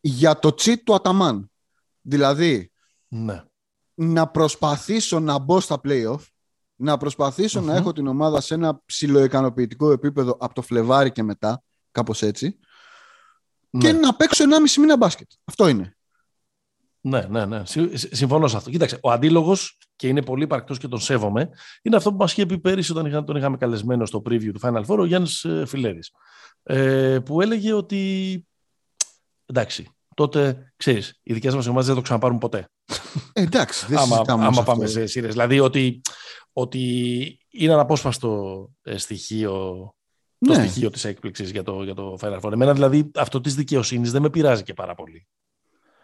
για 0.00 0.38
το 0.38 0.48
cheat 0.48 0.76
του 0.84 0.94
Αταμάν. 0.94 1.50
Δηλαδή, 2.08 2.72
ναι. 3.08 3.44
να 3.94 4.28
προσπαθήσω 4.28 5.20
να 5.20 5.38
μπω 5.38 5.60
στα 5.60 5.80
playoff, 5.84 6.20
να 6.76 6.96
προσπαθησω 6.96 7.60
να 7.60 7.76
έχω 7.76 7.92
την 7.92 8.06
ομάδα 8.06 8.40
σε 8.40 8.54
ένα 8.54 8.82
ψηλοικανοποιητικό 8.84 9.90
επίπεδο 9.90 10.36
από 10.40 10.54
το 10.54 10.62
Φλεβάρι 10.62 11.12
και 11.12 11.22
μετά, 11.22 11.62
κάπως 11.90 12.22
έτσι, 12.22 12.58
και 13.78 13.92
ναι. 13.92 13.98
να 13.98 14.14
παίξω 14.14 14.44
1,5 14.44 14.80
μήνα 14.80 14.96
μπάσκετ. 14.96 15.30
Αυτό 15.44 15.68
είναι. 15.68 15.96
Ναι, 17.00 17.20
ναι, 17.20 17.46
ναι. 17.46 17.62
Συμφωνώ 17.94 18.48
σε 18.48 18.56
αυτό. 18.56 18.70
Κοίταξε, 18.70 18.98
ο 19.02 19.10
αντίλογος 19.10 19.78
και 19.96 20.08
είναι 20.08 20.22
πολύ 20.22 20.42
υπαρκτός 20.42 20.78
και 20.78 20.88
τον 20.88 21.00
σέβομαι, 21.00 21.50
είναι 21.82 21.96
αυτό 21.96 22.10
που 22.10 22.16
μας 22.16 22.32
είχε 22.32 22.46
πει 22.46 22.58
πέρυσι 22.58 22.92
όταν 22.92 23.24
τον 23.24 23.36
είχαμε 23.36 23.56
καλεσμένο 23.56 24.06
στο 24.06 24.22
preview 24.24 24.50
του 24.52 24.60
Final 24.62 24.84
Four, 24.84 24.98
ο 24.98 25.04
Γιάννης 25.04 25.44
ε, 25.44 25.64
Φιλέρης. 25.66 26.10
Ε, 26.62 27.18
που 27.24 27.40
έλεγε 27.40 27.72
ότι. 27.72 28.46
Εντάξει, 29.46 29.97
τότε 30.18 30.72
ξέρεις, 30.76 31.20
οι 31.22 31.32
δικές 31.32 31.54
μας 31.54 31.66
ομάδες 31.66 31.86
δεν 31.86 31.94
το 31.94 32.00
ξαναπάρουν 32.00 32.38
ποτέ. 32.38 32.68
Ε, 33.32 33.42
εντάξει, 33.42 33.86
δεν 33.88 33.98
άμα, 33.98 34.22
άμα 34.26 34.62
πάμε 34.62 34.86
σε 34.86 35.06
σειρές. 35.06 35.32
Δηλαδή 35.32 35.60
ότι, 35.60 36.00
ότι 36.52 36.78
είναι 37.50 37.72
αναπόσπαστο 37.72 38.70
ε, 38.82 38.96
στοιχείο 38.96 39.92
το 40.38 40.52
ναι. 40.52 40.54
στοιχείο 40.54 40.90
της 40.90 41.04
έκπληξης 41.04 41.50
για 41.50 41.62
το, 41.62 41.82
για 41.82 41.94
το 41.94 42.16
Final 42.20 42.40
Four. 42.40 42.52
Εμένα 42.52 42.72
δηλαδή 42.72 43.10
αυτό 43.14 43.40
της 43.40 43.54
δικαιοσύνης 43.54 44.12
δεν 44.12 44.22
με 44.22 44.30
πειράζει 44.30 44.62
και 44.62 44.74
πάρα 44.74 44.94
πολύ. 44.94 45.26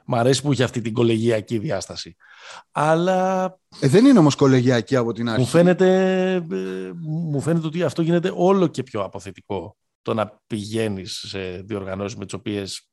Μ' 0.04 0.14
αρέσει 0.14 0.42
που 0.42 0.52
έχει 0.52 0.62
αυτή 0.62 0.80
την 0.80 0.92
κολεγιακή 0.92 1.58
διάσταση. 1.58 2.16
Αλλά... 2.70 3.44
Ε, 3.80 3.88
δεν 3.88 4.06
είναι 4.06 4.18
όμως 4.18 4.34
κολεγιακή 4.34 4.96
από 4.96 5.12
την 5.12 5.28
αρχή. 5.28 5.40
Μου 5.40 5.46
φαίνεται, 5.46 6.32
ε, 6.34 6.92
μου 7.02 7.40
φαίνεται 7.40 7.66
ότι 7.66 7.82
αυτό 7.82 8.02
γίνεται 8.02 8.32
όλο 8.34 8.66
και 8.66 8.82
πιο 8.82 9.02
αποθετικό. 9.02 9.76
Το 10.02 10.14
να 10.14 10.40
πηγαίνεις 10.46 11.24
σε 11.28 11.38
διοργανώσεις 11.40 12.16
με 12.16 12.24
τις 12.24 12.34
οποίες 12.34 12.88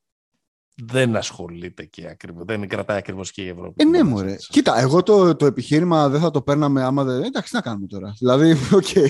δεν 0.74 1.16
ασχολείται 1.16 1.84
και 1.84 2.08
ακριβώς, 2.08 2.44
δεν 2.44 2.68
κρατάει 2.68 2.98
ακριβώς 2.98 3.30
και 3.30 3.42
η 3.42 3.48
Ευρώπη. 3.48 3.82
Ε, 3.82 3.84
ναι, 3.84 4.02
μωρέ. 4.02 4.36
Κοίτα, 4.48 4.80
εγώ 4.80 5.02
το, 5.02 5.36
το 5.36 5.46
επιχείρημα 5.46 6.08
δεν 6.08 6.20
θα 6.20 6.30
το 6.30 6.42
παίρναμε 6.42 6.82
άμα 6.82 7.04
δεν... 7.04 7.22
Εντάξει, 7.22 7.54
να 7.54 7.60
κάνουμε 7.60 7.86
τώρα. 7.86 8.14
Δηλαδή, 8.18 8.50
okay. 8.72 8.84
Okay. 8.94 9.08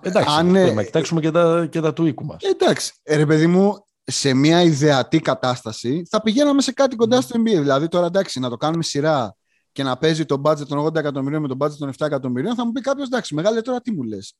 Εντάξει, 0.00 0.34
αν, 0.38 0.74
να 0.74 0.82
κοιτάξουμε 0.82 1.20
και 1.20 1.30
τα, 1.30 1.66
και 1.70 1.80
τα 1.80 1.92
του 1.92 2.06
οίκου 2.06 2.24
μας. 2.24 2.42
Εντάξει, 2.42 2.92
ε, 3.02 3.16
ρε 3.16 3.26
παιδί 3.26 3.46
μου, 3.46 3.86
σε 4.04 4.34
μια 4.34 4.62
ιδεατή 4.62 5.20
κατάσταση 5.20 6.02
θα 6.10 6.22
πηγαίναμε 6.22 6.62
σε 6.62 6.72
κάτι 6.72 6.96
κοντά 6.96 7.20
στο 7.20 7.40
NBA. 7.40 7.58
Δηλαδή 7.60 7.88
τώρα 7.88 8.06
εντάξει 8.06 8.40
να 8.40 8.48
το 8.48 8.56
κάνουμε 8.56 8.82
σειρά 8.82 9.36
και 9.72 9.82
να 9.82 9.96
παίζει 9.96 10.24
το 10.24 10.40
budget 10.44 10.66
των 10.66 10.86
80 10.86 10.94
εκατομμυρίων 10.94 11.42
με 11.42 11.48
το 11.48 11.56
budget 11.58 11.76
των 11.78 11.90
7 11.98 12.06
εκατομμυρίων 12.06 12.54
θα 12.54 12.64
μου 12.64 12.72
πει 12.72 12.80
κάποιος 12.80 13.06
εντάξει 13.06 13.34
μεγάλη 13.34 13.62
τώρα 13.62 13.80
τι 13.80 13.92
μου 13.92 14.02
λες; 14.02 14.34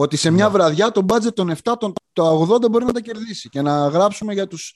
Ότι 0.00 0.16
σε 0.16 0.30
μια 0.30 0.44
ναι. 0.44 0.50
βραδιά 0.50 0.90
το 0.90 1.04
budget 1.08 1.34
των 1.34 1.54
7, 1.62 1.74
τον, 1.78 1.92
το 2.12 2.48
80 2.54 2.70
μπορεί 2.70 2.84
να 2.84 2.92
τα 2.92 3.00
κερδίσει 3.00 3.48
και 3.48 3.62
να 3.62 3.88
γράψουμε 3.88 4.32
για 4.32 4.46
τους 4.46 4.74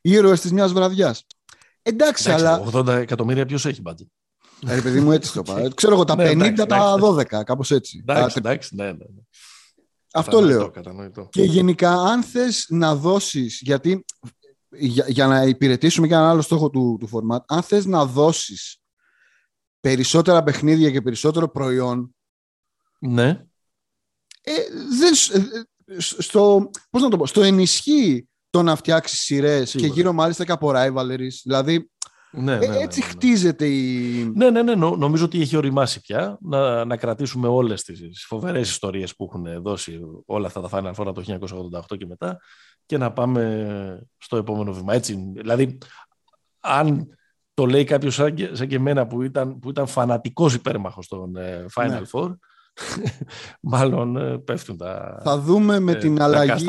ήρωες 0.00 0.40
της 0.40 0.52
μιας 0.52 0.72
βραδιάς. 0.72 1.26
Εντάξει, 1.82 2.30
εντάξει 2.30 2.46
αλλά... 2.46 2.70
80 2.72 2.86
εκατομμύρια 2.86 3.46
ποιος 3.46 3.66
έχει 3.66 3.82
budget; 3.84 4.06
Ε, 4.66 4.80
παιδί 4.80 5.00
μου 5.00 5.12
έτσι 5.12 5.32
το 5.32 5.42
πάω. 5.52 5.68
Ξέρω 5.68 5.94
εγώ 5.94 6.04
τα 6.04 6.14
50, 6.18 6.36
ναι, 6.36 6.52
τα 6.52 6.96
12, 7.00 7.24
κάπως 7.24 7.70
έτσι. 7.70 7.98
Εντάξει, 8.00 8.36
εντάξει, 8.38 8.74
ναι, 8.74 8.84
ναι. 8.84 8.92
ναι. 8.92 9.22
Αυτό 10.12 10.40
λέω. 10.40 10.72
Και 11.30 11.42
γενικά, 11.42 11.92
αν 11.92 12.22
θες 12.22 12.66
να 12.68 12.94
δώσεις, 12.94 13.60
γιατί 13.62 14.04
για, 14.68 15.04
για, 15.08 15.26
να 15.26 15.42
υπηρετήσουμε 15.42 16.06
και 16.06 16.14
έναν 16.14 16.26
άλλο 16.26 16.42
στόχο 16.42 16.70
του, 16.70 16.96
του 17.00 17.08
format, 17.12 17.40
αν 17.46 17.62
θες 17.62 17.86
να 17.86 18.06
δώσεις 18.06 18.80
περισσότερα 19.80 20.42
παιχνίδια 20.42 20.90
και 20.90 21.02
περισσότερο 21.02 21.48
προϊόν. 21.48 22.14
Ναι. 22.98 23.44
Ε, 24.40 24.52
δεν, 24.98 25.12
ε, 25.84 25.96
στο, 25.98 26.70
πώς 26.90 27.02
να 27.02 27.08
το 27.08 27.16
πω, 27.16 27.26
στο 27.26 27.42
ενισχύει 27.42 28.28
το 28.50 28.62
να 28.62 28.76
φτιάξει 28.76 29.16
σειρές 29.16 29.70
και 29.70 29.86
γύρω 29.86 30.12
μάλιστα 30.12 30.44
και 30.44 30.52
από 30.52 30.72
rivalries. 30.74 31.34
Δηλαδή, 31.42 31.90
ναι, 32.32 32.56
ναι, 32.56 32.66
ναι, 32.66 32.76
έτσι 32.76 33.02
χτίζεται 33.02 33.66
η... 33.66 34.32
Ναι, 34.34 34.50
ναι, 34.50 34.62
ναι, 34.62 34.74
νομίζω 34.74 35.24
ότι 35.24 35.40
έχει 35.40 35.56
οριμάσει 35.56 36.00
πια 36.00 36.38
να, 36.40 36.84
να 36.84 36.96
κρατήσουμε 36.96 37.48
όλες 37.48 37.82
τις 37.82 38.24
φοβερές 38.24 38.70
ιστορίες 38.70 39.16
που 39.16 39.24
έχουν 39.24 39.62
δώσει 39.62 40.00
όλα 40.26 40.46
αυτά 40.46 40.60
τα 40.60 40.68
Final 40.72 40.94
Four 40.94 41.14
το 41.14 41.38
1988 41.90 41.96
και 41.98 42.06
μετά 42.06 42.40
και 42.86 42.98
να 42.98 43.12
πάμε 43.12 44.06
στο 44.18 44.36
επόμενο 44.36 44.72
βήμα. 44.72 44.94
Έτσι, 44.94 45.32
δηλαδή, 45.34 45.78
αν 46.60 47.18
το 47.54 47.66
λέει 47.66 47.84
κάποιος 47.84 48.14
σαν 48.14 48.34
και, 48.34 48.54
σαν 48.54 48.68
και 48.68 48.76
εμένα 48.76 49.06
που 49.06 49.22
ήταν, 49.22 49.58
που 49.58 49.70
ήταν 49.70 49.86
φανατικός 49.86 50.54
υπέρμαχος 50.54 51.08
των 51.08 51.36
ε, 51.36 51.64
Final 51.74 51.88
ναι. 51.88 52.00
Four, 52.12 52.34
μάλλον 53.60 54.16
ε, 54.16 54.38
πέφτουν 54.38 54.76
τα 54.76 55.20
Θα 55.24 55.38
δούμε 55.38 55.78
με, 55.78 55.92
ε, 55.92 55.94
την 55.94 56.22
αλλαγή, 56.22 56.66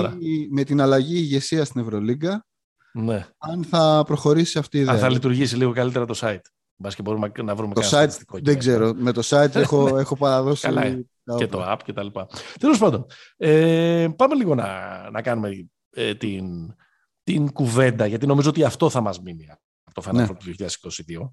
με 0.52 0.64
την 0.64 0.82
αλλαγή 0.82 1.16
ηγεσίας 1.16 1.68
στην 1.68 1.82
Ευρωλίγκα 1.82 2.46
ναι. 2.94 3.28
Αν 3.38 3.64
θα 3.64 4.04
προχωρήσει 4.06 4.58
αυτή 4.58 4.78
η 4.78 4.82
ιδέα. 4.82 4.94
Αν 4.94 5.00
θα 5.00 5.10
λειτουργήσει 5.10 5.56
λίγο 5.56 5.72
καλύτερα 5.72 6.06
το 6.06 6.20
site. 6.22 6.42
Μπας 6.76 6.96
και 6.96 7.02
μπορούμε 7.02 7.32
να 7.44 7.56
βρούμε 7.56 7.74
το 7.74 7.82
site. 7.92 8.10
Δεν 8.42 8.58
ξέρω. 8.58 8.94
Με 8.96 9.12
το 9.12 9.22
site 9.26 9.56
έχω, 9.56 9.98
έχω 10.04 10.16
παραδώσει. 10.16 10.68
Καλά. 10.68 11.04
και 11.38 11.48
το 11.48 11.72
app 11.72 11.78
και 11.84 11.94
τα 11.94 12.04
λοιπά. 12.04 12.28
Τέλος 12.60 12.78
πάντων, 12.78 13.06
ε, 13.38 14.08
πάμε 14.16 14.36
λίγο 14.36 14.56
να, 14.56 15.10
να 15.12 15.22
κάνουμε 15.22 15.68
ε, 15.90 16.16
την, 16.16 16.76
την 17.24 17.52
κουβέντα, 17.52 18.06
γιατί 18.06 18.28
νομίζω 18.28 18.50
ότι 18.50 18.64
αυτό 18.64 18.90
θα 18.90 19.02
μας 19.02 19.22
μείνει 19.22 19.48
από 19.84 20.02
το 20.02 20.10
Final 20.10 20.14
ναι. 20.14 20.28
του 20.28 20.38
2022. 20.58 21.30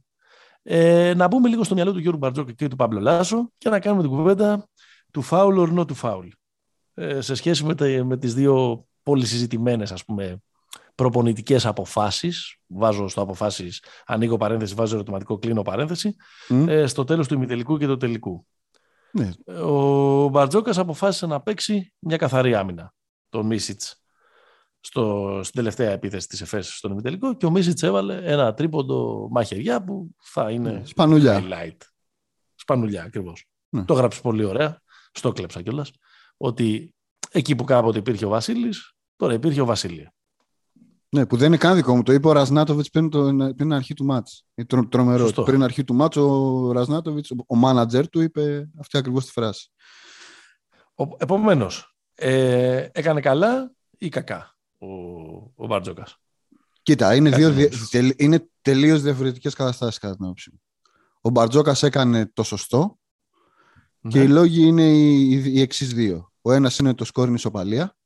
Ε, 0.62 1.14
να 1.16 1.26
μπούμε 1.26 1.48
λίγο 1.48 1.64
στο 1.64 1.74
μυαλό 1.74 1.92
του 1.92 1.98
Γιώργου 1.98 2.18
Μπαρτζόκα 2.18 2.52
και 2.52 2.68
του 2.68 2.76
Παύλου 2.76 3.00
Λάσο 3.00 3.50
και 3.58 3.68
να 3.68 3.80
κάνουμε 3.80 4.02
την 4.02 4.10
κουβέντα 4.10 4.67
του 5.18 5.24
foul 5.30 5.58
or 5.58 5.78
not 5.78 5.86
to 5.86 5.94
foul. 6.02 6.28
Ε, 6.94 7.20
σε 7.20 7.34
σχέση 7.34 7.64
με, 7.64 8.02
με 8.02 8.16
τις 8.16 8.34
δύο 8.34 8.86
πολύ 9.02 9.26
συζητημένες 9.26 9.92
ας 9.92 10.04
πούμε 10.04 10.42
προπονητικές 10.94 11.66
αποφάσεις, 11.66 12.56
βάζω 12.66 13.08
στο 13.08 13.20
αποφάσεις, 13.20 13.82
ανοίγω 14.06 14.36
παρένθεση, 14.36 14.74
βάζω 14.74 14.94
ερωτηματικό, 14.94 15.38
κλείνω 15.38 15.62
παρένθεση, 15.62 16.16
ε, 16.48 16.86
στο 16.86 17.04
τέλος 17.04 17.28
του 17.28 17.34
ημιτελικού 17.34 17.78
και 17.78 17.86
του 17.86 17.96
τελικού. 17.96 18.46
Ναι. 19.12 19.30
Ο 19.62 20.28
Μπαρτζόκας 20.28 20.78
αποφάσισε 20.78 21.26
να 21.26 21.40
παίξει 21.40 21.92
μια 21.98 22.16
καθαρή 22.16 22.54
άμυνα, 22.54 22.94
τον 23.28 23.46
Μίσιτς, 23.46 24.02
στο, 24.80 25.40
στην 25.42 25.54
τελευταία 25.54 25.90
επίθεση 25.90 26.28
της 26.28 26.40
ΕΦΕΣ 26.40 26.76
στον 26.76 26.90
ημιτελικό 26.90 27.34
και 27.34 27.46
ο 27.46 27.50
Μίσιτς 27.50 27.82
έβαλε 27.82 28.20
ένα 28.24 28.54
τρίποντο 28.54 29.28
μαχαιριά 29.30 29.84
που 29.84 30.10
θα 30.22 30.50
είναι 30.50 30.70
ναι. 30.70 30.84
Σπανουλιά. 30.84 31.42
highlight. 31.42 31.76
Σπανουλιά 32.54 33.02
ακριβώς. 33.02 33.48
Ναι. 33.68 33.84
Το 33.84 33.94
έγραψε 33.94 34.20
πολύ 34.20 34.44
ωραία, 34.44 34.82
στο 35.12 35.32
κλέψα 35.32 35.62
κιόλας. 35.62 35.90
ότι 36.36 36.94
εκεί 37.30 37.54
που 37.56 37.64
κάποτε 37.64 37.98
υπήρχε 37.98 38.24
ο 38.24 38.28
Βασίλης, 38.28 38.92
τώρα 39.16 39.34
υπήρχε 39.34 39.60
ο 39.60 39.64
Βασίλη. 39.64 40.08
Ναι, 41.10 41.26
που 41.26 41.36
δεν 41.36 41.46
είναι 41.46 41.56
καν 41.56 41.74
δικό 41.74 41.96
μου. 41.96 42.02
Το 42.02 42.12
είπε 42.12 42.28
ο 42.28 42.32
Ρασνάτοβιτς 42.32 42.90
πριν, 42.90 43.08
πριν 43.08 43.56
την 43.56 43.72
αρχή 43.72 43.94
του 43.94 44.04
μάτς. 44.04 44.44
Τρο, 44.66 44.88
τρομερό. 44.88 45.24
Σωστό. 45.24 45.42
Πριν 45.42 45.62
αρχή 45.62 45.84
του 45.84 45.94
μάτς, 45.94 46.16
ο 46.16 46.72
Ρασνάτοβιτς, 46.72 47.32
ο 47.46 47.56
μάνατζερ 47.56 48.08
του, 48.08 48.20
είπε 48.20 48.70
αυτή 48.78 48.98
ακριβώς 48.98 49.26
τη 49.26 49.32
φράση. 49.32 49.70
Επομένως, 51.16 51.96
ε, 52.14 52.88
έκανε 52.92 53.20
καλά 53.20 53.72
ή 53.98 54.08
κακά 54.08 54.56
ο, 54.78 54.86
ο 55.54 55.66
Μπαρτζόκας; 55.66 56.16
Κοίτα, 56.82 57.14
είναι, 57.14 57.30
δύο, 57.30 57.54
είναι 58.16 58.48
τελείως 58.62 59.02
διαφορετικές 59.02 59.54
καταστάσεις 59.54 59.98
κατά 59.98 60.16
την 60.16 60.24
άποψή 60.24 60.50
μου. 60.52 60.60
Ο 61.20 61.30
Μπαρτζόκας 61.30 61.82
έκανε 61.82 62.26
το 62.26 62.42
σωστό 62.42 62.97
ναι. 64.00 64.10
και 64.10 64.22
οι 64.22 64.28
λόγοι 64.28 64.62
είναι 64.62 64.90
οι, 64.90 65.30
οι, 65.30 65.42
οι 65.46 65.60
εξής 65.60 65.94
δύο. 65.94 66.32
Ο 66.42 66.52
ένας 66.52 66.78
είναι 66.78 66.94
το 66.94 67.04
σκόρ 67.04 67.32
ισοπαλία. 67.32 67.96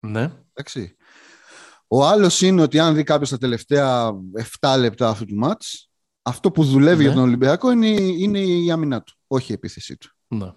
Ναι. 0.00 0.32
Εντάξει. 0.52 0.96
Ο 1.88 2.06
άλλος 2.06 2.40
είναι 2.40 2.62
ότι 2.62 2.78
αν 2.78 2.94
δει 2.94 3.02
κάποιος 3.02 3.30
τα 3.30 3.38
τελευταία 3.38 4.12
7 4.60 4.76
λεπτά 4.78 5.08
αυτού 5.08 5.24
του 5.24 5.36
μάτς, 5.36 5.90
αυτό 6.22 6.50
που 6.50 6.64
δουλεύει 6.64 7.02
για 7.02 7.10
ναι. 7.10 7.16
τον 7.16 7.24
Ολυμπιακό 7.24 7.70
είναι, 7.70 7.86
είναι 8.00 8.38
η 8.38 8.70
άμυνά 8.70 9.02
του, 9.02 9.16
όχι 9.26 9.50
η 9.50 9.54
επίθεσή 9.54 9.96
του. 9.96 10.10
Ναι. 10.26 10.52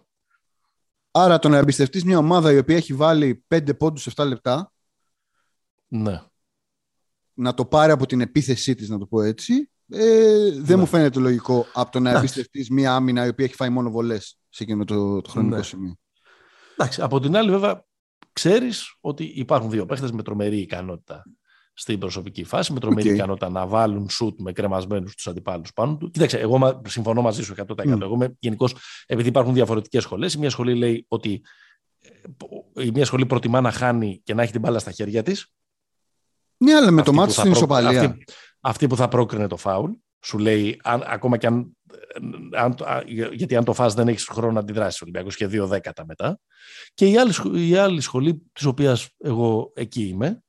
Άρα 1.12 1.40
το 1.40 1.50
να 1.50 1.58
εμπιστευτείς 1.58 2.04
μια 2.04 2.18
ομάδα 2.18 2.52
η 2.52 2.58
οποία 2.58 2.76
έχει 2.76 2.94
βάλει 2.94 3.46
5 3.48 3.78
πόντους 3.78 4.02
σε 4.02 4.12
7 4.16 4.26
λεπτά. 4.28 4.74
Ναι. 5.88 6.22
Να 7.34 7.54
το 7.54 7.66
πάρει 7.66 7.92
από 7.92 8.06
την 8.06 8.22
επίθεσή 8.22 8.76
της, 8.76 8.90
να 8.90 8.98
το 8.98 9.06
πω 9.06 9.22
έτσι. 9.22 9.70
Ε, 9.90 10.52
δεν 10.52 10.64
ναι. 10.66 10.76
μου 10.76 10.86
φαίνεται 10.86 11.20
λογικό 11.20 11.66
από 11.74 11.92
το 11.92 12.00
να 12.00 12.12
εμπιστευτείς 12.12 12.70
μια 12.70 12.96
άμυνα 12.96 13.26
η 13.26 13.30
οποία 13.30 13.46
έχει 13.46 13.56
φάει 13.56 13.70
μόνο 13.70 13.92
βολές 13.92 14.40
σε 14.50 14.64
εκείνο 14.64 14.86
το, 14.86 15.22
το 15.22 15.30
χρονικό 15.30 15.56
ναι. 15.56 15.64
σημείο. 15.64 15.96
Εντάξει. 16.78 17.02
Από 17.02 17.20
την 17.20 17.36
άλλη, 17.36 17.50
βέβαια, 17.50 17.86
ξέρεις 18.34 18.98
ότι 19.00 19.24
υπάρχουν 19.24 19.70
δύο 19.70 19.86
παίχτες 19.86 20.12
με 20.12 20.24
τρομερή 20.24 20.58
ικανότητα 20.58 21.24
στην 21.74 22.00
προσωπική 22.00 22.44
φάση, 22.44 22.74
με 22.74 22.80
τρομερή 22.80 23.10
okay. 23.10 23.14
ικανότητα 23.14 23.50
να 23.50 23.68
βάλουν 23.68 24.10
σουτ 24.10 24.40
με 24.42 24.52
κρεμασμένους 24.52 25.16
τους 25.16 25.28
αντιπάλους 25.28 25.74
πάνω 25.74 25.98
του. 25.98 26.10
Κοίταξε, 26.12 26.40
εγώ 26.40 26.82
συμφωνώ 26.88 27.22
μαζί 27.22 27.44
σου 27.44 27.54
100%. 27.58 27.66
Mm. 27.66 28.02
Εγώ 28.02 28.36
γενικώς, 28.40 28.76
επειδή 29.06 29.30
υπάρχουν 29.30 29.54
διαφορετικές 29.54 30.04
σχολές, 30.04 30.34
η 30.34 30.40
μία 30.40 30.50
σχολή 30.50 30.76
λέει 30.76 31.06
ότι 31.08 31.42
ε, 32.74 32.84
η 32.84 32.92
μία 32.92 33.06
σχολή 33.06 33.26
προτιμά 33.26 33.62
να 33.62 33.72
χάνει 33.72 34.22
και 34.24 34.34
να 34.34 34.42
έχει 34.42 34.52
την 34.52 34.62
μπάλα 34.62 34.80
στα 34.80 34.92
χέρια 34.92 35.24
της. 35.24 35.54
Ναι, 36.58 36.74
αλλά 36.74 36.92
με 36.92 37.02
το 37.02 37.14
μάτι 37.14 37.32
στην 37.32 37.52
ισοπαλία. 37.52 38.02
Αυτή, 38.02 38.26
αυτή, 38.68 38.88
που 38.88 38.96
θα 38.96 39.08
πρόκρινε 39.08 39.48
το 39.48 39.58
φάουλ, 39.58 39.92
σου 40.26 40.38
λέει, 40.38 40.80
αν, 40.84 41.04
ακόμα 41.06 41.38
και 41.38 41.48
αν, 41.48 41.78
αν, 42.52 42.76
γιατί 43.32 43.56
αν 43.56 43.64
το 43.64 43.74
φας 43.74 43.94
δεν 43.94 44.08
έχεις 44.08 44.26
χρόνο 44.26 44.52
να 44.52 44.60
αντιδράσεις 44.60 45.02
ο 45.02 45.04
Ολυμπιακός 45.04 45.36
και 45.36 45.48
δύο 45.48 45.68
δέκατα 45.68 46.06
μετά. 46.06 46.40
Και 46.94 47.10
η 47.10 47.18
άλλη, 47.18 47.34
η 47.70 47.76
άλλη 47.76 48.02
σχολή, 48.02 48.42
της 48.54 48.66
οποίας 48.66 49.10
εγώ 49.18 49.72
εκεί 49.76 50.04
είμαι, 50.08 50.44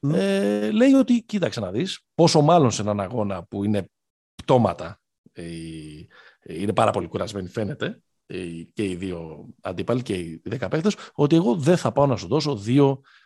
ε, 0.00 0.70
λέει 0.70 0.92
ότι, 0.92 1.22
κοίταξε 1.22 1.60
να 1.60 1.70
δεις, 1.70 2.00
πόσο 2.14 2.40
μάλλον 2.40 2.70
σε 2.70 2.82
έναν 2.82 3.00
αγώνα 3.00 3.44
που 3.44 3.64
είναι 3.64 3.90
πτώματα, 4.34 5.00
ε, 5.32 5.44
είναι 6.42 6.72
πάρα 6.72 6.90
πολύ 6.90 7.06
κουρασμένοι 7.06 7.48
φαίνεται, 7.48 8.00
ε, 8.26 8.36
και 8.72 8.84
οι 8.84 8.94
δύο 8.94 9.46
αντίπαλοι 9.60 10.02
και 10.02 10.14
οι 10.14 10.40
δέκα 10.44 10.68
παίκτες, 10.68 10.96
ότι 11.12 11.36
εγώ 11.36 11.54
δεν 11.54 11.76
θα 11.76 11.92
πάω 11.92 12.06
να 12.06 12.16
σου 12.16 12.26
δώσω 12.26 12.56
δύο 12.56 13.00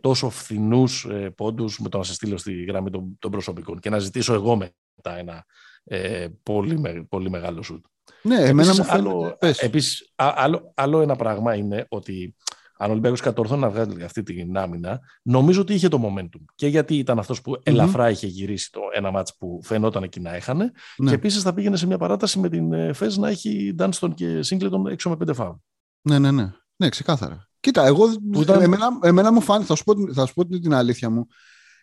τόσο 0.00 0.30
φθηνούς 0.30 1.04
ε, 1.04 1.30
πόντους 1.30 1.78
με 1.78 1.88
το 1.88 1.98
να 1.98 2.04
σε 2.04 2.12
στείλω 2.12 2.36
στη 2.36 2.64
γραμμή 2.64 2.90
των, 2.90 3.16
των 3.18 3.30
προσωπικών 3.30 3.78
και 3.78 3.90
να 3.90 3.98
ζητήσω 3.98 4.34
εγώ 4.34 4.56
μετά 4.56 5.18
ένα 5.18 5.44
ε, 5.84 6.28
πολύ, 6.42 7.06
πολύ 7.08 7.30
μεγάλο 7.30 7.62
σουτ. 7.62 7.84
Ναι, 8.22 8.36
εμένα 8.36 8.74
μου 8.74 8.84
άλλο, 8.88 9.38
επίσης, 9.60 10.12
άλλο, 10.16 10.72
άλλο 10.74 11.00
ένα 11.00 11.16
πράγμα 11.16 11.54
είναι 11.54 11.86
ότι 11.88 12.34
αν 12.76 12.88
ο 12.88 12.92
Ολυμπιακός 12.92 13.20
κατορθώνει 13.20 13.60
να 13.60 13.70
βγάλει 13.70 14.04
αυτή 14.04 14.22
την 14.22 14.56
άμυνα, 14.56 15.00
νομίζω 15.22 15.60
ότι 15.60 15.74
είχε 15.74 15.88
το 15.88 16.00
momentum. 16.04 16.44
Και 16.54 16.66
γιατί 16.66 16.96
ήταν 16.96 17.18
αυτός 17.18 17.40
που 17.40 17.60
ελαφρά 17.62 18.10
είχε 18.10 18.26
γυρίσει 18.26 18.70
το 18.72 18.80
ένα 18.92 19.10
μάτς 19.10 19.36
που 19.36 19.60
φαινόταν 19.62 20.02
εκεί 20.02 20.20
να 20.20 20.34
έχανε. 20.34 20.72
Ναι. 20.96 21.08
Και 21.08 21.14
επίσης 21.14 21.42
θα 21.42 21.54
πήγαινε 21.54 21.76
σε 21.76 21.86
μια 21.86 21.98
παράταση 21.98 22.38
με 22.38 22.48
την 22.48 22.94
ΦΕΣ 22.94 23.16
να 23.16 23.28
έχει 23.28 23.72
Ντάνστον 23.74 24.14
και 24.14 24.42
Σίγκλετον 24.42 24.86
έξω 24.86 25.08
με 25.08 25.16
πέντε 25.16 25.32
φάου. 25.32 25.62
Ναι, 26.02 26.18
ναι, 26.18 26.30
ναι. 26.30 26.52
Ναι, 26.76 26.88
ξεκάθαρα. 26.88 27.50
Κοίτα, 27.62 27.86
εγώ, 27.86 28.06
ήταν... 28.40 28.62
εμένα, 28.62 28.98
εμένα 29.02 29.32
μου 29.32 29.40
φάνηκε, 29.40 29.66
θα 29.66 29.74
σου, 29.74 29.84
πω, 29.84 29.94
θα 30.12 30.26
σου 30.26 30.34
πω 30.34 30.46
την 30.46 30.74
αλήθεια 30.74 31.10
μου, 31.10 31.26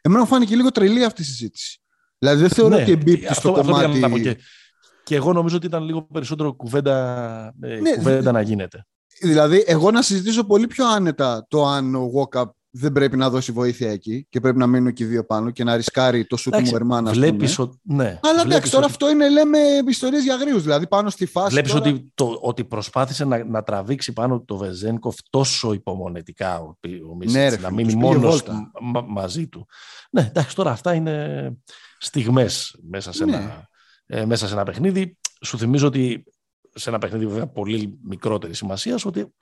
εμένα 0.01 0.21
μου 0.21 0.27
φάνηκε 0.27 0.55
λίγο 0.55 0.71
τρελή 0.71 1.03
αυτή 1.03 1.21
η 1.21 1.25
συζήτηση. 1.25 1.81
Δηλαδή 2.17 2.41
δεν 2.41 2.49
θεωρώ 2.49 2.75
ναι, 2.75 2.81
ότι 2.81 2.91
εμπίπτει 2.91 3.33
στο 3.33 3.51
κομμάτι... 3.51 4.03
Αυτό 4.03 4.19
και, 4.19 4.37
και 5.03 5.15
εγώ 5.15 5.33
νομίζω 5.33 5.55
ότι 5.55 5.65
ήταν 5.65 5.83
λίγο 5.83 6.01
περισσότερο 6.01 6.53
κουβέντα, 6.53 7.53
ε, 7.61 7.79
ναι, 7.79 7.95
κουβέντα 7.95 8.31
να 8.31 8.41
γίνεται. 8.41 8.85
Δηλαδή, 9.21 9.63
εγώ 9.67 9.91
να 9.91 10.01
συζητήσω 10.01 10.43
πολύ 10.43 10.67
πιο 10.67 10.87
άνετα 10.87 11.45
το 11.49 11.65
αν 11.65 11.95
ο 11.95 12.11
Walkup 12.15 12.49
δεν 12.71 12.91
πρέπει 12.91 13.17
να 13.17 13.29
δώσει 13.29 13.51
βοήθεια 13.51 13.91
εκεί 13.91 14.25
και 14.29 14.39
πρέπει 14.39 14.57
να 14.57 14.67
μείνουν 14.67 14.93
και 14.93 15.03
οι 15.03 15.07
δύο 15.07 15.25
πάνω 15.25 15.51
και 15.51 15.63
να 15.63 15.75
ρισκάρει 15.75 16.25
το 16.25 16.37
σου 16.37 16.49
του 16.49 16.75
Ερμάνα. 16.75 17.11
Βλέπεις 17.11 17.59
ότι. 17.59 17.77
Ναι, 17.83 18.19
Αλλά 18.23 18.41
εντάξει, 18.41 18.71
τώρα 18.71 18.85
αυτό 18.85 19.09
είναι, 19.09 19.29
λέμε, 19.29 19.59
ιστορίες 19.87 20.23
για 20.23 20.35
γρήγορου. 20.35 20.61
Δηλαδή, 20.61 20.87
πάνω 20.87 21.09
στη 21.09 21.25
φάση. 21.25 21.49
Βλέπεις 21.49 21.71
τώρα... 21.71 21.89
ότι, 21.89 22.11
το, 22.13 22.37
ότι 22.41 22.65
προσπάθησε 22.65 23.25
να, 23.25 23.43
να 23.43 23.63
τραβήξει 23.63 24.13
πάνω 24.13 24.41
το 24.41 24.57
Βεζένκοφ 24.57 25.15
τόσο 25.29 25.73
υπομονετικά 25.73 26.59
ο, 26.59 26.75
ο 27.11 27.17
ναι, 27.25 27.49
να 27.49 27.71
μείνει 27.71 27.95
μόνος 27.95 28.43
μαζί 29.07 29.47
του. 29.47 29.67
Ναι, 30.11 30.21
εντάξει, 30.21 30.55
τώρα 30.55 30.71
αυτά 30.71 30.93
είναι 30.93 31.57
στιγμές 31.97 32.79
μέσα, 32.89 33.13
σε 33.13 33.25
ναι. 33.25 33.67
ε, 34.05 34.25
μέσα 34.25 34.47
σε 34.47 34.53
ένα 34.53 34.63
παιχνίδι. 34.63 35.17
Σου 35.41 35.57
θυμίζω 35.57 35.87
ότι 35.87 36.23
σε 36.73 36.89
ένα 36.89 36.97
παιχνίδι 36.97 37.25
βέβαια 37.25 37.47
πολύ 37.47 37.99
μικρότερη 38.03 38.53
σημασίας, 38.53 39.05
ότι 39.05 39.33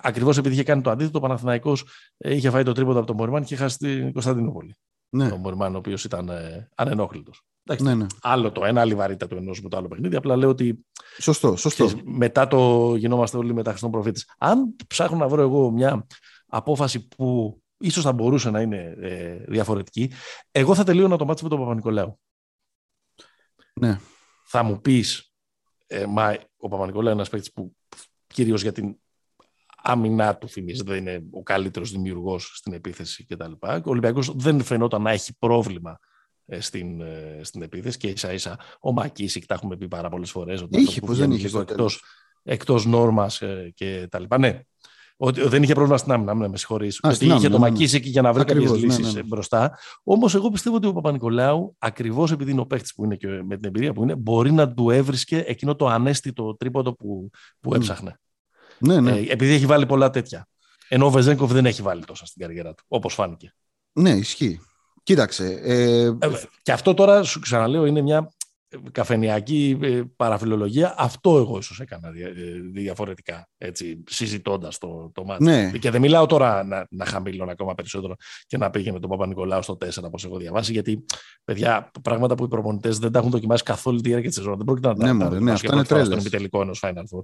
ακριβώς 0.00 0.38
επειδή 0.38 0.54
είχε 0.54 0.64
κάνει 0.64 0.82
το 0.82 0.90
αντίθετο, 0.90 1.18
ο 1.18 1.20
Παναθηναϊκός 1.20 1.84
ε, 2.18 2.34
είχε 2.34 2.50
φάει 2.50 2.62
το 2.62 2.72
τρίποδο 2.72 2.98
από 2.98 3.06
τον 3.06 3.16
Μοριμάν 3.16 3.44
και 3.44 3.54
είχε 3.54 3.62
χάσει 3.62 3.78
την 3.78 4.12
Κωνσταντινούπολη. 4.12 4.76
Ναι. 5.10 5.30
Ο 5.32 5.36
Μοριμάν, 5.36 5.74
ο 5.74 5.78
οποίος 5.78 6.04
ήταν 6.04 6.28
ε, 6.28 6.68
ανενόχλητος. 6.74 7.44
Ναι, 7.78 7.94
ναι. 7.94 8.06
Άλλο 8.20 8.52
το 8.52 8.64
ένα, 8.64 8.80
άλλη 8.80 8.94
βαρύτητα 8.94 9.26
του 9.26 9.36
ενός 9.36 9.62
με 9.62 9.68
το 9.68 9.76
άλλο 9.76 9.88
παιχνίδι. 9.88 10.16
Απλά 10.16 10.36
λέω 10.36 10.48
ότι. 10.48 10.86
Σωστό, 11.18 11.56
σωστό. 11.56 11.90
μετά 12.04 12.48
το 12.48 12.94
γινόμαστε 12.96 13.36
όλοι 13.36 13.54
μετά 13.54 13.70
Χριστόν 13.70 13.90
προφήτης. 13.90 14.30
Αν 14.38 14.76
ψάχνω 14.86 15.16
να 15.16 15.28
βρω 15.28 15.42
εγώ 15.42 15.70
μια 15.70 16.06
απόφαση 16.46 17.08
που 17.08 17.58
ίσως 17.78 18.04
θα 18.04 18.12
μπορούσε 18.12 18.50
να 18.50 18.60
είναι 18.60 18.96
ε, 19.00 19.44
διαφορετική, 19.48 20.12
εγώ 20.50 20.74
θα 20.74 20.84
τελείωνα 20.84 21.16
το 21.16 21.24
μάτι 21.24 21.42
με 21.42 21.48
τον 21.48 21.58
Παπα-Νικολάου. 21.58 22.20
Ναι. 23.72 23.98
Θα 24.44 24.62
μου 24.62 24.80
πεις, 24.80 25.32
ε, 25.86 26.06
μα 26.06 26.36
ο 26.56 26.68
Παπα-Νικολάου 26.68 27.10
είναι 27.10 27.20
ένας 27.20 27.28
παίκτης 27.28 27.52
που 27.52 27.76
κυρίως 28.26 28.62
για 28.62 28.72
την 28.72 28.96
άμυνά 29.82 30.36
του 30.36 30.48
θυμίζεται, 30.48 30.92
δεν 30.92 31.06
είναι 31.06 31.22
ο 31.30 31.42
καλύτερος 31.42 31.90
δημιουργός 31.90 32.52
στην 32.54 32.72
επίθεση 32.72 33.24
κτλ. 33.26 33.52
Ο 33.60 33.80
Ολυμπιακός 33.84 34.32
δεν 34.36 34.62
φαινόταν 34.62 35.02
να 35.02 35.10
έχει 35.10 35.36
πρόβλημα 35.38 35.98
ε, 36.46 36.60
στην, 36.60 37.00
ε, 37.00 37.40
στην 37.42 37.62
επίθεση 37.62 37.98
και 37.98 38.08
ίσα 38.08 38.32
ίσα 38.32 38.58
ο 38.80 38.92
Μακίσικ, 38.92 39.46
τα 39.46 39.54
έχουμε 39.54 39.76
πει 39.76 39.88
πάρα 39.88 40.08
πολλές 40.08 40.30
φορές. 40.30 40.64
Είχε, 40.70 41.00
πώ 41.00 41.14
δεν 41.14 41.30
είχε. 41.30 41.48
Εκτός 42.42 42.86
νόρμας 42.86 43.42
και 43.74 44.06
τα 44.10 44.18
λοιπά. 44.18 44.38
Ναι, 44.38 44.62
ότι 45.22 45.48
δεν 45.48 45.62
είχε 45.62 45.74
πρόβλημα 45.74 45.98
στην 45.98 46.12
άμυνα, 46.12 46.34
ναι, 46.34 46.48
με 46.48 46.56
συγχωρείς. 46.56 46.98
Ότι 47.02 47.26
είχε 47.26 47.34
το 47.34 47.40
ναι, 47.40 47.48
ναι. 47.48 47.58
Μακίσικ 47.58 48.06
για 48.06 48.22
να 48.22 48.32
βρει 48.32 48.44
κάποιες 48.44 48.72
λύσεις 48.72 49.20
μπροστά. 49.26 49.78
Όμως, 50.02 50.34
εγώ 50.34 50.50
πιστεύω 50.50 50.76
ότι 50.76 50.86
ο 50.86 50.92
Παπα-Νικολάου, 50.92 51.74
ακριβώς 51.78 52.32
επειδή 52.32 52.50
είναι 52.50 52.60
ο 52.60 52.66
παίχτη 52.66 52.92
που 52.94 53.04
είναι 53.04 53.16
και 53.16 53.26
με 53.26 53.56
την 53.56 53.64
εμπειρία 53.64 53.92
που 53.92 54.02
είναι, 54.02 54.14
μπορεί 54.14 54.52
να 54.52 54.72
του 54.72 54.90
έβρισκε 54.90 55.38
εκείνο 55.46 55.76
το 55.76 55.86
ανέστητο 55.86 56.56
τρίποντο 56.56 56.94
που, 56.94 57.30
που 57.60 57.74
έψαχνε. 57.74 58.20
Ναι, 58.80 59.00
ναι. 59.00 59.10
Ε, 59.10 59.32
επειδή 59.32 59.52
έχει 59.52 59.66
βάλει 59.66 59.86
πολλά 59.86 60.10
τέτοια. 60.10 60.48
Ενώ 60.88 61.06
ο 61.06 61.10
Βεζέγκοφ 61.10 61.52
δεν 61.52 61.66
έχει 61.66 61.82
βάλει 61.82 62.04
τόσα 62.04 62.26
στην 62.26 62.42
καριέρα 62.42 62.74
του, 62.74 62.84
όπως 62.88 63.14
φάνηκε. 63.14 63.54
Ναι, 63.92 64.10
ισχύει. 64.10 64.60
Κοίταξε. 65.02 65.60
Ε... 65.62 66.04
Ε, 66.04 66.16
και 66.62 66.72
αυτό 66.72 66.94
τώρα, 66.94 67.22
σου 67.22 67.40
ξαναλέω, 67.40 67.86
είναι 67.86 68.00
μια 68.00 68.32
καφενιακή 68.92 69.78
ε, 69.82 70.00
παραφιλολογία. 70.16 70.94
Αυτό 70.98 71.36
εγώ 71.36 71.58
ίσως 71.58 71.80
έκανα 71.80 72.08
ε, 72.08 72.32
διαφορετικά, 72.72 73.48
έτσι, 73.58 74.04
συζητώντας 74.06 74.78
το, 74.78 75.10
το 75.14 75.24
μάτι. 75.24 75.44
Ναι. 75.44 75.70
Και 75.70 75.90
δεν 75.90 76.00
μιλάω 76.00 76.26
τώρα 76.26 76.64
να, 76.64 76.86
να 76.90 77.04
χαμηλώνω 77.04 77.50
ακόμα 77.50 77.74
περισσότερο 77.74 78.14
και 78.46 78.56
να 78.56 78.70
πήγε 78.70 78.92
με 78.92 79.00
τον 79.00 79.10
Παπα-Νικολάου 79.10 79.62
στο 79.62 79.78
4, 79.80 80.02
όπως 80.04 80.24
έχω 80.24 80.36
διαβάσει, 80.38 80.72
γιατί, 80.72 81.04
παιδιά, 81.44 81.90
πράγματα 82.02 82.34
που 82.34 82.44
οι 82.44 82.48
προπονητές 82.48 82.98
δεν 82.98 83.12
τα 83.12 83.18
έχουν 83.18 83.30
δοκιμάσει 83.30 83.62
καθόλου 83.62 84.00
τη 84.00 84.08
διάρκεια 84.08 84.28
της 84.28 84.38
σεζόν. 84.38 84.56
Δεν 84.56 84.64
πρόκειται 84.64 84.88
να 84.88 84.94
τα 84.94 85.12
ναι, 85.12 85.40
ναι, 85.40 85.52
αυτά 85.52 85.74
είναι 85.74 85.84
τρέλες. 85.84 86.18
επιτελικό 86.18 86.60
ενός 86.60 86.82
Final 86.84 87.04
Four. 87.16 87.22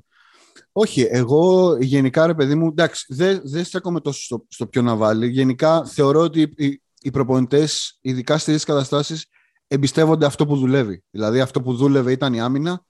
Όχι, 0.78 1.06
εγώ 1.10 1.76
γενικά 1.80 2.26
ρε 2.26 2.34
παιδί 2.34 2.54
μου, 2.54 2.66
εντάξει, 2.66 3.04
δεν, 3.08 3.40
δεν 3.44 3.64
στέκομαι 3.64 4.00
τόσο 4.00 4.22
στο, 4.22 4.44
στο 4.48 4.66
ποιο 4.66 4.82
να 4.82 4.96
βάλει. 4.96 5.28
Γενικά 5.28 5.84
θεωρώ 5.84 6.20
ότι 6.20 6.40
οι, 6.56 6.82
οι 7.00 7.10
προπονητές, 7.10 7.98
ειδικά 8.00 8.38
στις 8.38 8.64
καταστάσεις, 8.64 9.26
εμπιστεύονται 9.66 10.26
αυτό 10.26 10.46
που 10.46 10.56
δουλεύει. 10.56 11.04
Δηλαδή 11.10 11.40
αυτό 11.40 11.62
που 11.62 11.74
δούλευε 11.74 12.12
ήταν 12.12 12.34
η 12.34 12.40
άμυνα, 12.40 12.84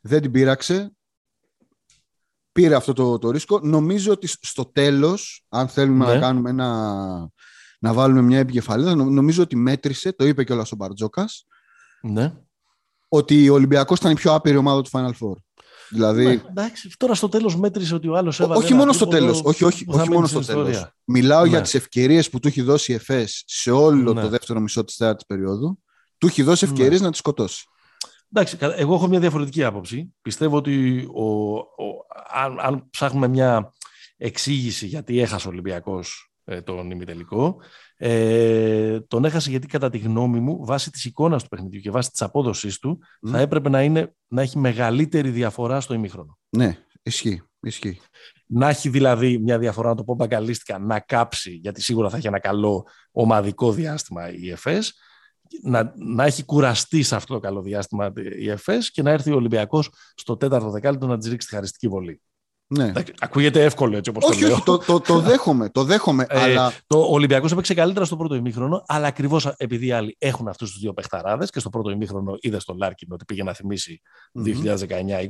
δεν 0.00 0.20
την 0.22 0.30
πείραξε, 0.30 0.92
πήρε 2.52 2.74
αυτό 2.74 2.92
το, 2.92 3.18
το 3.18 3.30
ρίσκο. 3.30 3.60
Νομίζω 3.62 4.12
ότι 4.12 4.26
στο 4.26 4.64
τέλος, 4.64 5.46
αν 5.48 5.68
θέλουμε 5.68 6.04
να 6.04 6.14
ναι. 6.14 6.20
κάνουμε 6.20 6.50
ένα, 6.50 6.68
να 7.78 7.92
βάλουμε 7.92 8.22
μια 8.22 8.38
επικεφαλίδα, 8.38 8.94
νομίζω 8.94 9.42
ότι 9.42 9.56
μέτρησε, 9.56 10.12
το 10.12 10.26
είπε 10.26 10.44
και 10.44 10.52
ο 10.52 10.64
Μπαρτζόκας, 10.76 11.46
ναι. 12.02 12.32
ότι 13.08 13.48
ο 13.48 13.54
Ολυμπιακός 13.54 13.98
ήταν 13.98 14.12
η 14.12 14.14
πιο 14.14 14.32
άπειρη 14.34 14.56
ομάδα 14.56 14.82
του 14.82 14.90
Final 14.92 15.12
Four. 15.20 15.36
Δηλαδή... 15.88 16.24
Ναι, 16.24 16.32
εντάξει, 16.48 16.90
τώρα 16.96 17.14
στο 17.14 17.28
τέλος 17.28 17.56
μέτρησε 17.56 17.94
ότι 17.94 18.08
ο 18.08 18.16
άλλος 18.16 18.40
έβαλε. 18.40 18.64
Όχι 18.64 18.74
μόνο 18.74 18.92
στο 18.92 19.06
τέλος. 19.06 19.40
Όχι, 19.44 19.64
όχι, 19.64 19.84
όχι 19.88 20.10
μόνο 20.10 20.26
στο 20.26 20.40
τέλος. 20.40 20.86
Μιλάω 21.04 21.42
ναι. 21.42 21.48
για 21.48 21.60
τις 21.60 21.74
ευκαιρίες 21.74 22.30
που 22.30 22.38
του 22.38 22.48
έχει 22.48 22.62
δώσει 22.62 22.92
η 22.92 22.94
ΕΦΕΣ 22.94 23.42
σε 23.46 23.70
όλο 23.70 24.12
ναι. 24.12 24.20
το 24.20 24.28
δεύτερο 24.28 24.60
μισό 24.60 24.84
της 24.84 24.96
τέταρτης 24.96 25.26
περίοδου. 25.26 25.82
Του 26.18 26.26
έχει 26.26 26.42
δώσει 26.42 26.64
ευκαιρίες 26.64 27.00
ναι. 27.00 27.06
να 27.06 27.12
τη 27.12 27.18
σκοτώσει. 27.18 27.64
Εντάξει, 28.32 28.56
εγώ 28.60 28.94
έχω 28.94 29.06
μια 29.06 29.20
διαφορετική 29.20 29.64
άποψη. 29.64 30.14
Πιστεύω 30.22 30.56
ότι 30.56 31.06
ο, 31.14 31.56
ο, 31.56 31.64
αν, 32.32 32.58
αν 32.60 32.90
ψάχνουμε 32.90 33.28
μια 33.28 33.72
εξήγηση 34.16 34.86
γιατί 34.86 35.20
έχασε 35.20 35.48
ο 35.48 35.50
Ολυμπιακός 35.50 36.32
ε, 36.44 36.60
τον 36.60 36.90
ημιτελικό, 36.90 37.56
ε, 37.96 39.00
τον 39.00 39.24
έχασε 39.24 39.50
γιατί 39.50 39.66
κατά 39.66 39.90
τη 39.90 39.98
γνώμη 39.98 40.40
μου, 40.40 40.64
βάσει 40.64 40.90
της 40.90 41.04
εικόνας 41.04 41.42
του 41.42 41.48
παιχνιδιού 41.48 41.80
και 41.80 41.90
βάσει 41.90 42.10
της 42.10 42.22
απόδοσής 42.22 42.78
του, 42.78 42.98
θα 43.26 43.38
έπρεπε 43.38 43.68
να, 43.68 43.82
είναι, 43.82 44.14
να 44.26 44.42
έχει 44.42 44.58
μεγαλύτερη 44.58 45.30
διαφορά 45.30 45.80
στο 45.80 45.94
ημίχρονο. 45.94 46.38
Ναι, 46.48 46.78
ισχύει. 47.02 47.42
ισχύει. 47.60 48.00
Να 48.46 48.68
έχει 48.68 48.88
δηλαδή 48.88 49.38
μια 49.38 49.58
διαφορά, 49.58 49.88
να 49.88 49.94
το 49.94 50.04
πω 50.04 50.14
μπαγκαλίστικα, 50.14 50.78
να 50.78 51.00
κάψει, 51.00 51.50
γιατί 51.50 51.82
σίγουρα 51.82 52.10
θα 52.10 52.16
έχει 52.16 52.26
ένα 52.26 52.38
καλό 52.38 52.86
ομαδικό 53.10 53.72
διάστημα 53.72 54.32
η 54.32 54.50
ΕΦΕΣ, 54.50 54.94
να, 55.62 55.92
να 55.96 56.24
έχει 56.24 56.44
κουραστεί 56.44 57.02
σε 57.02 57.14
αυτό 57.14 57.34
το 57.34 57.40
καλό 57.40 57.62
διάστημα 57.62 58.12
η 58.38 58.50
ΕΦΕΣ 58.50 58.90
και 58.90 59.02
να 59.02 59.10
έρθει 59.10 59.32
ο 59.32 59.36
Ολυμπιακός 59.36 59.92
στο 60.14 60.36
τέταρτο 60.36 60.70
δεκάλεπτο 60.70 61.06
να 61.06 61.18
της 61.18 61.28
ρίξει 61.28 61.48
τη 61.48 61.54
χαριστική 61.54 61.88
βολή. 61.88 62.20
Ναι. 62.68 62.92
Ακούγεται 63.18 63.64
εύκολο 63.64 63.96
έτσι 63.96 64.10
όπως 64.10 64.24
το 64.24 64.38
λέω. 64.38 64.52
Όχι, 64.52 64.62
το, 64.62 64.78
το, 64.78 65.00
το 65.00 65.20
δέχομαι. 65.28 65.68
Το 65.68 65.84
δέχομαι 65.84 66.26
ε, 66.28 66.40
αλλά... 66.40 66.72
Το 66.86 66.98
Ολυμπιακός 66.98 67.52
έπαιξε 67.52 67.74
καλύτερα 67.74 68.04
στο 68.04 68.16
πρώτο 68.16 68.34
ημίχρονο, 68.34 68.82
αλλά 68.86 69.06
ακριβώς 69.06 69.46
επειδή 69.46 69.86
οι 69.86 69.92
άλλοι 69.92 70.16
έχουν 70.18 70.48
αυτούς 70.48 70.70
τους 70.70 70.80
δύο 70.80 70.92
παιχταράδες 70.92 71.50
και 71.50 71.60
στο 71.60 71.70
πρώτο 71.70 71.90
ημίχρονο 71.90 72.36
είδε 72.40 72.58
στον 72.58 72.76
Λάρκιν 72.76 73.12
ότι 73.12 73.24
πήγε 73.24 73.42
να 73.42 73.52
θυμίσει 73.52 74.00
2019-20, 74.44 75.26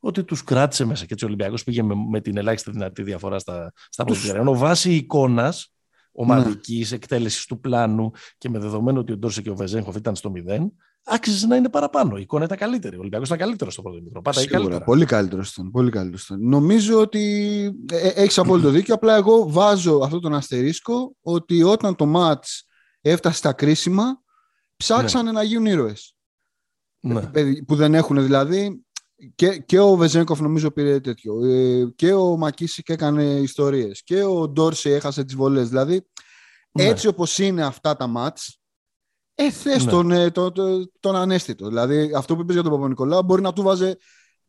ότι 0.00 0.24
τους 0.24 0.44
κράτησε 0.44 0.84
μέσα. 0.84 1.04
Και 1.04 1.12
έτσι 1.12 1.24
ο 1.24 1.28
Ολυμπιακός 1.28 1.64
πήγε 1.64 1.82
με, 1.82 1.94
με, 2.10 2.20
την 2.20 2.36
ελάχιστη 2.36 2.70
δυνατή 2.70 3.02
διαφορά 3.02 3.38
στα, 3.38 3.72
στα 3.88 4.04
τους... 4.04 4.28
Ενώ 4.28 4.54
βάσει 4.54 4.94
εικόνας 4.94 5.72
ομαδικής 6.12 6.90
ναι. 6.90 6.96
εκτέλεσης 6.96 7.46
του 7.46 7.60
πλάνου 7.60 8.10
και 8.38 8.48
με 8.48 8.58
δεδομένο 8.58 9.00
ότι 9.00 9.12
ο 9.12 9.16
Ντόρσε 9.16 9.42
και 9.42 9.50
ο 9.50 9.54
Βεζέγκοφ 9.54 9.96
ήταν 9.96 10.16
στο 10.16 10.32
0, 10.48 10.66
άξιζε 11.10 11.46
να 11.46 11.56
είναι 11.56 11.68
παραπάνω. 11.68 12.16
Η 12.16 12.20
εικόνα 12.20 12.44
ήταν 12.44 12.58
καλύτερη. 12.58 12.96
Ο 12.96 12.98
Ολυμπιακός 12.98 13.26
ήταν 13.26 13.38
καλύτερος 13.38 13.72
στο 13.72 13.82
πρώτο 13.82 13.96
ημίχρονο. 13.96 14.22
Πάντα 14.22 14.40
Σίγουρα, 14.40 14.80
πολύ 14.80 15.04
καλύτερος 15.04 15.52
ήταν. 15.52 15.70
Πολύ 15.70 15.90
καλύτερος 15.90 16.24
ήταν. 16.24 16.48
Νομίζω 16.48 17.00
ότι 17.00 17.64
ε, 17.92 18.08
ε 18.08 18.08
έχεις 18.08 18.38
απόλυτο 18.38 18.70
δίκιο. 18.76 18.94
Απλά 18.94 19.16
εγώ 19.16 19.50
βάζω 19.50 20.00
αυτό 20.04 20.20
τον 20.20 20.34
αστερίσκο 20.34 21.16
ότι 21.22 21.62
όταν 21.62 21.96
το 21.96 22.06
ματ 22.06 22.44
έφτασε 23.00 23.36
στα 23.36 23.52
κρίσιμα, 23.52 24.22
ψάξανε 24.76 25.30
ναι. 25.30 25.32
να 25.32 25.42
γίνουν 25.42 25.66
ήρωες. 25.66 26.14
Ναι. 27.00 27.30
Που 27.66 27.74
δεν 27.74 27.94
έχουν 27.94 28.22
δηλαδή. 28.22 28.84
Και, 29.34 29.58
και 29.58 29.78
ο 29.78 29.96
Βεζέγκοφ 29.96 30.40
νομίζω 30.40 30.70
πήρε 30.70 31.00
τέτοιο. 31.00 31.44
Ε, 31.44 31.92
και 31.96 32.12
ο 32.12 32.36
Μακίσικ 32.36 32.88
έκανε 32.88 33.24
ιστορίες. 33.24 34.02
Και 34.02 34.22
ο 34.22 34.48
Ντόρσεϊ 34.48 34.92
έχασε 34.92 35.24
τις 35.24 35.34
βολές. 35.34 35.68
Δηλαδή, 35.68 36.06
ναι. 36.72 36.84
έτσι 36.84 37.06
όπως 37.06 37.38
είναι 37.38 37.64
αυτά 37.64 37.96
τα 37.96 38.06
μάτς, 38.06 38.59
ε, 39.44 39.50
θες 39.50 39.84
ναι. 39.84 39.90
τον, 39.90 40.10
ε, 40.10 40.30
τον, 40.30 40.52
τον, 40.52 40.90
τον, 41.00 41.16
ανέστητο. 41.16 41.68
Δηλαδή, 41.68 42.10
αυτό 42.16 42.34
που 42.34 42.40
είπες 42.40 42.54
για 42.54 42.62
τον 42.62 42.72
Παπα-Νικολάου 42.72 43.22
μπορεί 43.22 43.42
να 43.42 43.52
του 43.52 43.62
βάζε. 43.62 43.98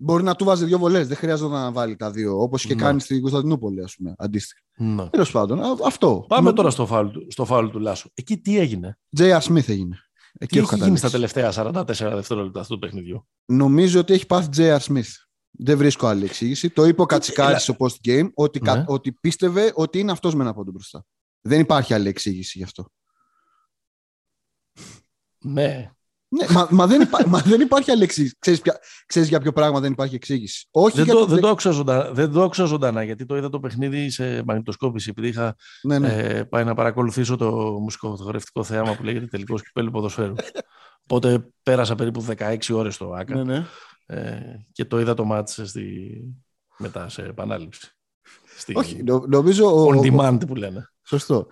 Μπορεί 0.04 0.24
να 0.24 0.36
του 0.36 0.46
βάζει 0.46 0.66
δύο 0.66 0.78
βολές. 0.78 1.08
Δεν 1.08 1.18
χρειάζεται 1.18 1.50
να 1.50 1.72
βάλει 1.72 1.96
τα 1.96 2.12
δύο. 2.12 2.42
Όπως 2.42 2.66
και 2.66 2.74
ναι. 2.74 2.82
κάνει 2.82 3.00
στην 3.00 3.22
Κωνσταντινούπολη, 3.22 3.84
ας 3.84 3.96
πούμε. 3.96 4.14
Αντίστοιχα. 4.18 4.62
Ναι. 4.78 5.10
Τέλος 5.10 5.32
πάντων, 5.32 5.60
αυτό. 5.86 6.26
Πάμε 6.28 6.54
τώρα 6.54 6.70
στο 6.70 6.86
φάουλ, 6.86 7.08
στο 7.28 7.46
φάουλ 7.46 7.68
του 7.68 7.80
Λάσου. 7.80 8.10
Εκεί 8.14 8.38
τι 8.38 8.60
έγινε; 8.60 8.98
Τζέι 9.16 9.38
Σμιθ 9.40 9.70
έγινε. 9.70 9.98
Εκεί 10.38 10.60
τι 10.60 10.64
έχει 10.64 10.84
γίνει 10.84 10.98
στα 10.98 11.10
τελευταία 11.10 11.52
44 11.56 11.84
δευτερόλεπτα 11.88 12.60
αυτού 12.60 12.74
του 12.74 12.80
παιχνιδιού; 12.80 13.28
Νομίζω 13.46 14.00
ότι 14.00 14.14
έχει 14.14 14.26
πάθει 14.26 14.50
Τζέι 14.50 14.80
Σμιθ. 14.80 15.10
Δεν 15.52 15.78
βρίσκω 15.78 16.08
άλλη 16.08 16.26
εξήγηση. 16.26 16.70
Το 16.70 16.86
είπε 16.86 17.02
ο 17.02 17.06
Κατσικάρης 17.06 17.64
στο 17.64 17.76
post 17.80 18.08
game 18.08 18.30
ότι, 18.34 18.62
ναι. 18.62 18.84
ότι 18.88 19.12
πίστευε 19.12 19.72
ότι 19.76 20.00
είναι 20.00 20.12
αυτός 20.12 20.36
με 20.36 20.44
ένα 20.44 20.54
πόντο 20.54 20.72
μπροστά. 20.72 21.06
Δεν 21.42 21.60
υπάρχει 21.60 21.94
άλλη 21.94 22.08
εξήγηση 22.08 22.58
γι' 22.58 22.64
αυτό. 22.64 22.86
Ναι. 25.42 25.92
Ναι, 26.34 26.46
μα, 26.50 26.68
μα, 26.72 26.88
δεν 26.88 27.02
υπά, 27.02 27.28
μα 27.28 27.40
δεν 27.40 27.62
υπάρχει 27.62 27.92
άλλη 27.92 28.04
εξήγηση. 28.04 28.36
Ξέρεις, 28.40 28.62
ξέρεις 29.06 29.30
για 29.30 29.40
ποιο 29.40 29.52
πράγμα 29.52 29.80
δεν 29.80 29.92
υπάρχει 29.92 30.16
εξήγηση; 30.16 30.68
Όχι 30.72 30.98
δεν, 30.98 31.06
το, 31.06 31.26
δεν, 31.26 31.40
το 31.40 31.48
άκουσα 31.48 31.72
ζωντανά, 31.72 32.12
δεν 32.12 32.32
το 32.32 32.44
άκουσα 32.44 32.66
ζωντανά, 32.66 33.04
γιατί 33.04 33.26
το 33.26 33.38
είδα 33.38 33.50
το 33.50 33.60
παιχνίδι 33.60 34.10
σε 34.10 34.44
μαγνητοσκόπηση, 34.44 35.10
επειδή 35.10 35.28
είχα 35.28 35.56
ναι, 35.82 36.00
ναι. 36.00 36.14
Ε, 36.14 36.44
πάει 36.44 36.64
να 36.64 36.74
παρακολουθήσω 36.74 37.36
το 37.36 37.52
μουσικοφωτογραφικό 37.82 38.64
θέαμα 38.64 38.96
που 38.96 39.04
λέγεται 39.04 39.26
τελικός 39.26 39.64
κυπέλου 39.64 39.92
ποδοσφαίρου. 39.92 40.34
Οπότε 41.04 41.52
πέρασα 41.64 41.96
περίπου 41.96 42.26
16 42.38 42.58
ώρες 42.72 42.96
στο 42.96 43.12
ΆΚΑ 43.12 43.36
ναι, 43.36 43.44
ναι. 43.44 43.66
Ε, 44.06 44.40
και 44.72 44.86
το 44.86 45.00
είδα 45.00 45.14
το 45.14 45.24
μάτς 45.24 45.60
στη, 45.64 46.12
μετά 46.78 47.10
σε 47.10 47.22
επανάληψη. 47.22 47.96
Στη, 48.58 48.74
Όχι, 48.76 49.04
νο, 49.04 49.26
νομίζω... 49.28 49.88
On 49.88 50.00
demand 50.00 50.48
που 50.48 50.56
λένε. 50.56 50.92
Σωστό. 51.04 51.48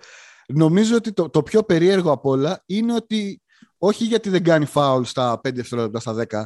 Νομίζω 0.46 0.96
ότι 0.96 1.12
το, 1.12 1.30
το 1.30 1.42
πιο 1.42 1.62
περίεργο 1.62 2.12
απ' 2.12 2.26
όλα 2.26 2.62
είναι 2.66 2.94
ότι 2.94 3.42
όχι 3.82 4.04
γιατί 4.04 4.28
δεν 4.28 4.44
κάνει 4.44 4.64
φάουλ 4.64 5.02
στα 5.02 5.32
5 5.32 5.54
δευτερόλεπτα, 5.54 6.00
στα 6.00 6.26
10, 6.30 6.44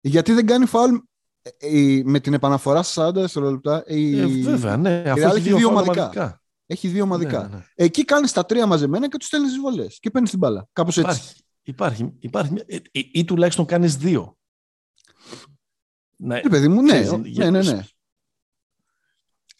γιατί 0.00 0.32
δεν 0.32 0.46
κάνει 0.46 0.66
φάουλ 0.66 0.94
ε, 1.58 2.00
με 2.04 2.20
την 2.20 2.32
επαναφορά 2.32 2.82
στα 2.82 3.08
40 3.08 3.14
δευτερόλεπτα. 3.14 3.84
Η... 3.86 4.18
Ε, 4.20 4.26
βέβαια, 4.26 4.76
ναι. 4.76 5.02
Αφού 5.06 5.20
έχει 5.20 5.54
δύο 5.54 5.68
ομαδικά. 5.68 6.40
Έχει 6.66 6.88
δύο 6.88 7.02
ομαδικά. 7.02 7.42
Ναι, 7.42 7.56
ναι. 7.56 7.64
Εκεί 7.74 8.04
κάνεις 8.04 8.32
τα 8.32 8.46
τρία 8.46 8.66
μαζεμένα 8.66 9.08
και 9.08 9.16
τους 9.16 9.26
στέλνεις 9.26 9.52
τι 9.52 9.60
βολές 9.60 9.98
και 10.00 10.10
παίρνεις 10.10 10.30
την 10.30 10.38
μπάλα. 10.38 10.68
Κάπως 10.72 10.98
έτσι. 10.98 11.20
Υπάρχει, 11.62 12.14
υπάρχει, 12.20 12.54
υπάρχει 12.54 12.54
ή, 12.66 13.00
ή, 13.00 13.10
ή 13.12 13.24
τουλάχιστον 13.24 13.64
κάνεις 13.64 13.96
δύο. 13.96 14.36
Ναι, 16.16 16.38
ε, 16.38 16.48
παιδί 16.48 16.68
μου, 16.68 16.82
ναι, 16.82 17.00
ναι, 17.36 17.50
ναι, 17.50 17.62
ναι. 17.62 17.84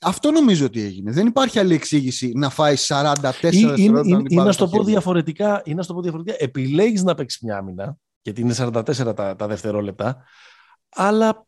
Αυτό 0.04 0.30
νομίζω 0.30 0.66
ότι 0.66 0.80
έγινε. 0.80 1.12
Δεν 1.12 1.26
υπάρχει 1.26 1.58
άλλη 1.58 1.74
εξήγηση 1.74 2.32
να 2.34 2.50
φάει 2.50 2.74
44 2.78 3.12
δευτερόλεπτα. 3.20 4.22
Ή 4.28 4.34
να 4.34 4.54
το 4.54 4.68
πω 4.68 4.84
διαφορετικά, 4.84 5.62
ή 5.64 5.74
να 5.74 5.84
το 5.84 5.94
πω 5.94 6.02
διαφορετικά. 6.02 6.36
Επιλέγεις 6.38 7.02
να 7.02 7.14
παίξεις 7.14 7.40
μια 7.40 7.56
άμυνα, 7.56 7.96
γιατί 8.22 8.40
είναι 8.40 8.54
44 8.58 9.14
τα, 9.14 9.36
τα 9.36 9.46
δευτερόλεπτα, 9.46 10.24
αλλά 10.88 11.46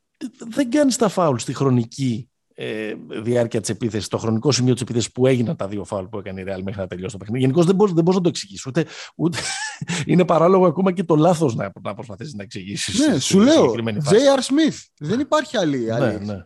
δεν 0.49 0.71
κάνεις 0.71 0.97
τα 0.97 1.09
φάουλ 1.09 1.37
στη 1.37 1.55
χρονική 1.55 2.31
ε, 2.59 2.95
διάρκεια 3.23 3.61
της 3.61 3.69
επίθεσης, 3.69 4.09
το 4.09 4.19
χρονικό 4.19 4.53
σημείο 4.53 4.73
της 4.73 4.83
επίθεσης 4.83 5.13
που 5.13 5.27
έγιναν 5.27 5.57
τα 5.57 5.69
δύο 5.69 5.85
φάουλ 5.85 6.05
που 6.05 6.19
έκανε 6.19 6.41
η 6.41 6.45
Real 6.49 6.61
μέχρι 6.63 6.81
να 6.81 6.87
τελειώσει 6.87 7.13
το 7.13 7.19
παιχνίδι. 7.19 7.41
Γενικώς 7.41 7.67
δεν 7.67 7.75
μπορεί 7.75 7.93
δεν 7.93 8.05
να 8.05 8.21
το 8.21 8.29
εξηγήσεις. 8.29 8.67
Ούτε, 8.67 8.87
ούτε 9.17 9.39
είναι 10.07 10.25
παράλογο 10.25 10.67
ακόμα 10.67 10.93
και 10.93 11.05
το 11.05 11.17
λάθος 11.17 11.55
να, 11.55 11.73
να 11.83 11.95
προσπαθήσεις 11.95 12.35
να 12.35 12.43
εξηγήσεις. 12.43 12.99
Ναι, 12.99 13.19
σου 13.19 13.41
λέω. 13.41 13.75
J.R. 14.11 14.41
Smith. 14.41 14.85
Δεν 14.99 15.21
υπάρχει 15.21 15.57
άλλη. 15.57 15.79
Ναι, 15.79 15.95
άλλη. 15.95 16.19
Ναι, 16.19 16.33
ναι. 16.33 16.45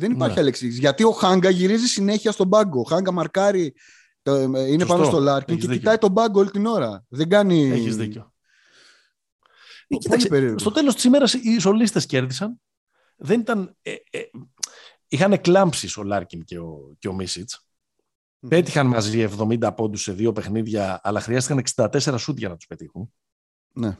Δεν 0.00 0.12
υπάρχει 0.12 0.34
ναι. 0.34 0.40
άλλη 0.40 0.48
εξήγηση. 0.48 0.78
Γιατί 0.78 1.04
ο 1.04 1.10
Χάγκα 1.10 1.50
γυρίζει 1.50 1.86
συνέχεια 1.86 2.32
στον 2.32 2.48
πάγκο. 2.48 2.80
Ο 2.80 2.82
Χάγκα 2.82 3.12
μαρκάρει, 3.12 3.74
το, 4.22 4.34
ε, 4.34 4.44
είναι 4.44 4.68
Σωστό. 4.68 4.86
πάνω 4.86 5.04
στο 5.04 5.18
Λάρκιν 5.18 5.54
και 5.54 5.60
δίκιο. 5.60 5.76
κοιτάει 5.76 5.98
τον 5.98 6.14
πάγκο 6.14 6.40
όλη 6.40 6.50
την 6.50 6.66
ώρα. 6.66 7.04
Δεν 7.08 7.28
κάνει. 7.28 7.70
Έχεις 7.70 7.96
δίκιο. 7.96 8.32
Ε, 9.88 9.96
κοίταξε, 9.96 10.54
στο 10.56 10.70
τέλος 10.70 10.94
της 10.94 11.04
ημέρας 11.04 11.34
οι 11.34 11.58
σολίστες 11.58 12.06
κέρδισαν. 12.06 12.60
Δεν 13.16 13.40
ήταν, 13.40 13.76
ε, 13.82 13.94
ε, 14.10 14.20
είχαν 15.08 15.32
εκλάμψει 15.32 16.00
ο 16.00 16.02
Λάρκιν 16.02 16.44
και 16.44 16.58
ο, 16.58 16.94
και 16.98 17.08
ο 17.08 17.12
Μίσιτς. 17.12 17.66
Mm. 18.40 18.48
Πέτυχαν 18.48 18.86
μαζί 18.86 19.28
70 19.38 19.70
πόντους 19.76 20.02
σε 20.02 20.12
δύο 20.12 20.32
παιχνίδια, 20.32 21.00
αλλά 21.02 21.20
χρειάστηκαν 21.20 21.62
64 21.76 22.14
σουτ 22.18 22.38
για 22.38 22.48
να 22.48 22.56
τους 22.56 22.66
πετύχουν. 22.66 23.12
Ναι. 23.72 23.98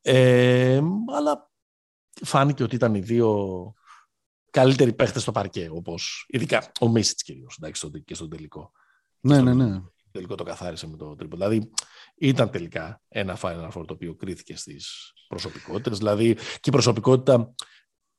Ε, 0.00 0.80
αλλά 1.16 1.50
φάνηκε 2.22 2.62
ότι 2.62 2.74
ήταν 2.74 2.94
οι 2.94 3.00
δύο 3.00 3.72
καλύτεροι 4.50 4.92
παίχτες 4.92 5.22
στο 5.22 5.32
παρκέ, 5.32 5.68
όπως 5.72 6.26
ειδικά 6.28 6.72
ο 6.80 6.88
Μίσιτς 6.88 7.22
κυρίως 7.22 7.58
και 8.04 8.14
στον 8.14 8.30
τελικό. 8.30 8.72
Ναι, 9.20 9.40
ναι, 9.40 9.54
ναι. 9.54 9.80
τελικό 10.10 10.34
το 10.34 10.44
καθάρισε 10.44 10.88
με 10.88 10.96
το 10.96 11.16
τρίποντο. 11.16 11.36
Δηλαδή 11.36 11.70
ήταν 12.16 12.50
τελικά 12.50 13.02
ένα 13.08 13.38
Final 13.42 13.68
Four 13.68 13.84
το 13.86 13.92
οποίο 13.92 14.14
κρίθηκε 14.14 14.56
στις 14.56 15.12
προσωπικότητες. 15.28 15.98
Δηλαδή 15.98 16.34
και 16.34 16.68
η 16.68 16.70
προσωπικότητα 16.70 17.54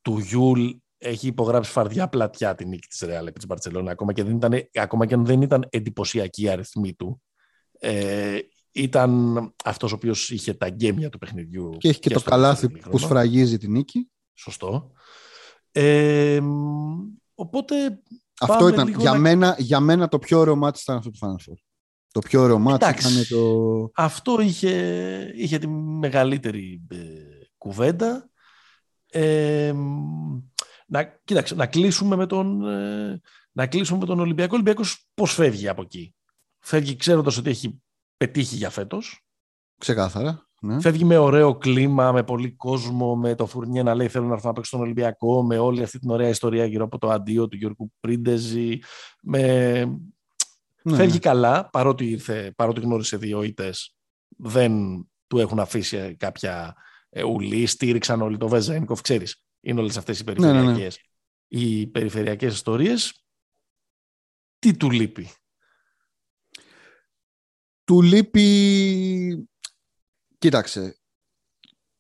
του 0.02 0.18
Γιούλ 0.18 0.70
έχει 0.98 1.28
υπογράψει 1.28 1.72
φαρδιά 1.72 2.08
πλατιά 2.08 2.56
την 2.56 2.68
νίκη 2.68 2.88
της 2.88 3.00
Ρεάλ 3.00 3.28
επί 3.28 3.38
της 3.38 3.48
Μπαρσελόνα, 3.48 3.92
ακόμα 3.92 4.14
και, 4.14 4.24
δεν 4.24 4.36
ήταν, 4.36 4.70
ακόμα 4.74 5.06
και 5.06 5.14
αν 5.14 5.26
δεν 5.26 5.42
ήταν 5.42 5.68
εντυπωσιακή 5.70 6.44
οι 6.44 6.50
αριθμοί 6.50 6.94
του. 6.94 7.22
Ε, 7.80 8.40
ήταν 8.72 9.54
αυτός 9.64 9.92
ο 9.92 9.96
οποίος 9.96 10.30
είχε 10.30 10.54
τα 10.54 10.70
γκέμια 10.70 11.10
του 11.10 11.18
παιχνιδιού. 11.18 11.70
Και 11.78 11.90
έχει 11.90 12.00
και, 12.00 12.10
και 12.10 12.16
το 12.16 12.22
καλάθι 12.22 12.70
που 12.70 12.98
σφραγίζει 12.98 13.58
την 13.58 13.72
νίκη. 13.72 14.10
Σωστό. 14.34 14.92
Ε, 15.82 16.42
οπότε. 17.36 18.00
Αυτό 18.40 18.68
ήταν. 18.68 18.88
Για, 18.88 19.14
μένα, 19.14 19.56
για 19.58 19.80
μένα 19.80 20.08
το 20.08 20.20
πιο 20.20 20.40
ωραίο 20.40 20.56
μάτι 20.56 20.80
ήταν 20.82 20.98
αυτό 20.98 21.12
το 21.12 21.18
Final 21.22 21.54
Το 22.12 22.20
πιο 22.20 22.42
ωραίο 22.42 22.60
μάτι 22.60 22.90
ήταν 22.90 23.12
το. 23.30 23.92
Αυτό 23.96 24.42
είχε, 24.42 25.34
είχε 25.36 25.58
τη 25.58 25.68
μεγαλύτερη 25.68 26.82
ε, 26.92 26.98
κουβέντα. 27.58 28.30
Ε, 29.12 29.74
να, 30.88 31.04
κοίταξε, 31.04 31.56
να 31.56 31.68
κλείσουμε 31.68 32.16
με 32.16 32.26
τον, 32.26 32.68
ε, 32.68 33.22
να 33.52 33.68
κλείσουμε 33.68 34.00
με 34.00 34.06
τον 34.06 34.20
Ολυμπιακό. 34.20 34.52
Ο 34.52 34.56
Ολυμπιακός 34.56 35.08
πώς 35.14 35.34
φεύγει 35.34 35.68
από 35.68 35.82
εκεί; 35.82 36.16
Φεύγει 36.60 36.96
ξέροντας 36.96 37.38
ότι 37.38 37.50
έχει 37.50 37.82
πετύχει 38.18 38.56
για 38.56 38.70
φέτος. 38.70 39.26
Ξεκάθαρα. 39.78 40.49
Ναι. 40.62 40.82
Φεύγει 40.82 41.04
με 41.04 41.18
ωραίο 41.18 41.58
κλίμα, 41.58 42.12
με 42.12 42.24
πολύ 42.24 42.52
κόσμο, 42.52 43.16
με 43.16 43.36
το 43.36 43.46
Φουρνιέ 43.46 43.84
να 43.84 43.96
λέει 43.96 44.08
θέλω 44.08 44.26
να 44.26 44.34
έρθω 44.34 44.48
να 44.48 44.54
παίξω 44.54 44.70
στον 44.70 44.82
Ολυμπιακό, 44.82 45.44
με 45.44 45.58
όλη 45.58 45.84
αυτή 45.84 46.00
την 46.00 46.10
ωραία 46.10 46.30
ιστορία 46.30 46.66
γύρω 46.66 46.84
από 46.84 46.98
το 46.98 47.10
αντίο 47.10 47.48
του 47.48 47.56
Γιώργου 47.58 47.92
Πρίντεζη. 48.00 48.80
Με... 49.22 49.84
Ναι. 50.84 50.96
Φεύγει 50.96 51.20
καλά, 51.20 51.70
παρότι, 51.70 52.06
ήρθε, 52.06 52.54
παρότι 52.56 52.80
γνώρισε 52.80 53.18
δύο 53.18 53.44
ήττες, 53.44 53.96
δεν 54.38 54.74
του 55.28 55.38
έχουν 55.38 55.60
αφήσει 55.60 56.16
κάποια 56.16 56.76
ε, 57.10 57.24
ουλή, 57.24 57.66
στήριξαν 57.66 58.22
όλοι 58.22 58.38
το 58.38 58.48
Βεζένικοφ, 58.48 59.02
ξέρεις. 59.02 59.44
Είναι 59.62 59.80
όλες 59.80 59.98
αυτές 59.98 60.20
οι 60.20 60.24
ναι, 60.24 60.32
ναι, 60.32 60.36
περιφερειακές, 60.36 61.00
οι 61.48 61.88
περιφερειακές 61.88 62.54
ιστορίες. 62.54 63.24
Τι 64.60 64.78
του 64.78 64.92
λείπει; 64.92 65.30
Του 67.84 68.02
λείπει 68.02 69.50
Κοίταξε. 70.40 71.00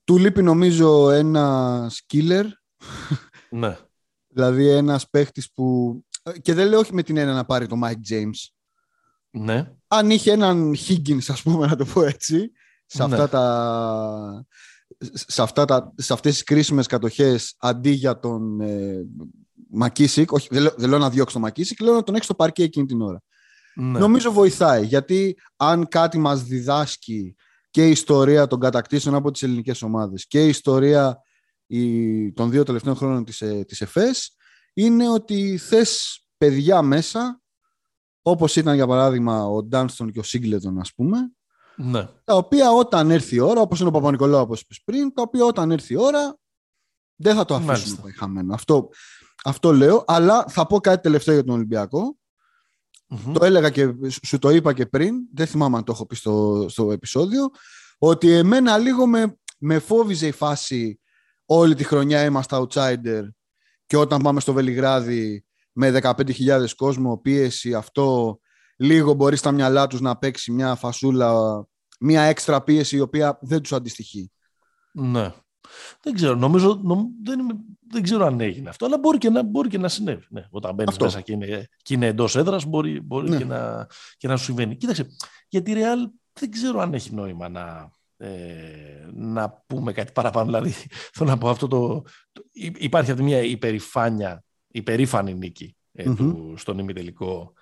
Του 0.04 0.18
λείπει 0.18 0.44
νομίζω 0.44 1.10
ένα 1.10 1.92
killer. 2.14 2.46
Ναι. 3.50 3.78
δηλαδή 4.28 4.70
ένας 4.70 5.10
παίχτης 5.10 5.52
που. 5.52 6.00
Και 6.42 6.54
δεν 6.54 6.68
λέω 6.68 6.80
όχι 6.80 6.94
με 6.94 7.04
την 7.04 7.18
ένα 7.18 7.34
να 7.34 7.46
πάρει 7.46 7.68
το 7.68 7.76
Mike 7.84 8.12
James. 8.14 8.48
Ναι. 9.30 9.72
Αν 9.88 10.10
είχε 10.10 10.32
έναν 10.32 10.76
Higgins, 10.88 11.24
ας 11.28 11.42
πούμε, 11.42 11.68
να 11.68 11.76
το 11.76 11.86
πω 11.86 12.04
έτσι, 12.04 12.52
σε, 12.86 13.04
αυτά 13.04 13.18
ναι. 13.18 13.28
τα, 13.28 14.46
σε, 15.14 15.42
αυτά 15.42 15.66
τα, 15.66 15.94
σε 15.98 16.14
αυτές 16.14 16.34
τις 16.34 16.44
κρίσιμες 16.44 16.88
κατοχές 16.88 17.56
αντί 17.58 17.90
για 17.90 18.20
τον 18.20 18.62
ε, 18.62 19.06
Μακίσικ, 19.70 20.32
όχι, 20.32 20.48
δεν 20.52 20.62
λέω, 20.62 20.74
δεν 20.78 20.90
λέω 20.90 21.00
να 21.00 21.10
διώξει 21.10 21.34
τον 21.34 21.42
Μακίσικ, 21.42 21.82
λέω 21.82 21.94
να 21.94 22.04
τον 22.04 22.16
έχει 22.16 22.24
στο 22.24 22.36
παρκέ 22.36 22.64
εκείνη 22.64 22.86
την 22.86 23.02
ώρα. 23.02 23.22
Ναι. 23.76 24.00
Νομίζω 24.00 24.32
βοηθάει, 24.32 24.86
γιατί 24.86 25.38
αν 25.56 25.88
κάτι 25.88 26.18
μας 26.18 26.44
διδάσκει 26.44 27.36
και 27.70 27.88
η 27.88 27.90
ιστορία 27.90 28.48
των 28.48 28.60
κατακτήσεων 28.60 29.16
από 29.16 29.32
τις 29.32 29.44
ελληνικές 29.44 29.82
ομάδες 29.82 30.28
και 30.28 30.46
η 30.46 30.48
ιστορία 30.48 31.22
των 32.34 32.50
δύο 32.50 32.64
τελευταίων 32.64 32.96
χρόνων 32.96 33.26
της, 33.26 33.42
ε, 33.42 33.64
της 33.68 33.82
ΕΦΕΣ 33.82 34.36
είναι 34.74 35.10
ότι 35.10 35.58
θες 35.58 36.24
παιδιά 36.38 36.82
μέσα 36.82 37.42
όπως 38.22 38.56
ήταν 38.56 38.76
για 38.76 38.88
παράδειγμα 38.88 39.46
ο 39.46 39.64
Ντάνστον 39.64 40.12
και 40.12 40.20
ο 40.20 40.24
Σίγκλετον 40.24 40.80
ας 40.80 40.94
πούμε 40.94 41.18
ναι. 41.76 42.08
τα 42.24 42.36
οποία 42.36 42.72
όταν 42.72 43.12
έρθει 43.12 43.36
η 43.36 43.40
ώρα 43.40 43.62
όπως 43.62 43.80
είναι 43.80 43.90
ο 43.90 43.92
Παπα-Νικολάου 43.92 44.42
όπως 44.42 44.62
είπες 44.62 44.82
πριν 44.86 45.14
τα 45.14 45.22
οποία 45.22 45.46
όταν 45.46 45.72
έρθει 45.72 45.94
η 45.94 45.98
ώρα 45.98 46.38
δεν 47.16 47.36
θα 47.36 47.46
το 47.46 47.56
αφήσουμε 47.56 48.02
πάει 48.02 48.12
χαμένο. 48.12 48.54
Αυτό, 48.54 48.90
αυτό 49.44 49.74
λέω 49.74 50.04
αλλά 50.08 50.46
θα 50.48 50.68
πω 50.68 50.80
κάτι 50.80 51.02
τελευταίο 51.02 51.34
για 51.34 51.44
τον 51.44 51.68
ολυμπιακο 53.10 53.40
το 53.40 53.46
έλεγα 53.46 53.70
και 53.70 53.94
σου 54.24 54.40
το 54.40 54.50
είπα 54.50 54.74
και 54.74 54.86
πριν, 54.86 55.16
δεν 55.34 55.48
θυμάμαι 55.48 55.78
αν 55.78 55.84
το 55.84 55.92
έχω 55.92 56.06
πει 56.06 56.16
στο, 56.16 56.66
στο 56.70 56.92
επεισόδιο, 56.92 57.50
ότι 57.98 58.32
εμένα 58.32 58.78
λίγο 58.78 59.08
με, 59.08 59.38
με 59.58 59.80
φόβιζε 59.80 60.28
η 60.28 60.32
φάση 60.32 61.00
όλη 61.46 61.76
τη 61.76 61.84
χρονιά 61.84 62.24
είμαστε 62.24 62.58
outsider 62.60 63.24
και 63.86 63.98
όταν 63.98 64.22
πάμε 64.22 64.40
στο 64.40 64.54
Βελιγράδι 64.54 65.46
με 65.72 66.00
15.000 66.02 66.66
κόσμο, 66.76 67.18
πίεση, 67.18 67.74
αυτό, 67.74 68.40
λίγο 68.78 69.14
μπορείς 69.14 69.40
στα 69.40 69.52
μυαλά 69.52 69.88
τους 69.88 70.02
να 70.02 70.18
παίξει 70.18 70.52
μια 70.52 70.76
φασούλα, 70.76 71.64
μια 72.00 72.22
έξτρα 72.22 72.64
πίεση 72.64 72.96
η 72.96 73.00
οποία 73.00 73.40
δεν 73.42 73.62
τους 73.62 73.74
αντιστοιχεί. 73.74 74.32
Ναι. 74.92 75.34
Δεν 76.02 76.14
ξέρω, 76.14 76.36
νομίζω, 76.36 76.82
δεν, 77.24 77.40
δεν 77.90 78.04
ξέρω 78.04 78.26
αν 78.26 78.40
έγινε 78.40 78.70
αυτό, 78.70 78.86
αλλά 78.86 78.98
μπορεί 78.98 79.18
και 79.18 79.30
να, 79.30 79.44
μπορεί 79.44 79.70
και 79.70 79.78
να 79.78 79.88
συνέβη. 79.88 80.26
Ναι, 80.30 80.46
όταν 80.50 80.74
μπαίνεις 80.74 80.98
μέσα 80.98 81.22
και 81.22 81.32
είναι, 81.32 81.68
και 81.82 81.94
είναι 81.94 82.06
εντός 82.06 82.36
έδρας, 82.36 82.66
μπορεί, 82.66 83.02
μπορεί 83.02 83.30
ναι. 83.30 83.38
και, 83.38 83.46
να, 83.46 83.88
και 84.18 84.28
να 84.28 84.38
σου 84.38 84.44
συμβαίνει. 84.44 84.76
Κοίταξε, 84.76 85.08
για 85.48 85.62
τη 85.62 85.74
Real 85.76 86.12
δεν 86.34 86.52
ξέρω 86.52 86.80
αν 86.80 86.94
έχει 86.94 87.14
νόημα 87.14 87.50
να, 87.50 87.92
ε, 88.18 89.08
να 89.14 89.64
πούμε 89.68 89.92
κάτι 89.92 90.12
παραπάνω. 90.12 90.46
Δηλαδή, 90.46 90.74
θέλω 91.14 91.30
να 91.30 91.38
πω 91.38 91.50
αυτό 91.50 91.68
το. 91.68 92.02
το 92.32 92.44
υπάρχει 92.52 93.12
αυτή 93.12 93.24
μια 93.24 93.42
υπερηφάνεια, 93.42 94.44
υπερήφανη 94.68 95.34
νίκη 95.34 95.76
ε, 95.92 96.04
του, 96.04 96.54
στον 96.58 96.80
ημιτελικό 96.80 97.54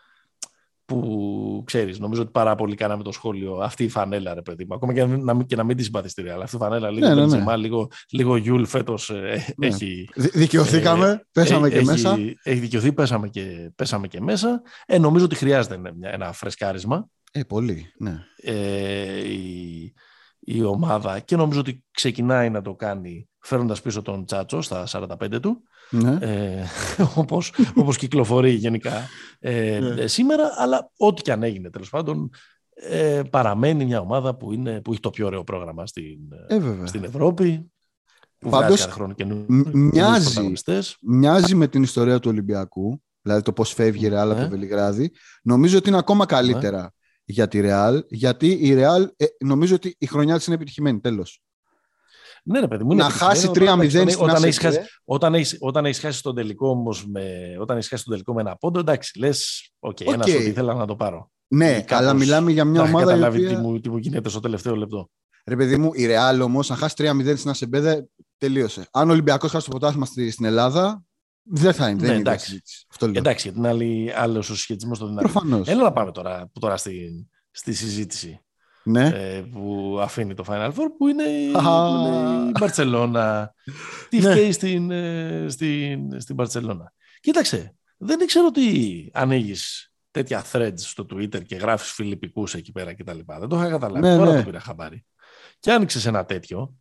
που 0.88 1.64
ξέρεις, 1.66 2.00
νομίζω 2.00 2.22
ότι 2.22 2.32
πάρα 2.32 2.56
πολύ 2.56 2.76
κάναμε 2.76 3.04
το 3.04 3.12
σχόλιο 3.12 3.58
αυτή 3.58 3.84
η 3.84 3.90
φανέλα, 3.90 4.34
ρε 4.34 4.42
παιδί 4.42 4.66
μου. 4.66 4.76
Ακόμα 4.76 4.94
και 4.94 5.06
να, 5.06 5.34
μην, 5.34 5.46
και 5.46 5.56
να 5.56 5.64
μην 5.64 5.78
τη 5.78 5.84
συμπαθιστήρια, 5.84 6.34
αλλά 6.34 6.44
αυτή 6.44 6.56
η 6.56 6.60
φανέλα 6.60 6.90
λίγο 6.90 7.08
ναι, 7.08 7.26
ναι, 7.26 7.38
ναι. 7.38 7.56
λίγο, 7.56 7.88
λίγο 8.10 8.36
Γιούλ 8.36 8.64
φέτος 8.64 9.10
ε, 9.10 9.54
ναι. 9.58 9.68
έχει. 9.68 10.10
Δικαιωθήκαμε, 10.16 11.10
ε, 11.10 11.22
πέσαμε 11.32 11.70
και 11.70 11.84
μέσα. 11.84 12.18
Έχει 12.44 12.60
δικαιωθεί, 12.60 12.94
πέσαμε 12.94 13.28
και, 13.28 13.72
πέσαμε 13.76 14.08
και 14.08 14.22
μέσα. 14.22 14.62
Ε, 14.86 14.98
νομίζω 14.98 15.26
ότι 15.26 15.36
χρειάζεται 15.36 15.78
μια, 15.78 15.94
ένα 16.02 16.32
φρεσκάρισμα. 16.32 17.08
Ε, 17.32 17.44
πολύ, 17.44 17.92
ναι. 17.98 18.24
Ε, 18.36 19.28
η, 19.28 19.94
η 20.40 20.64
ομάδα 20.64 21.20
και 21.20 21.36
νομίζω 21.36 21.60
ότι 21.60 21.84
ξεκινάει 21.92 22.50
να 22.50 22.62
το 22.62 22.76
κάνει 22.76 23.30
φέρνοντας 23.48 23.82
πίσω 23.82 24.02
τον 24.02 24.26
Τσάτσο 24.26 24.62
στα 24.62 24.88
45 24.92 25.42
του 25.42 25.64
ναι. 25.90 26.18
ε, 26.22 26.66
όπως, 27.22 27.54
όπως 27.76 27.98
κυκλοφορεί 27.98 28.52
γενικά 28.52 29.08
ε, 29.40 29.80
ναι. 29.80 30.02
Ε, 30.02 30.08
σήμερα 30.08 30.50
αλλά 30.58 30.92
ό,τι 30.98 31.22
και 31.22 31.32
αν 31.32 31.44
έγινε 31.44 31.70
τέλος 31.70 31.90
πάντων 31.90 32.30
ε, 32.74 33.22
παραμένει 33.30 33.86
μια 33.86 34.00
ομάδα 34.00 34.36
που, 34.36 34.54
είναι, 34.54 34.82
που 34.82 34.92
έχει 34.92 35.00
το 35.00 35.10
πιο 35.10 35.26
ωραίο 35.26 35.44
πρόγραμμα 35.44 35.86
στην, 35.86 36.18
ε, 36.48 36.86
στην 36.86 37.04
Ευρώπη 37.04 37.72
που 38.40 38.50
Πάντως, 38.50 38.80
κάθε 38.80 38.92
χρόνο 38.92 39.14
και 39.14 39.26
μοιάζει, 39.74 40.54
μοιάζει 41.02 41.56
με 41.56 41.68
την 41.68 41.84
ιστορία 41.84 42.20
του 42.20 42.30
Ολυμπιακού 42.32 43.02
δηλαδή 43.22 43.42
το 43.42 43.54
πώς 43.54 43.74
φεύγει 43.74 44.06
η 44.06 44.10
Ρεάλ 44.10 44.32
από 44.32 44.42
το 44.42 44.50
Βελιγράδι 44.50 45.12
νομίζω 45.42 45.78
ότι 45.78 45.90
είναι 45.90 45.98
ακόμα 45.98 46.26
καλύτερα 46.26 46.94
για 47.24 47.48
τη 47.48 47.60
Ρεάλ 47.60 48.04
γιατί 48.10 48.52
η 48.52 48.74
Ρεάλ 48.74 49.10
νομίζω 49.40 49.76
ότι 49.76 49.96
η 49.98 50.06
χρονιά 50.06 50.38
της 50.38 50.46
είναι 50.46 50.56
επιτυχημένη 50.56 51.00
τέλος 51.00 51.42
ναι, 52.48 52.60
ρε 52.60 52.68
παιδί 52.68 52.84
μου. 52.84 52.96
Να 52.96 53.10
χάσει 53.10 53.50
3-0 53.54 53.90
στην 53.90 54.16
όταν, 54.20 54.44
έχεις 54.44 54.60
χάσει, 54.60 54.80
όταν, 55.04 55.34
έχεις, 55.34 55.58
όταν 55.60 55.86
έχεις 55.86 56.00
χάσει 56.00 56.24
τον 56.24 56.36
τελικό 56.36 56.70
όμως 56.70 57.08
με, 57.08 57.56
όταν 57.60 57.78
έχεις 57.78 57.90
χάσει 57.90 58.04
τον 58.04 58.14
τελικό 58.14 58.34
με 58.34 58.42
ένα 58.42 58.56
πόντο, 58.56 58.80
εντάξει, 58.80 59.20
λες, 59.20 59.72
οκ, 59.80 59.98
okay, 59.98 60.08
okay. 60.08 60.14
ένα 60.14 60.24
ότι 60.24 60.32
ήθελα 60.32 60.74
να 60.74 60.86
το 60.86 60.96
πάρω. 60.96 61.32
Ναι, 61.48 61.84
αλλά 61.88 62.14
μιλάμε 62.14 62.52
για 62.52 62.66
μια 62.66 62.82
ομάδα. 62.82 63.06
Δεν 63.06 63.06
καταλάβει 63.06 63.46
οποία... 63.46 63.58
τι, 63.58 63.62
μου, 63.62 63.80
τι 63.80 63.90
μου 63.90 63.98
γίνεται 63.98 64.30
στο 64.30 64.40
τελευταίο 64.40 64.76
λεπτό. 64.76 65.10
Ρε 65.46 65.56
παιδί 65.56 65.78
μου, 65.78 65.92
η 65.94 66.06
Ρεάλ 66.06 66.42
όμως, 66.42 66.72
αν 66.72 66.78
χάσει 66.78 66.96
3-0 66.98 67.34
στην 67.38 67.50
Ασεμπέδε, 67.50 68.08
τελείωσε. 68.38 68.88
Αν 68.92 69.10
ο 69.10 69.12
Ολυμπιακός 69.12 69.52
χάσει 69.52 69.66
το 69.66 69.72
ποτάθλημα 69.72 70.06
στην 70.06 70.46
Ελλάδα, 70.46 71.04
δεν 71.44 71.74
θα 71.74 71.90
είναι. 71.90 72.02
Ναι, 72.02 72.08
δεν 72.08 72.20
εντάξει. 72.20 72.62
Αυτό 72.90 73.06
λέω. 73.06 73.16
εντάξει, 73.18 73.52
γιατί 73.52 73.84
είναι 73.84 74.14
άλλος 74.16 74.50
ο 74.50 74.56
συσχετισμό 74.56 74.96
στο 74.96 75.08
δυνατό. 75.08 75.30
Προφανώς. 75.30 75.68
Έλα 75.68 75.84
να 75.84 75.92
πάμε 75.92 76.12
τώρα, 76.12 76.50
τώρα 76.60 76.78
στη, 76.78 77.28
στη 77.52 77.74
συζήτηση 77.74 78.42
ναι. 78.88 79.08
ε, 79.08 79.42
που 79.42 79.98
αφήνει 80.02 80.34
το 80.34 80.44
Final 80.48 80.70
Four 80.70 80.88
που 80.98 81.08
είναι, 81.08 81.24
η 81.24 81.52
Μπαρτσελώνα. 82.60 83.54
Τι 84.10 84.20
ναι. 84.20 84.32
φταίει 84.32 84.52
στην, 84.52 84.92
ε, 84.92 85.46
στην, 85.50 86.22
στην 86.22 86.36
Μπαρτσελώνα. 86.36 86.94
Κοίταξε, 87.20 87.76
δεν 87.98 88.20
ήξερα 88.20 88.46
ότι 88.46 89.10
ανοίγεις 89.14 89.92
τέτοια 90.12 90.46
threads 90.52 90.78
στο 90.78 91.06
Twitter 91.14 91.46
και 91.46 91.56
γράφεις 91.56 91.92
φιλιππικούς 91.92 92.54
εκεί 92.54 92.72
πέρα 92.72 92.94
και 92.94 93.04
τα 93.04 93.14
λοιπά. 93.14 93.40
Δεν 93.40 93.48
το 93.48 93.56
είχα 93.56 93.70
καταλάβει. 93.70 94.08
Ναι, 94.08 94.16
Τώρα 94.16 94.32
ναι. 94.32 94.38
το 94.38 94.46
πήρα 94.46 94.60
χαμπάρι. 94.60 95.06
Και 95.60 95.72
άνοιξες 95.72 96.06
ένα 96.06 96.26
τέτοιο. 96.26 96.74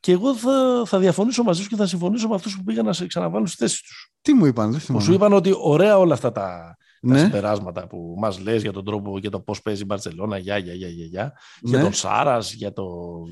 Και 0.00 0.12
εγώ 0.12 0.34
θα, 0.34 0.82
θα 0.86 0.98
διαφωνήσω 0.98 1.42
μαζί 1.42 1.62
σου 1.62 1.68
και 1.68 1.76
θα 1.76 1.86
συμφωνήσω 1.86 2.28
με 2.28 2.34
αυτούς 2.34 2.56
που 2.56 2.64
πήγαν 2.64 2.84
να 2.84 2.92
σε 2.92 3.06
ξαναβάλουν 3.06 3.46
στη 3.46 3.56
θέση 3.56 3.82
τους. 3.82 4.12
Τι 4.22 4.34
μου 4.34 4.46
είπαν, 4.46 4.70
δεν 4.70 4.80
θυμάμαι. 4.80 5.04
Που 5.04 5.10
σου 5.10 5.16
είπαν 5.16 5.32
ότι 5.32 5.52
ωραία 5.56 5.98
όλα 5.98 6.14
αυτά 6.14 6.32
τα, 6.32 6.76
ναι. 7.00 7.14
τα 7.14 7.18
συμπεράσματα 7.18 7.86
που 7.86 8.14
μας 8.18 8.38
λες 8.40 8.62
για 8.62 8.72
τον 8.72 8.84
τρόπο, 8.84 9.18
για 9.18 9.30
το 9.30 9.40
πώς 9.40 9.62
παίζει 9.62 9.82
η 9.82 9.84
Μπαρτσελώνα, 9.88 10.38
για, 10.38 10.58
για, 10.58 10.74
για, 10.74 10.88
για, 10.88 11.04
για, 11.04 11.32
ναι. 11.60 11.70
για 11.70 11.80
τον 11.80 11.92
Σάρας, 11.92 12.52
για 12.52 12.72
το, 12.72 12.84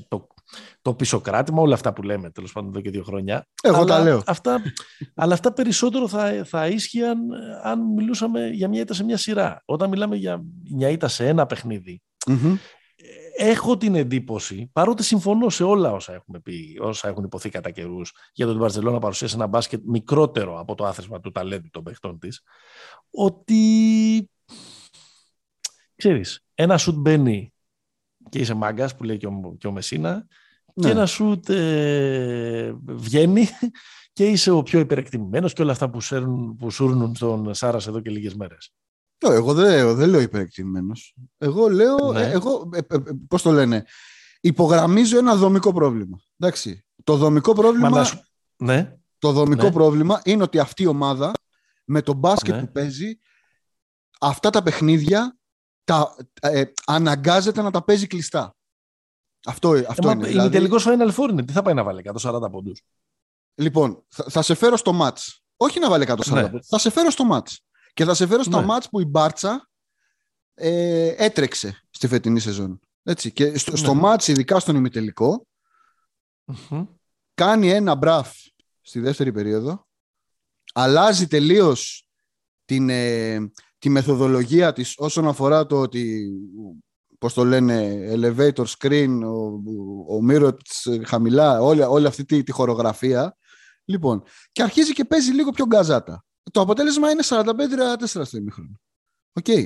το, 0.07 0.27
το 0.81 0.93
πισωκράτημα, 0.93 1.61
όλα 1.61 1.73
αυτά 1.73 1.93
που 1.93 2.03
λέμε 2.03 2.29
τέλος 2.29 2.51
πάντων 2.51 2.69
εδώ 2.69 2.81
και 2.81 2.89
δύο 2.89 3.03
χρόνια. 3.03 3.47
Εγώ 3.63 3.75
αλλά 3.75 3.85
τα 3.85 3.99
λέω. 3.99 4.21
Αυτά, 4.25 4.61
αλλά 5.15 5.33
αυτά 5.33 5.53
περισσότερο 5.53 6.07
θα, 6.07 6.43
θα 6.45 6.67
ίσχυαν 6.67 7.17
αν 7.63 7.93
μιλούσαμε 7.93 8.47
για 8.47 8.67
μια 8.67 8.81
ήττα 8.81 8.93
σε 8.93 9.03
μια 9.03 9.17
σειρά. 9.17 9.61
Όταν 9.65 9.89
μιλάμε 9.89 10.15
για 10.15 10.41
μια 10.75 10.89
ήττα 10.89 11.07
σε 11.07 11.27
ένα 11.27 11.45
παιχνίδι, 11.45 12.01
mm-hmm 12.27 12.57
έχω 13.37 13.77
την 13.77 13.95
εντύπωση, 13.95 14.69
παρότι 14.73 15.03
συμφωνώ 15.03 15.49
σε 15.49 15.63
όλα 15.63 15.91
όσα 15.91 16.13
έχουμε 16.13 16.39
πει, 16.39 16.77
όσα 16.81 17.07
έχουν 17.07 17.23
υποθεί 17.23 17.49
κατά 17.49 17.71
καιρούς 17.71 18.13
για 18.33 18.45
το 18.45 18.51
ότι 18.51 18.59
η 18.59 18.63
Μπαρσελόνα 18.63 18.99
παρουσίασε 18.99 19.35
ένα 19.35 19.47
μπάσκετ 19.47 19.81
μικρότερο 19.85 20.59
από 20.59 20.75
το 20.75 20.85
άθροισμα 20.85 21.19
του 21.19 21.31
ταλέντου 21.31 21.69
των 21.69 21.83
παιχτών 21.83 22.19
της, 22.19 22.41
ότι 23.09 24.29
ξέρεις, 25.95 26.45
ένα 26.53 26.77
σουτ 26.77 26.95
μπαίνει 26.95 27.53
και 28.29 28.39
είσαι 28.39 28.53
μάγκας 28.53 28.95
που 28.95 29.03
λέει 29.03 29.17
και 29.17 29.27
ο, 29.27 29.55
και 29.57 29.67
ο 29.67 29.71
Μεσίνα 29.71 30.27
και 30.73 30.85
ναι. 30.85 30.89
ένα 30.89 31.05
σουτ 31.05 31.49
ε, 31.49 32.75
βγαίνει 32.85 33.47
και 34.13 34.25
είσαι 34.25 34.51
ο 34.51 34.63
πιο 34.63 34.79
υπερεκτιμημένος 34.79 35.53
και 35.53 35.61
όλα 35.61 35.71
αυτά 35.71 35.89
που, 35.89 36.01
σέρνουν, 36.01 36.55
που 36.55 36.69
σούρνουν 36.69 37.15
στον 37.15 37.53
Σάρας 37.53 37.87
εδώ 37.87 37.99
και 37.99 38.09
λίγες 38.09 38.35
μέρες. 38.35 38.73
Εγώ 39.19 39.53
δεν, 39.53 39.95
δεν 39.95 40.09
λέω 40.09 40.19
υπερεκτιμημένος. 40.19 41.15
Εγώ 41.37 41.69
λέω. 41.69 42.11
Ναι. 42.11 42.21
Ε, 42.21 42.31
εγώ, 42.31 42.69
ε, 42.73 42.77
ε, 42.77 42.97
πώς 43.27 43.41
το 43.41 43.51
λένε. 43.51 43.85
Υπογραμμίζω 44.41 45.17
ένα 45.17 45.35
δομικό 45.35 45.73
πρόβλημα. 45.73 46.19
Εντάξει. 46.39 46.85
Το 47.03 47.15
δομικό 47.15 47.53
πρόβλημα. 47.53 48.05
Ναι. 48.57 48.97
Το 49.19 49.31
δομικό 49.31 49.63
ναι. 49.63 49.71
πρόβλημα 49.71 50.21
είναι 50.23 50.43
ότι 50.43 50.59
αυτή 50.59 50.83
η 50.83 50.87
ομάδα 50.87 51.31
με 51.85 52.01
το 52.01 52.13
μπάσκετ 52.13 52.55
ναι. 52.55 52.61
που 52.61 52.71
παίζει 52.71 53.19
αυτά 54.19 54.49
τα 54.49 54.63
παιχνίδια 54.63 55.37
τα, 55.83 56.15
αναγκάζεται 56.85 57.61
να 57.61 57.71
τα 57.71 57.83
παίζει 57.83 58.07
κλειστά. 58.07 58.55
Αυτό, 59.45 59.69
αυτό 59.87 60.09
ε, 60.09 60.11
είναι. 60.11 60.21
Είναι 60.21 60.27
δηλαδή... 60.27 60.49
τελικός 60.49 60.85
Final 60.87 61.11
Four 61.15 61.29
είναι. 61.29 61.45
Τι 61.45 61.53
θα 61.53 61.61
πάει 61.61 61.73
να 61.73 61.83
βάλει 61.83 62.01
140 62.21 62.51
πόντους; 62.51 62.81
Λοιπόν, 63.55 64.03
θα, 64.07 64.23
θα, 64.29 64.41
σε 64.41 64.55
φέρω 64.55 64.77
στο 64.77 64.93
μάτς. 64.93 65.43
Όχι 65.57 65.79
να 65.79 65.89
βάλει 65.89 66.05
140 66.07 66.17
ναι. 66.29 66.41
πόντους. 66.41 66.67
Θα 66.67 66.77
σε 66.77 66.89
φέρω 66.89 67.09
στο 67.09 67.23
μάτς. 67.23 67.66
Και 67.97 68.05
θα 68.05 68.13
σε 68.13 68.27
φέρω 68.27 68.43
στο 68.43 68.59
ναι. 68.59 68.65
μάτς 68.65 68.89
που 68.89 68.99
η 68.99 69.05
Μπάρτσα 69.05 69.69
ε, 70.53 71.13
έτρεξε 71.17 71.83
στη 71.89 72.07
φετινή 72.07 72.39
σεζόν. 72.39 72.79
Έτσι. 73.03 73.31
Και 73.31 73.57
στο, 73.57 73.71
ναι. 73.71 73.77
στο 73.77 73.93
μάτς, 73.93 74.27
ειδικά 74.27 74.59
στον 74.59 74.75
ημιτελικό, 74.75 75.47
mm-hmm. 76.45 76.87
κάνει 77.33 77.69
ένα 77.69 77.95
μπραφ 77.95 78.33
στη 78.81 78.99
δεύτερη 78.99 79.31
περίοδο, 79.31 79.87
αλλάζει 80.73 81.27
τελείως 81.27 82.07
την, 82.65 82.89
ε, 82.89 83.51
τη 83.77 83.89
μεθοδολογία 83.89 84.73
της 84.73 84.93
όσον 84.97 85.27
αφορά 85.27 85.65
το 85.65 85.79
ότι 85.79 86.31
πώς 87.17 87.33
το 87.33 87.45
λένε, 87.45 88.07
elevator 88.11 88.65
screen, 88.77 89.19
ο, 89.23 90.15
ο 90.15 90.25
mirror 90.29 90.53
χαμηλά, 91.05 91.61
όλη, 91.61 91.81
όλη 91.81 92.05
αυτή 92.05 92.25
τη, 92.25 92.43
τη 92.43 92.51
χορογραφία. 92.51 93.37
Λοιπόν, 93.85 94.23
και 94.51 94.63
αρχίζει 94.63 94.93
και 94.93 95.05
παίζει 95.05 95.31
λίγο 95.31 95.51
πιο 95.51 95.65
γκαζάτα. 95.65 96.21
Το 96.51 96.61
αποτέλεσμα 96.61 97.11
είναι 97.11 97.23
45-34 97.25 98.05
στο 98.05 98.37
ημίχρονο. 98.37 98.79
Οκ. 99.33 99.45
Okay. 99.47 99.65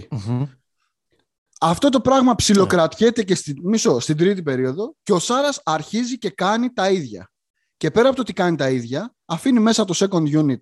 Αυτό 1.64 1.90
το 1.90 2.02
πράγμα 2.02 2.36
ψιλοκρατιέται 2.36 3.24
και 3.24 3.36
στη, 3.36 3.54
μισό, 3.64 4.00
στην 4.00 4.18
τρίτη 4.18 4.44
περίοδο 4.44 4.96
και 5.04 5.14
ο 5.14 5.20
Σάρας 5.20 5.62
αρχίζει 5.64 6.18
και 6.18 6.30
κάνει 6.30 6.74
τα 6.74 6.90
ίδια. 6.90 7.32
Και 7.78 7.92
πέρα 7.92 8.08
από 8.08 8.16
το 8.16 8.22
ότι 8.22 8.34
κάνει 8.34 8.58
τα 8.58 8.70
ίδια, 8.70 9.16
αφήνει 9.26 9.60
μέσα 9.60 9.86
το 9.86 9.94
second 9.98 10.46
unit 10.46 10.60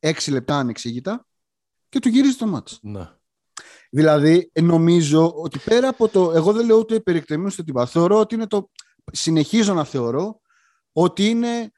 6 0.00 0.12
λεπτά 0.30 0.58
ανεξήγητα 0.58 1.26
και 1.88 1.98
του 1.98 2.08
γυρίζει 2.08 2.36
το 2.36 2.46
ματς. 2.46 2.78
Ναι. 2.82 3.10
Δηλαδή, 3.90 4.50
νομίζω 4.60 5.32
ότι 5.36 5.58
πέρα 5.58 5.88
από 5.88 6.08
το. 6.08 6.32
Εγώ 6.32 6.52
δεν 6.52 6.66
λέω 6.66 6.78
ούτε 6.78 6.94
υπερεκτιμημένου 6.94 7.48
ούτε 7.52 7.62
τίποτα. 7.62 7.86
Θεωρώ 7.86 8.18
ότι 8.18 8.34
είναι 8.34 8.46
το. 8.46 8.70
Συνεχίζω 9.12 9.74
να 9.74 9.84
θεωρώ 9.84 10.40
ότι 10.92 11.28
είναι 11.28 11.70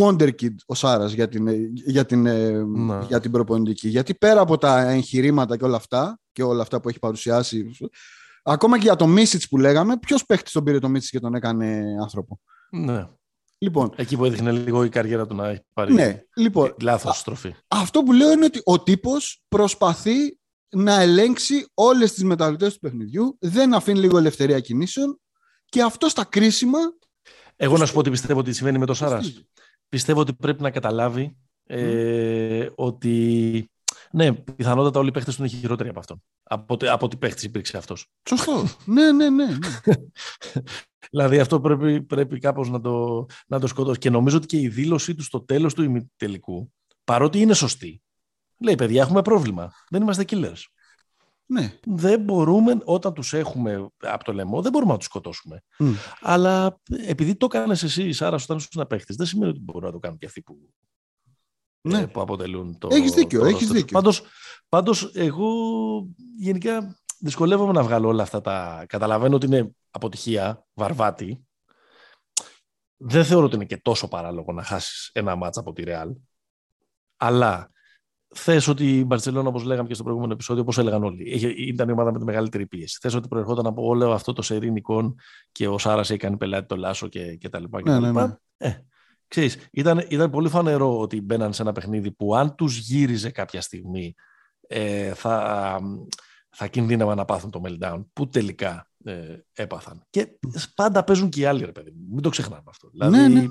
Wonder 0.00 0.30
Kid 0.40 0.54
ο 0.66 0.74
Σάρας 0.74 1.12
για 1.12 1.28
την, 1.28 1.48
για, 1.74 2.04
την, 2.04 2.22
ναι. 2.22 3.04
για 3.08 3.20
την 3.20 3.30
προπονητική. 3.30 3.88
Γιατί 3.88 4.14
πέρα 4.14 4.40
από 4.40 4.58
τα 4.58 4.80
εγχειρήματα 4.80 5.56
και 5.56 5.64
όλα 5.64 5.76
αυτά 5.76 6.20
και 6.32 6.42
όλα 6.42 6.62
αυτά 6.62 6.80
που 6.80 6.88
έχει 6.88 6.98
παρουσιάσει. 6.98 7.70
Ακόμα 8.42 8.76
και 8.76 8.82
για 8.82 8.96
το 8.96 9.06
Μίσιτς 9.06 9.48
που 9.48 9.58
λέγαμε, 9.58 9.98
ποιος 9.98 10.26
παίχτης 10.26 10.52
τον 10.52 10.64
πήρε 10.64 10.78
το 10.78 10.88
Μίσιτς 10.88 11.10
και 11.10 11.20
τον 11.20 11.34
έκανε 11.34 11.82
άνθρωπο; 12.00 12.40
Ναι. 12.70 13.08
Λοιπόν, 13.58 13.92
Εκεί 13.96 14.16
που 14.16 14.24
έδειχνε 14.24 14.52
λίγο 14.52 14.84
η 14.84 14.88
καριέρα 14.88 15.26
του 15.26 15.34
να 15.34 15.48
έχει 15.48 15.62
πάρει 15.72 15.92
ναι, 15.92 16.22
λοιπόν, 16.36 16.74
λάθος 16.82 17.18
στροφή. 17.18 17.54
Αυτό 17.68 18.02
που 18.02 18.12
λέω 18.12 18.32
είναι 18.32 18.44
ότι 18.44 18.60
ο 18.64 18.82
τύπος 18.82 19.42
προσπαθεί 19.48 20.38
να 20.68 21.00
ελέγξει 21.00 21.66
όλες 21.74 22.12
τις 22.12 22.24
μεταβλητές 22.24 22.72
του 22.72 22.78
παιχνιδιού, 22.78 23.36
δεν 23.40 23.74
αφήνει 23.74 23.98
λίγο 23.98 24.18
ελευθερία 24.18 24.60
κινήσεων 24.60 25.20
και 25.64 25.82
αυτό 25.82 26.08
στα 26.08 26.24
κρίσιμα... 26.24 26.78
Εγώ 27.56 27.76
να 27.76 27.86
σου 27.86 27.92
πω 27.92 27.98
ότι 27.98 28.10
πιστεύω 28.10 28.40
ότι 28.40 28.52
συμβαίνει 28.52 28.78
με 28.78 28.86
το 28.86 28.94
Σάρας. 28.94 29.44
Πιστεύω 29.92 30.20
ότι 30.20 30.32
πρέπει 30.32 30.62
να 30.62 30.70
καταλάβει 30.70 31.36
ε, 31.66 32.68
ότι 32.74 33.70
ναι, 34.10 34.32
πιθανότατα 34.32 34.98
όλοι 34.98 35.08
οι 35.08 35.12
παίχτες 35.12 35.36
του 35.36 35.42
είναι 35.42 35.50
χειρότεροι 35.50 35.88
από 35.88 35.98
αυτόν. 35.98 36.22
Από, 36.42 36.76
από 36.80 37.08
τι 37.08 37.16
παίχτης 37.16 37.42
υπήρξε 37.42 37.76
αυτός. 37.76 38.06
Σωστό. 38.28 38.64
ναι, 38.84 39.12
ναι, 39.12 39.30
ναι. 39.30 39.46
ναι. 39.46 39.56
δηλαδή 41.10 41.38
αυτό 41.38 41.60
πρέπει, 41.60 42.02
πρέπει 42.02 42.38
κάπως 42.38 42.70
να 42.70 42.80
το, 42.80 43.26
να 43.46 43.60
το 43.60 43.66
σκοτώσει. 43.66 43.98
Και 43.98 44.10
νομίζω 44.10 44.36
ότι 44.36 44.46
και 44.46 44.58
η 44.58 44.68
δήλωσή 44.68 45.14
του 45.14 45.22
στο 45.22 45.40
τέλος 45.40 45.74
του 45.74 45.82
ημιτελικού, 45.82 46.72
παρότι 47.04 47.40
είναι 47.40 47.54
σωστή, 47.54 48.02
Λέει, 48.58 48.74
παιδιά, 48.74 49.02
έχουμε 49.02 49.22
πρόβλημα. 49.22 49.72
Δεν 49.88 50.02
είμαστε 50.02 50.24
killers. 50.28 50.62
Ναι. 51.52 51.78
Δεν 51.84 52.20
μπορούμε, 52.20 52.78
όταν 52.84 53.14
τους 53.14 53.32
έχουμε 53.32 53.88
από 53.98 54.24
το 54.24 54.32
λαιμό, 54.32 54.62
δεν 54.62 54.72
μπορούμε 54.72 54.92
να 54.92 54.98
τους 54.98 55.06
σκοτώσουμε. 55.06 55.62
Mm. 55.78 55.94
Αλλά 56.20 56.80
επειδή 57.06 57.36
το 57.36 57.46
κάνεις 57.46 57.82
εσύ, 57.82 58.12
Σάρα, 58.12 58.36
όταν 58.42 58.60
σου 58.60 58.68
να 58.74 58.86
παίχτης, 58.86 59.16
δεν 59.16 59.26
σημαίνει 59.26 59.50
ότι 59.50 59.60
μπορούν 59.60 59.84
να 59.84 59.92
το 59.92 59.98
κάνουν 59.98 60.18
και 60.18 60.26
αυτοί 60.26 60.42
που, 60.42 60.72
ναι. 61.80 61.98
ε, 62.00 62.06
που 62.06 62.20
αποτελούν 62.20 62.78
το. 62.78 62.88
Έχεις 62.90 63.12
δίκιο, 63.12 63.40
το 63.40 63.46
έχεις 63.46 63.68
δίκιο. 63.68 63.98
Πάντως, 63.98 64.22
πάντως, 64.68 65.10
εγώ 65.14 65.50
γενικά 66.38 66.98
δυσκολεύομαι 67.18 67.72
να 67.72 67.82
βγάλω 67.82 68.08
όλα 68.08 68.22
αυτά 68.22 68.40
τα. 68.40 68.84
Καταλαβαίνω 68.88 69.36
ότι 69.36 69.46
είναι 69.46 69.74
αποτυχία, 69.90 70.66
βαρβάτη. 70.74 71.46
Δεν 72.96 73.24
θεωρώ 73.24 73.44
ότι 73.46 73.54
είναι 73.54 73.64
και 73.64 73.76
τόσο 73.76 74.08
παράλογο 74.08 74.52
να 74.52 74.62
χάσεις 74.62 75.10
ένα 75.12 75.36
μάτσα 75.36 75.60
από 75.60 75.72
τη 75.72 75.82
Ρεάλ. 75.82 76.14
Αλλά 77.16 77.70
Θες 78.34 78.68
ότι 78.68 78.98
η 78.98 79.04
Μπαρσελόνα, 79.04 79.48
όπως 79.48 79.64
λέγαμε 79.64 79.88
και 79.88 79.94
στο 79.94 80.02
προηγούμενο 80.02 80.32
επεισόδιο, 80.32 80.62
όπως 80.62 80.78
έλεγαν 80.78 81.04
όλοι, 81.04 81.24
ήταν 81.56 81.88
η 81.88 81.92
ομάδα 81.92 82.12
με 82.12 82.18
τη 82.18 82.24
μεγαλύτερη 82.24 82.66
πίεση. 82.66 82.98
Θες 83.00 83.14
ότι 83.14 83.28
προερχόταν 83.28 83.66
από 83.66 83.86
όλο 83.86 84.12
αυτό 84.12 84.32
το 84.32 84.42
σερήν 84.42 84.76
εικόν 84.76 85.14
και 85.52 85.68
ο 85.68 85.78
Σάρας 85.78 86.10
έχει 86.10 86.18
κάνει 86.18 86.36
πελάτη 86.36 86.66
το 86.66 86.76
Λάσο 86.76 87.08
και, 87.08 87.36
και 87.36 87.48
τα 87.48 87.60
λοιπά. 87.60 87.82
Και 87.82 87.90
ναι, 87.90 88.00
τα 88.00 88.06
λοιπά. 88.06 88.26
Ναι, 88.26 88.68
ναι. 88.68 88.74
Ε, 88.74 88.84
ξέρεις, 89.28 89.68
ήταν, 89.72 90.06
ήταν 90.08 90.30
πολύ 90.30 90.48
φανερό 90.48 91.00
ότι 91.00 91.20
μπαίναν 91.20 91.52
σε 91.52 91.62
ένα 91.62 91.72
παιχνίδι 91.72 92.10
που 92.10 92.34
αν 92.34 92.54
τους 92.54 92.78
γύριζε 92.78 93.30
κάποια 93.30 93.60
στιγμή 93.60 94.14
ε, 94.66 95.14
θα, 95.14 95.80
θα 96.50 96.66
κινδύνευαν 96.66 97.16
να 97.16 97.24
πάθουν 97.24 97.50
το 97.50 97.60
meltdown, 97.64 98.04
που 98.12 98.28
τελικά 98.28 98.86
ε, 99.04 99.44
έπαθαν. 99.52 100.06
Και 100.10 100.28
πάντα 100.74 101.04
παίζουν 101.04 101.28
και 101.28 101.40
οι 101.40 101.44
άλλοι, 101.44 101.64
ρε 101.64 101.72
παιδί 101.72 101.92
Μην 102.10 102.22
το 102.22 102.28
ξεχνάμε 102.28 102.62
αυτό. 102.68 102.90
Ναι, 102.92 103.08
δηλαδή, 103.08 103.34
ναι, 103.34 103.40
ναι, 103.40 103.48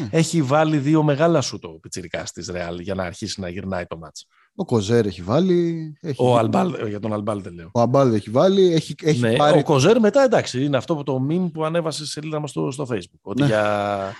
ναι, 0.00 0.08
έχει 0.10 0.42
βάλει 0.42 0.78
δύο 0.78 1.02
μεγάλα 1.02 1.40
σου 1.40 1.58
το 1.58 1.68
πιτσιρικά 1.68 2.22
τη 2.22 2.52
Ρεάλ 2.52 2.78
για 2.78 2.94
να 2.94 3.02
αρχίσει 3.02 3.40
να 3.40 3.48
γυρνάει 3.48 3.86
το 3.86 3.96
μάτς. 3.96 4.26
Ο 4.54 4.64
Κοζέρ 4.64 5.06
έχει 5.06 5.22
βάλει. 5.22 5.92
Έχει... 6.00 6.22
Ο 6.22 6.38
Αλμπάλ, 6.38 6.88
για 6.88 7.00
τον 7.00 7.12
Αλμπάλ 7.12 7.42
δεν 7.42 7.54
λέω. 7.54 7.70
Ο 7.72 7.80
Αλμπάλ 7.80 8.14
έχει 8.14 8.30
βάλει. 8.30 8.72
Έχει, 8.72 8.94
έχει 9.02 9.20
ναι, 9.20 9.36
πάρει... 9.36 9.58
Ο 9.58 9.62
Κοζέρ 9.62 10.00
μετά 10.00 10.22
εντάξει, 10.22 10.64
είναι 10.64 10.76
αυτό 10.76 10.96
που 10.96 11.02
το 11.02 11.26
meme 11.30 11.50
που 11.52 11.64
ανέβασε 11.64 12.04
σε 12.04 12.10
σελίδα 12.10 12.40
μας 12.40 12.50
στο, 12.50 12.70
στο 12.70 12.86
Facebook. 12.90 13.20
Ότι 13.22 13.40
ναι. 13.40 13.46
για 13.46 14.12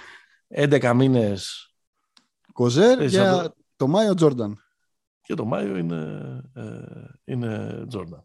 11 0.54 0.92
μήνες. 0.94 1.68
Κοζέρ 2.52 3.02
για 3.02 3.54
το 3.76 3.86
Μάιο 3.86 4.14
Τζόρνταν. 4.14 4.58
Και 5.22 5.34
το 5.34 5.44
Μάιο 5.44 5.76
είναι, 5.76 6.40
ε, 6.54 6.62
είναι 7.24 7.84
Τζόρνταν. 7.88 8.24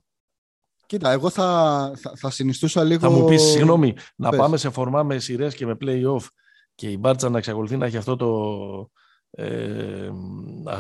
Κοίτα, 0.90 1.12
εγώ 1.12 1.30
θα, 1.30 1.92
θα, 1.96 2.12
θα 2.16 2.30
συνιστούσα 2.30 2.84
λίγο... 2.84 3.00
Θα 3.00 3.10
μου 3.10 3.26
πεις, 3.26 3.42
συγγνώμη, 3.42 3.96
να 4.16 4.30
πάμε 4.30 4.58
σε 4.58 4.70
φορμά 4.70 5.04
με 5.04 5.20
σειρές 5.20 5.56
και 5.56 5.66
με 5.66 5.78
play-off 5.82 6.28
και 6.76 6.90
η 6.90 6.98
Μπάρτσα 7.00 7.30
να 7.30 7.38
εξακολουθεί 7.38 7.78
να 7.78 7.86
έχει 7.86 7.98
αυτό 7.98 8.16
το, 8.16 8.90
ε, 9.32 10.10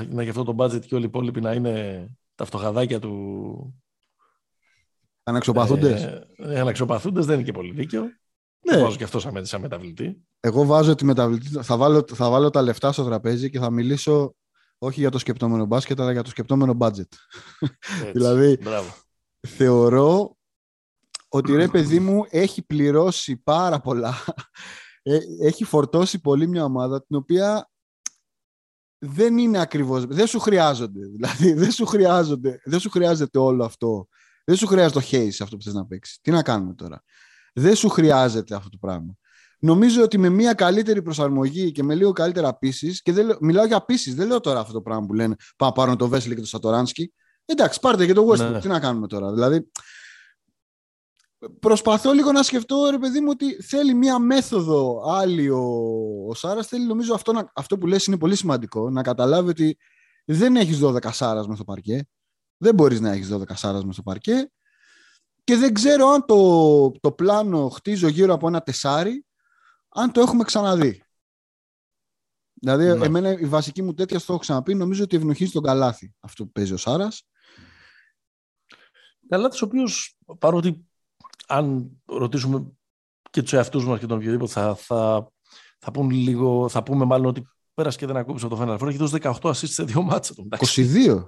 να 0.10 0.22
έχει 0.22 0.30
αυτό 0.30 0.44
το 0.44 0.56
budget 0.58 0.86
και 0.86 0.96
όλοι 0.96 1.04
οι 1.04 1.08
υπόλοιποι 1.08 1.42
να 1.42 1.54
είναι 1.54 2.08
τα 2.36 2.46
φτωχαδάκια 2.46 3.00
του... 3.00 3.82
Αναξοπαθούντες. 5.24 6.04
Ε, 6.04 6.60
αναξοπαθούντες 6.60 7.26
δεν 7.26 7.36
είναι 7.36 7.44
και 7.44 7.52
πολύ 7.52 7.72
δίκαιο. 7.72 8.04
Ναι. 8.60 8.82
βάζω 8.82 8.98
και 8.98 9.04
αυτό 9.04 9.20
σαν, 9.20 9.46
σαν 9.46 9.62
μεταβλητή. 9.62 10.18
Εγώ 10.40 10.66
βάζω 10.66 10.96
τη 10.96 11.06
μεταβλητή. 11.06 11.64
Θα 11.64 11.78
βάλω, 11.78 12.06
θα 12.14 12.30
βάλω 12.30 12.50
τα 12.50 12.62
λεφτά 12.62 12.92
στο 12.92 13.04
τραπέζι 13.04 13.50
και 13.50 13.60
θα 13.60 13.70
μιλήσω 13.70 14.36
όχι 14.78 15.00
για 15.00 15.10
το 15.10 15.18
σκεπτόμενο 15.18 15.66
μπάσκετ, 15.66 16.00
αλλά 16.00 16.12
για 16.12 16.24
το 16.24 16.30
σκεπτόμενο 16.30 16.78
budget. 16.80 17.10
δηλαδή, 18.14 18.58
Μπράβο 18.62 18.94
θεωρώ 19.48 20.38
ότι 21.28 21.56
ρε 21.56 21.68
παιδί 21.68 22.00
μου 22.00 22.26
έχει 22.30 22.62
πληρώσει 22.62 23.38
πάρα 23.38 23.80
πολλά. 23.80 24.14
Ε, 25.02 25.20
έχει 25.42 25.64
φορτώσει 25.64 26.22
πολύ 26.22 26.48
μια 26.48 26.64
ομάδα 26.64 27.04
την 27.04 27.16
οποία 27.16 27.70
δεν 29.00 29.38
είναι 29.38 29.60
ακριβώς, 29.60 30.06
δεν 30.06 30.28
σου 30.28 30.40
χρειάζονται. 30.40 31.06
Δηλαδή 31.16 31.54
δεν 31.54 31.72
σου 31.72 31.86
χρειάζονται, 31.86 32.62
δεν 32.64 32.80
σου 32.80 32.90
χρειάζεται 32.90 33.40
όλο 33.40 33.64
αυτό. 33.66 34.08
Δεν 34.46 34.58
σου 34.58 34.68
χρειάζεται 34.68 35.00
το 35.00 35.06
haze 35.12 35.38
αυτό 35.42 35.58
που 35.58 35.64
θες 35.64 35.74
να 35.74 35.86
παίξεις. 35.86 36.20
Τι 36.22 36.32
να 36.32 36.42
κάνουμε 36.42 36.74
τώρα; 36.74 37.04
Δεν 37.54 37.76
σου 37.76 37.90
χρειάζεται 37.90 38.56
αυτό 38.56 38.70
το 38.70 38.78
πράγμα. 38.78 39.16
Νομίζω 39.60 40.04
ότι 40.04 40.18
με 40.18 40.30
μια 40.30 40.54
καλύτερη 40.54 41.02
προσαρμογή 41.02 41.72
και 41.72 41.84
με 41.84 41.96
λίγο 41.96 42.12
καλύτερα 42.12 42.58
πίσει, 42.58 43.02
και 43.02 43.12
δεν, 43.12 43.38
μιλάω 43.40 43.66
για 43.66 43.86
πίσει, 43.86 44.14
δεν 44.14 44.28
λέω 44.28 44.40
τώρα 44.40 44.60
αυτό 44.60 44.74
το 44.74 44.82
πράγμα 44.82 45.06
που 45.06 45.14
λένε 45.14 45.36
Πάμε 45.56 45.72
πάρουν 45.76 45.98
το 45.98 46.08
Βέσλι 46.08 46.36
και 46.36 46.42
το 46.42 46.48
Σατοράνσκι. 46.48 47.14
Εντάξει, 47.52 47.80
πάρτε 47.80 48.06
και 48.06 48.14
το 48.14 48.28
Westbrook. 48.30 48.52
Ναι. 48.52 48.60
Τι 48.60 48.68
να 48.68 48.80
κάνουμε 48.80 49.08
τώρα; 49.08 49.34
Δηλαδή, 49.34 49.72
προσπαθώ 51.60 52.14
λίγο 52.14 52.32
να 52.32 52.44
σκεφτώ, 52.44 52.90
ρε 52.90 52.98
παιδί 52.98 53.20
μου, 53.20 53.28
ότι 53.30 53.62
θέλει 53.62 53.94
μία 53.94 54.20
μέθοδο 54.20 55.04
άλλη 55.08 55.50
ο, 55.50 55.64
ο 56.28 56.34
Σάρας. 56.34 56.68
Θέλει, 56.68 56.86
νομίζω, 56.86 57.14
αυτό, 57.14 57.34
να, 57.34 57.52
αυτό 57.56 57.78
που 57.78 57.88
λες 57.88 58.06
είναι 58.06 58.18
πολύ 58.18 58.36
σημαντικό. 58.36 58.90
Να 58.90 59.02
καταλάβει 59.02 59.50
ότι 59.50 59.78
δεν 60.26 60.56
έχεις 60.56 60.80
12 60.84 61.12
Σάρας 61.12 61.48
με 61.48 61.56
στο 61.56 61.64
παρκέ. 61.64 62.08
Δεν 62.58 62.74
μπορείς 62.74 63.00
να 63.00 63.12
έχεις 63.12 63.34
12 63.34 63.42
Σάρας 63.54 63.86
με 63.86 63.94
στο 63.94 64.02
παρκέ. 64.02 64.52
Και 65.44 65.56
δεν 65.56 65.74
ξέρω 65.74 66.08
αν 66.08 66.26
το, 66.26 66.92
το 66.92 67.12
πλάνο 67.12 67.70
χτίζω 67.70 68.08
γύρω 68.08 68.34
από 68.34 68.48
ένα 68.48 68.62
τεσάρι, 68.62 69.26
αν 69.90 70.12
το 70.12 70.22
έχουμε 70.22 70.44
ξαναδεί. 70.44 71.04
Δηλαδή, 72.54 72.98
ναι. 72.98 73.06
εμένα 73.06 73.32
η 73.32 73.46
βασική 73.46 73.82
μου 73.82 73.94
τέτοια 73.94 74.20
στο 74.20 74.34
έχω 74.34 74.42
ξαναπεί, 74.42 74.76
νομίζω 74.76 75.04
ότι 75.04 75.16
ευνοχίζει 75.16 75.52
τον 75.52 75.64
καλάθι 75.64 76.14
αυτό 76.20 76.44
που 76.44 76.52
παίζει 76.52 76.74
ο 76.74 76.78
Σάρας. 76.78 77.24
Καλάθι 79.30 79.64
ο 79.64 79.68
οποίος 79.68 80.18
παρότι 80.40 80.86
αν 81.48 81.90
ρωτήσουμε 82.06 82.72
και 83.30 83.42
τους 83.42 83.54
εαυτούς 83.54 83.86
μας 83.86 84.00
και 84.00 84.06
τον 84.06 84.18
οποιοδήποτε 84.18 84.52
θα, 84.52 84.76
θα, 84.76 85.32
θα, 85.80 85.92
πούν 85.92 86.10
λίγο, 86.10 86.70
θα 86.70 86.84
πούμε 86.84 87.06
μάλλον 87.06 87.26
ότι 87.26 87.48
πέρασε 87.74 87.98
και 87.98 88.06
δεν 88.06 88.18
ακούμπησε 88.18 88.48
το 88.48 88.60
Final 88.62 88.78
Four. 88.78 88.88
Έχει 88.88 88.98
δώσει 88.98 89.18
18 89.22 89.32
assists 89.42 89.54
σε 89.54 89.84
δύο 89.84 90.02
μάτσα. 90.02 90.34
22. 90.76 91.24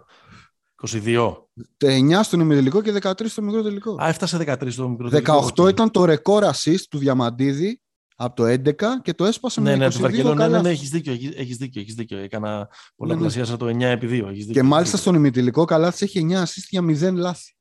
22. 0.87 1.33
9 1.77 2.19
στον 2.23 2.39
ημιτελικό 2.39 2.81
και 2.81 2.99
13 3.01 3.13
στο 3.25 3.41
μικρό 3.41 3.61
τελικό. 3.61 3.95
Α, 4.01 4.07
έφτασε 4.07 4.37
13 4.37 4.71
στο 4.71 4.89
μικρό 4.89 5.09
τελικό. 5.09 5.49
18 5.57 5.69
ήταν 5.69 5.91
το 5.91 6.05
ρεκόρ 6.05 6.43
assist 6.43 6.81
του 6.89 6.97
Διαμαντίδη 6.97 7.81
από 8.15 8.35
το 8.35 8.43
11 8.45 8.73
και 9.01 9.13
το 9.13 9.25
έσπασε 9.25 9.61
ναι, 9.61 9.75
με 9.75 9.87
ναι, 9.87 9.95
22 9.95 10.11
ναι, 10.11 10.23
ναι, 10.23 10.33
καλά. 10.33 10.61
ναι, 10.61 10.69
έχεις 10.69 10.89
δίκιο, 10.89 11.13
έχεις, 11.13 11.31
έχεις 11.35 11.57
δίκιο, 11.57 11.81
έχεις 11.81 11.93
δίκιο. 11.93 12.17
Έκανα 12.17 12.57
Ναι, 12.57 12.65
πολλαπλασιάσα 12.95 13.57
το 13.57 13.65
9 13.65 13.81
επί 13.81 14.07
2. 14.07 14.11
Έχεις 14.11 14.45
δίκιο, 14.45 14.61
Και 14.61 14.67
μάλιστα 14.67 14.91
έχεις 14.91 14.99
στον 14.99 15.15
ημιτελικό 15.15 15.65
καλά 15.65 15.91
της 15.91 16.01
έχει 16.01 16.27
9 16.29 16.41
assist 16.41 16.65
για 16.69 16.81
0 16.81 17.13
λάθη. 17.13 17.55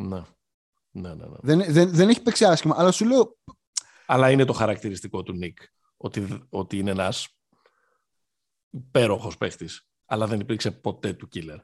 Δίκιο. 0.00 0.16
Ναι. 0.16 0.24
Ναι, 0.92 1.14
ναι, 1.14 1.26
ναι. 1.26 1.36
Δεν, 1.40 1.72
δεν, 1.72 1.90
δεν 1.90 2.08
έχει 2.08 2.22
παίξει 2.22 2.44
άσχημα. 2.44 2.74
Αλλά 2.78 2.90
σου 2.90 3.06
λέω, 3.06 3.38
Αλλά 4.06 4.30
είναι 4.30 4.44
το 4.44 4.52
χαρακτηριστικό 4.52 5.22
του 5.22 5.32
Νίκ 5.32 5.58
ότι, 5.96 6.46
ότι 6.48 6.78
είναι 6.78 6.90
ένας 6.90 7.28
υπέροχος 8.70 9.36
παίχτης. 9.36 9.88
Αλλά 10.06 10.26
δεν 10.26 10.40
υπήρξε 10.40 10.70
ποτέ 10.70 11.12
του 11.12 11.28
killer. 11.34 11.58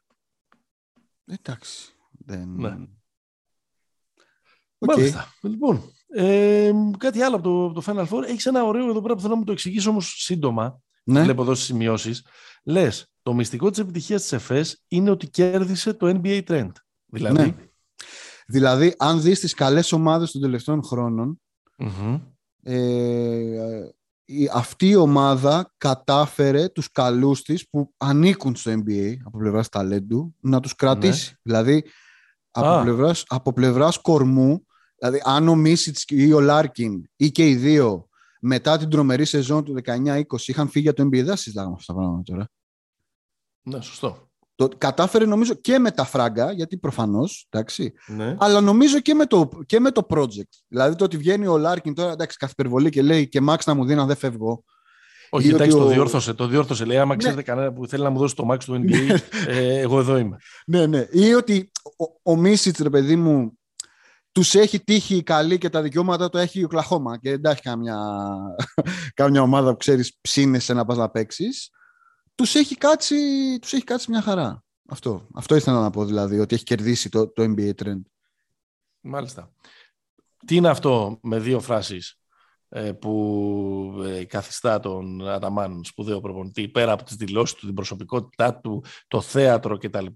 εντάξει. 1.25 1.95
Δεν... 2.11 2.49
Ναι. 2.49 2.77
Οκ. 4.79 4.97
Μάλιστα. 4.97 5.35
Λοιπόν, 5.43 5.93
ε, 6.07 6.73
κάτι 6.99 7.23
άλλο 7.23 7.37
από 7.37 7.45
το, 7.45 7.65
από 7.65 7.81
το 7.81 7.83
Final 7.87 8.09
Four. 8.09 8.29
Έχεις 8.29 8.47
ένα 8.47 8.65
ωραίο 8.65 8.89
εδώ 8.89 9.03
πέρα 9.03 9.15
που 9.15 9.21
θέλω 9.21 9.33
να 9.33 9.39
μου 9.39 9.45
το 9.45 9.53
εξηγήσεις 9.53 9.87
όμως 9.87 10.15
σύντομα. 10.17 10.81
Ναι. 11.05 11.23
Βλέπω 11.23 11.43
εδώ 11.43 11.55
στις 11.55 11.67
σημειώσεις. 11.67 12.27
Λες, 12.65 13.13
το 13.23 13.35
μυστικό 13.35 13.71
της 13.71 13.79
επιτυχίας 13.79 14.23
της 14.23 14.33
Εφές 14.33 14.85
είναι 14.89 15.11
ότι 15.11 15.29
κέρδισε 15.29 15.95
το 15.95 16.21
NBA 16.23 16.43
trend. 16.45 16.71
Δηλαδή. 17.07 17.37
Ναι. 17.37 17.55
Δηλαδή, 18.47 18.95
αν 18.99 19.21
δεις 19.21 19.41
τις 19.41 19.55
καλές 19.55 19.93
ομάδες 19.93 20.31
των 20.31 20.41
τελευταίων 20.41 20.83
χρόνων, 20.83 21.41
Μμμ. 21.79 22.21
ε, 22.63 23.91
η, 24.25 24.51
αυτή 24.53 24.89
η 24.89 24.97
ομάδα 24.97 25.75
κατάφερε 25.79 26.69
τους 26.69 26.91
καλούς 26.91 27.43
της 27.43 27.69
που 27.69 27.95
ανήκουν 27.97 28.57
στο 28.57 28.73
NBA 28.73 29.15
από 29.25 29.39
πλευράς 29.39 29.69
ταλέντου 29.69 30.35
να 30.41 30.61
τους 30.61 30.75
κρατήσει. 30.75 31.37
Δηλαδή 31.43 31.85
από 32.51 32.67
Ναι. 32.69 32.75
Α. 32.77 32.83
πλευράς, 32.83 33.25
από 33.27 33.53
πλευράς 33.53 33.99
κορμού, 34.01 34.67
δηλαδή 34.99 35.23
αν 35.25 35.49
ο 35.49 35.55
Μίσιτς 35.55 36.05
ή 36.09 36.33
ο 36.33 36.41
Λάρκιν 36.41 37.03
ή 37.17 37.31
και 37.31 37.49
οι 37.49 37.55
δύο 37.55 38.09
μετά 38.41 38.77
την 38.79 38.89
τρομερή 38.91 39.25
σεζόν 39.25 39.65
του 39.65 39.75
19-20 39.85 40.23
είχαν 40.47 40.69
φύγει 40.69 40.85
για 40.85 40.93
το 40.93 41.03
NBA, 41.03 41.25
δεν 41.25 41.37
συζητάγαμε 41.37 41.75
αυτά 41.79 41.93
τα 41.93 41.99
πράγματα 41.99 42.23
τώρα. 42.23 42.49
Ναι, 43.63 43.81
σωστό. 43.81 44.31
Το 44.57 44.69
κατάφερε 44.79 45.25
νομίζω 45.27 45.55
και 45.55 45.79
με 45.79 45.91
τα 45.91 46.05
φράγκα, 46.05 46.53
γιατί 46.53 46.79
προφανώς, 46.79 47.47
εντάξει, 47.51 47.93
Ναι. 48.07 48.37
αλλά 48.39 48.61
νομίζω 48.61 49.01
και 49.01 49.15
με, 49.15 49.27
το, 49.27 49.49
και 49.67 49.81
με 49.81 49.91
το 49.91 50.07
project. 50.11 50.49
Δηλαδή 50.69 50.97
το 50.97 51.05
ότι 51.05 51.17
βγαίνει 51.17 51.47
ο 51.47 51.57
Λάρκιν 51.59 51.95
τώρα, 51.95 52.13
εντάξει, 52.13 52.37
κάθε 52.37 52.53
υπερβολή 52.59 52.91
και 52.91 53.03
λέει 53.03 53.29
και 53.29 53.41
max 53.49 53.57
να 53.67 53.75
μου 53.75 53.85
δίνει 53.85 54.01
αν 54.01 54.07
δεν 54.07 54.17
φεύγω. 54.17 54.65
Όχι, 55.31 55.47
Ή 55.47 55.51
εντάξει, 55.51 55.71
ότι 55.71 55.81
το 55.81 55.87
ο- 55.87 55.93
διόρθωσε. 55.93 56.35
Το 56.35 56.47
διόρθωσε. 56.47 56.85
Λέει, 56.85 56.97
άμα 56.99 57.13
Ναι. 57.13 57.17
ξέρετε 57.17 57.43
κανένα 57.43 57.73
που 57.73 57.87
θέλει 57.87 58.03
να 58.03 58.11
μου 58.11 58.19
δώσει 58.19 58.35
το 58.35 58.49
max 58.51 58.59
του 58.65 58.83
NBA, 58.85 59.17
ε, 59.47 59.79
εγώ 59.79 59.99
εδώ 59.99 60.17
είμαι. 60.19 60.37
Ναι, 60.67 60.87
ναι. 60.87 61.07
Ή 61.11 61.35
ότι 61.35 61.71
ο, 62.23 62.33
ο 62.33 62.37
Μίσιτς, 62.37 62.79
ρε 62.79 62.91
παιδί 62.91 63.17
μου, 63.17 63.59
τους 64.33 64.55
έχει 64.55 64.81
τύχει 64.81 65.23
καλή 65.23 65.59
και 65.59 65.69
τα 65.69 65.83
δικαιώματα 65.83 66.29
το 66.29 66.39
έχει 66.39 66.61
η 66.61 66.65
Οκλαχώμα 66.65 67.19
και 67.19 67.31
δεν 67.39 67.53
έχει 67.53 67.63
κάμια, 67.63 67.97
κάμια 69.15 69.43
ομάδα 69.43 69.71
που 69.71 69.77
ξέρεις 69.77 70.19
ψήνεσαι 70.21 70.75
να 70.75 70.85
πας 70.85 70.97
να 70.97 71.11
παίξεις. 71.11 71.71
Τους 72.37 72.55
έχει 72.55 72.77
κάτσει, 72.77 73.17
τους 73.61 73.73
έχει 73.73 73.85
κάτσει 73.85 74.11
μια 74.11 74.23
χαρά. 74.23 74.65
Αυτό, 74.89 75.27
αυτό 75.35 75.55
ήθελα 75.55 75.81
να 75.81 75.91
πω 75.91 76.05
δηλαδή, 76.05 76.39
ότι 76.39 76.55
έχει 76.55 76.65
κερδίσει 76.65 77.09
το, 77.09 77.29
το 77.29 77.43
NBA 77.43 77.71
trend. 77.83 78.01
Μάλιστα. 79.01 79.53
Τι 80.47 80.57
είναι 80.57 80.69
αυτό 80.69 81.19
με 81.23 81.39
δύο 81.39 81.61
φράσεις 81.61 82.21
ε, 82.69 82.93
που 82.93 84.03
ε, 84.05 84.25
καθιστά 84.25 84.81
τον 84.81 85.29
Αταμάν 85.29 85.85
σπουδαίο 85.85 86.21
προπονητή 86.21 86.69
πέρα 86.69 86.93
από 86.93 87.05
τις 87.05 87.17
δηλώσεις 87.17 87.55
του, 87.55 87.67
την 87.67 87.75
προσωπικότητά 87.75 88.55
του, 88.55 88.85
το 89.09 89.21
θέατρο 89.21 89.79
κτλ. 89.79 90.07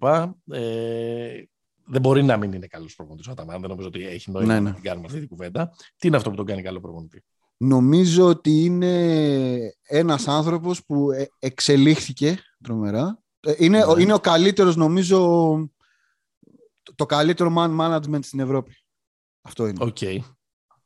Ε, 0.50 1.42
δεν 1.84 2.00
μπορεί 2.00 2.22
να 2.22 2.36
μην 2.36 2.52
είναι 2.52 2.66
καλός 2.66 2.94
προπονητής 2.94 3.28
ο 3.28 3.30
Αταμάν. 3.30 3.60
Δεν 3.60 3.68
νομίζω 3.70 3.88
ότι 3.88 4.06
έχει 4.06 4.30
νόημα 4.30 4.52
Ναι, 4.54 4.60
ναι. 4.60 4.68
να 4.68 4.74
την 4.74 4.82
κάνουμε 4.82 5.06
αυτή 5.06 5.18
την 5.18 5.28
κουβέντα. 5.28 5.72
Τι 5.96 6.06
είναι 6.06 6.16
αυτό 6.16 6.30
που 6.30 6.36
τον 6.36 6.46
κάνει 6.46 6.62
καλό 6.62 6.80
προπονητή; 6.80 7.24
Νομίζω 7.62 8.26
ότι 8.26 8.64
είναι 8.64 9.74
ένας 9.82 10.28
άνθρωπος 10.28 10.84
που 10.84 11.10
ε, 11.10 11.26
εξελίχθηκε 11.38 12.38
τρομερά. 12.62 13.22
Ε, 13.40 13.54
Είναι, 13.58 13.84
Ναι. 13.86 14.02
είναι 14.02 14.12
ο 14.14 14.18
καλύτερος, 14.20 14.76
νομίζω, 14.76 15.18
το, 16.82 16.94
το 16.94 17.06
καλύτερο 17.06 17.54
man 17.56 17.78
management 17.80 18.24
στην 18.24 18.40
Ευρώπη. 18.40 18.76
Αυτό 19.40 19.66
είναι. 19.66 19.84
Οκ. 19.84 19.98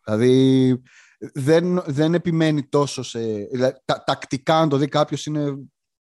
Δηλαδή 0.04 0.82
δεν, 1.18 1.82
δεν 1.86 2.14
επιμένει 2.14 2.68
τόσο 2.68 3.02
σε... 3.02 3.20
Δηλαδή, 3.34 3.78
τα, 3.84 4.04
τακτικά, 4.04 4.58
αν 4.58 4.68
το 4.68 4.76
δει 4.76 4.88
κάποιος 4.88 5.26
είναι 5.26 5.44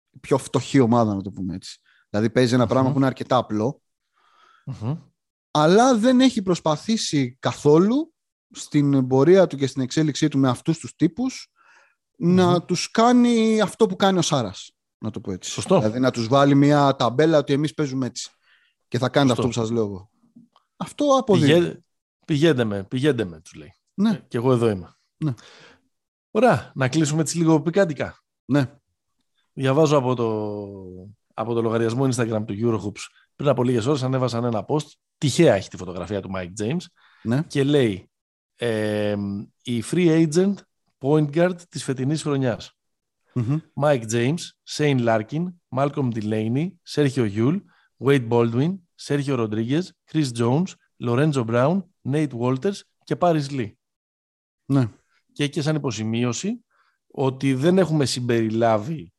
η 0.09 0.19
πιο 0.19 0.37
φτωχή 0.37 0.79
ομάδα, 0.79 1.15
να 1.15 1.21
το 1.21 1.31
πούμε 1.31 1.55
έτσι. 1.55 1.79
Δηλαδή 2.09 2.29
παίζει 2.29 2.53
ένα 2.53 2.67
πράγμα 2.67 2.83
Μμμ. 2.85 2.91
που 2.91 2.97
είναι 2.97 3.07
αρκετά 3.07 3.37
απλό, 3.37 3.81
Μμμ. 4.65 4.97
αλλά 5.51 5.97
δεν 5.97 6.19
έχει 6.19 6.41
προσπαθήσει 6.41 7.37
καθόλου 7.39 8.13
στην 8.51 9.07
πορεία 9.07 9.47
του 9.47 9.57
και 9.57 9.67
στην 9.67 9.81
εξέλιξή 9.81 10.27
του 10.27 10.37
με 10.39 10.49
αυτούς 10.49 10.77
τους 10.77 10.95
τύπους 10.95 11.51
να 12.17 12.49
Μμμ. 12.49 12.65
τους 12.65 12.91
κάνει 12.91 13.61
αυτό 13.61 13.85
που 13.85 13.95
κάνει 13.95 14.17
ο 14.17 14.21
Σάρας, 14.21 14.71
να 14.97 15.09
το 15.11 15.19
πω 15.19 15.31
έτσι. 15.31 15.51
Σωστό. 15.51 15.77
Δηλαδή 15.77 15.99
να 15.99 16.11
τους 16.11 16.27
βάλει 16.27 16.55
μια 16.55 16.95
ταμπέλα 16.95 17.37
ότι 17.37 17.53
εμείς 17.53 17.73
παίζουμε 17.73 18.05
έτσι 18.05 18.29
και 18.87 18.97
θα 18.97 19.09
κάνετε 19.09 19.35
Σωστό. 19.35 19.47
αυτό 19.49 19.61
που 19.61 19.67
σας 19.67 19.75
λέω 19.75 19.85
εγώ. 19.85 20.09
Αυτό 20.77 21.05
αποδίδει. 21.19 21.47
Πηγαίνετε, 21.51 21.83
πηγαίνετε 22.25 22.63
με, 22.63 22.83
πηγαίνετε 22.83 23.25
με, 23.25 23.41
τους 23.41 23.53
λέει. 23.53 23.73
Ναι, 23.93 24.21
Και 24.27 24.37
εγώ 24.37 24.51
εδώ 24.51 24.69
είμαι. 24.69 24.95
Ναι. 25.17 25.33
Ωραία, 26.31 26.71
να 26.75 26.87
κλείσουμε 26.89 27.21
έτσι 27.21 27.37
λίγο 27.37 27.61
πικάντικα. 27.61 28.23
ναι. 28.45 28.71
Διαβάζω 29.53 29.97
από 29.97 30.15
το, 30.15 30.47
από 31.33 31.53
το 31.53 31.61
λογαριασμό 31.61 32.03
Instagram 32.05 32.43
του 32.45 32.55
Eurohoops 32.59 33.01
πριν 33.35 33.49
από 33.49 33.63
λίγες 33.63 33.85
ώρες 33.85 34.03
ανέβασαν 34.03 34.43
ένα 34.43 34.65
post. 34.67 34.85
Τυχαία 35.17 35.53
έχει 35.55 35.69
τη 35.69 35.77
φωτογραφία 35.77 36.21
του 36.21 36.29
Mike 36.35 36.63
James 36.63 36.81
ναι. 37.23 37.41
και 37.47 37.63
λέει 37.63 38.09
ε, 38.57 39.15
η 39.63 39.83
free 39.91 40.27
agent 40.27 40.53
point 40.99 41.29
guard 41.35 41.61
της 41.69 41.83
φετινής 41.83 42.21
χρονιάς. 42.21 42.71
Μμμ. 43.33 43.57
Mike 43.81 44.03
James, 44.11 44.37
Shane 44.69 44.99
Larkin, 45.05 45.45
Malcolm 45.75 46.09
Delaney, 46.13 46.69
Sergio 46.95 47.27
Yul, 47.35 47.59
Wade 48.05 48.27
Baldwin, 48.29 48.75
Sergio 49.07 49.35
Rodriguez, 49.37 49.81
Chris 50.11 50.27
Jones, 50.39 50.63
Lorenzo 51.03 51.43
Brown, 51.45 51.83
Nate 52.09 52.33
Walters 52.39 52.79
και 53.03 53.15
Paris 53.19 53.45
Lee. 53.49 53.71
ναι. 54.65 54.89
Και 55.33 55.43
έχει 55.43 55.51
και 55.51 55.61
σαν 55.61 55.75
υποσημείωση 55.75 56.65
ότι 57.07 57.53
δεν 57.53 57.77
έχουμε 57.77 58.05
συμπεριλάβει 58.05 59.13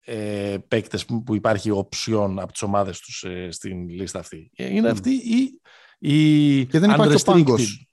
ε, 0.00 0.56
παίκτες 0.68 1.04
που 1.04 1.22
που 1.22 1.34
υπάρχει 1.34 1.70
οψιόν 1.70 2.38
από 2.38 2.52
τις 2.52 2.62
ομάδες 2.62 3.00
τους 3.00 3.24
ε, 3.24 3.50
στην 3.50 3.88
λίστα 3.88 4.18
αυτή. 4.18 4.50
Ε, 4.56 4.66
Είναι 4.74 4.88
Μμ. 4.88 4.92
αυτή 4.92 5.10
η, 5.10 5.60
η 5.98 6.66
Και 6.66 6.78
δεν 6.78 6.90
υπάρχει 6.90 7.12
ο 7.14 7.16
unrestricted- 7.16 7.24
πάγκος. 7.24 7.87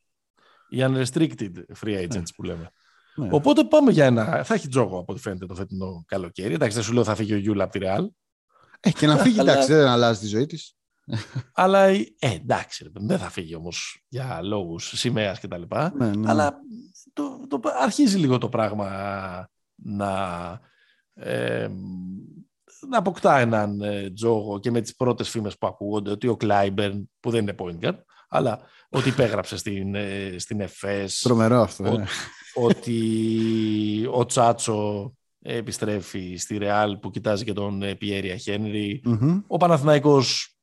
Οι 0.70 0.78
unrestricted 0.82 1.52
free 1.84 2.02
agents 2.04 2.10
Ναι. 2.10 2.22
που 2.36 2.44
λέμε. 2.44 2.70
Ναι. 3.16 3.28
Οπότε 3.32 3.64
πάμε 3.64 3.92
για 3.92 4.06
ένα. 4.06 4.44
Θα 4.44 4.54
έχει 4.54 4.68
τζόγο 4.68 5.00
από 5.00 5.12
ό,τι 5.14 5.22
φαίνεται 5.22 5.46
το 5.46 5.56
φετινό 5.56 6.04
καλοκαίρι. 6.08 6.54
Εντάξει, 6.54 6.76
δεν 6.76 6.84
σου 6.86 6.94
λέω 6.94 7.04
θα 7.04 7.16
φύγει 7.16 7.34
ο 7.34 7.38
Γιούλα 7.38 7.64
από 7.64 7.72
τη 7.72 7.80
Ρεάλ. 7.80 8.10
Ε, 8.80 8.92
και 8.92 9.08
να 9.08 9.18
φύγει, 9.18 9.40
Αλλά- 9.40 9.52
εντάξει, 9.52 9.74
δεν 9.74 9.88
αλλάζει 9.88 10.20
τη 10.20 10.26
ζωή 10.26 10.46
της. 10.46 10.76
Αλλά 11.54 11.84
ε, 11.86 12.06
εντάξει, 12.20 12.84
ρε, 12.84 12.90
παιδί, 12.90 13.06
δεν 13.06 13.20
θα 13.20 13.30
φύγει 13.30 13.56
όμως 13.56 14.06
για 14.08 14.40
λόγους 14.42 14.92
σημαίας 14.96 15.40
κτλ. 15.40 15.62
Ναι, 15.94 16.10
ναι. 16.10 16.30
Αλλά 16.30 16.58
το, 17.14 17.48
το, 17.48 17.60
αρχίζει 17.82 18.18
λίγο 18.18 18.38
το 18.38 18.50
πράγμα 18.50 18.88
να, 19.76 20.12
ε, 21.14 21.68
να 22.90 22.98
αποκτά 22.98 23.40
έναν 23.40 23.82
ε, 23.82 24.10
τζόγο 24.10 24.60
και 24.60 24.72
με 24.72 24.82
τις 24.82 24.96
πρώτες 24.96 25.30
φήμες 25.30 25.58
που 25.58 25.68
ακούγονται 25.68 26.12
ότι 26.12 26.28
ο 26.28 26.38
Κλάιμπερν, 26.38 27.12
που 27.20 27.30
δεν 27.32 27.42
είναι 27.42 27.56
point 27.58 27.86
guard, 27.86 27.98
αλλά 28.30 28.60
ότι 28.96 29.10
υπέγραψε 29.10 29.58
στην, 29.58 29.96
ε, 29.96 30.36
στην 30.38 30.60
ΕΦΕΣ, 30.62 31.20
Τρομερό 31.22 31.62
αυτό. 31.62 31.84
Ο- 31.84 32.00
ε. 32.00 32.06
ότι 32.54 34.10
ο 34.12 34.26
Τσάτσο 34.26 35.14
επιστρέφει 35.42 36.36
στη 36.36 36.58
Ρεάλ 36.58 36.98
που 36.98 37.10
κοιτάζει 37.10 37.44
και 37.44 37.54
τον 37.54 37.82
ε, 37.84 37.96
Πιέρια 37.96 38.38
Χένρι. 38.38 39.02
Μμμ. 39.04 39.40
Ο 39.48 39.58
Παναθηναϊκός 39.58 40.58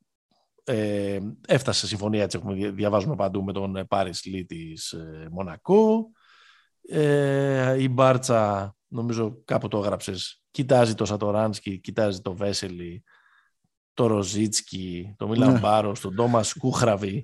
ε, 0.64 1.18
έφτασε 1.46 1.80
σε 1.80 1.86
συμφωνία, 1.86 2.22
έτσι 2.22 2.36
έχουμε, 2.40 2.54
δια- 2.54 2.72
διαβάζουμε 2.72 3.16
παντού, 3.16 3.42
με 3.44 3.52
τον 3.52 3.76
ε, 3.76 3.84
Πάρις 3.84 4.24
Λί 4.24 4.44
της 4.44 4.92
ε, 4.92 5.28
Μονακό. 5.30 6.10
Ε, 6.88 7.76
η 7.82 7.88
Μπάρτσα, 7.88 8.74
νομίζω 8.88 9.42
κάπου 9.44 9.68
το 9.68 9.78
έγραψες, 9.78 10.42
κοιτάζει 10.50 10.94
το 10.94 11.04
Σατοράνσκι, 11.04 11.78
κοιτάζει 11.80 12.20
το 12.20 12.36
Βέσελη, 12.36 13.02
το 13.94 14.06
Ροζίτσκι, 14.06 15.14
το 15.16 15.28
Μίλαν 15.28 15.52
Ναι. 15.52 15.58
Μπάρος, 15.58 16.00
τον 16.00 16.14
Τόμας 16.14 16.52
Κούχραβη, 16.52 17.16
ε, 17.16 17.22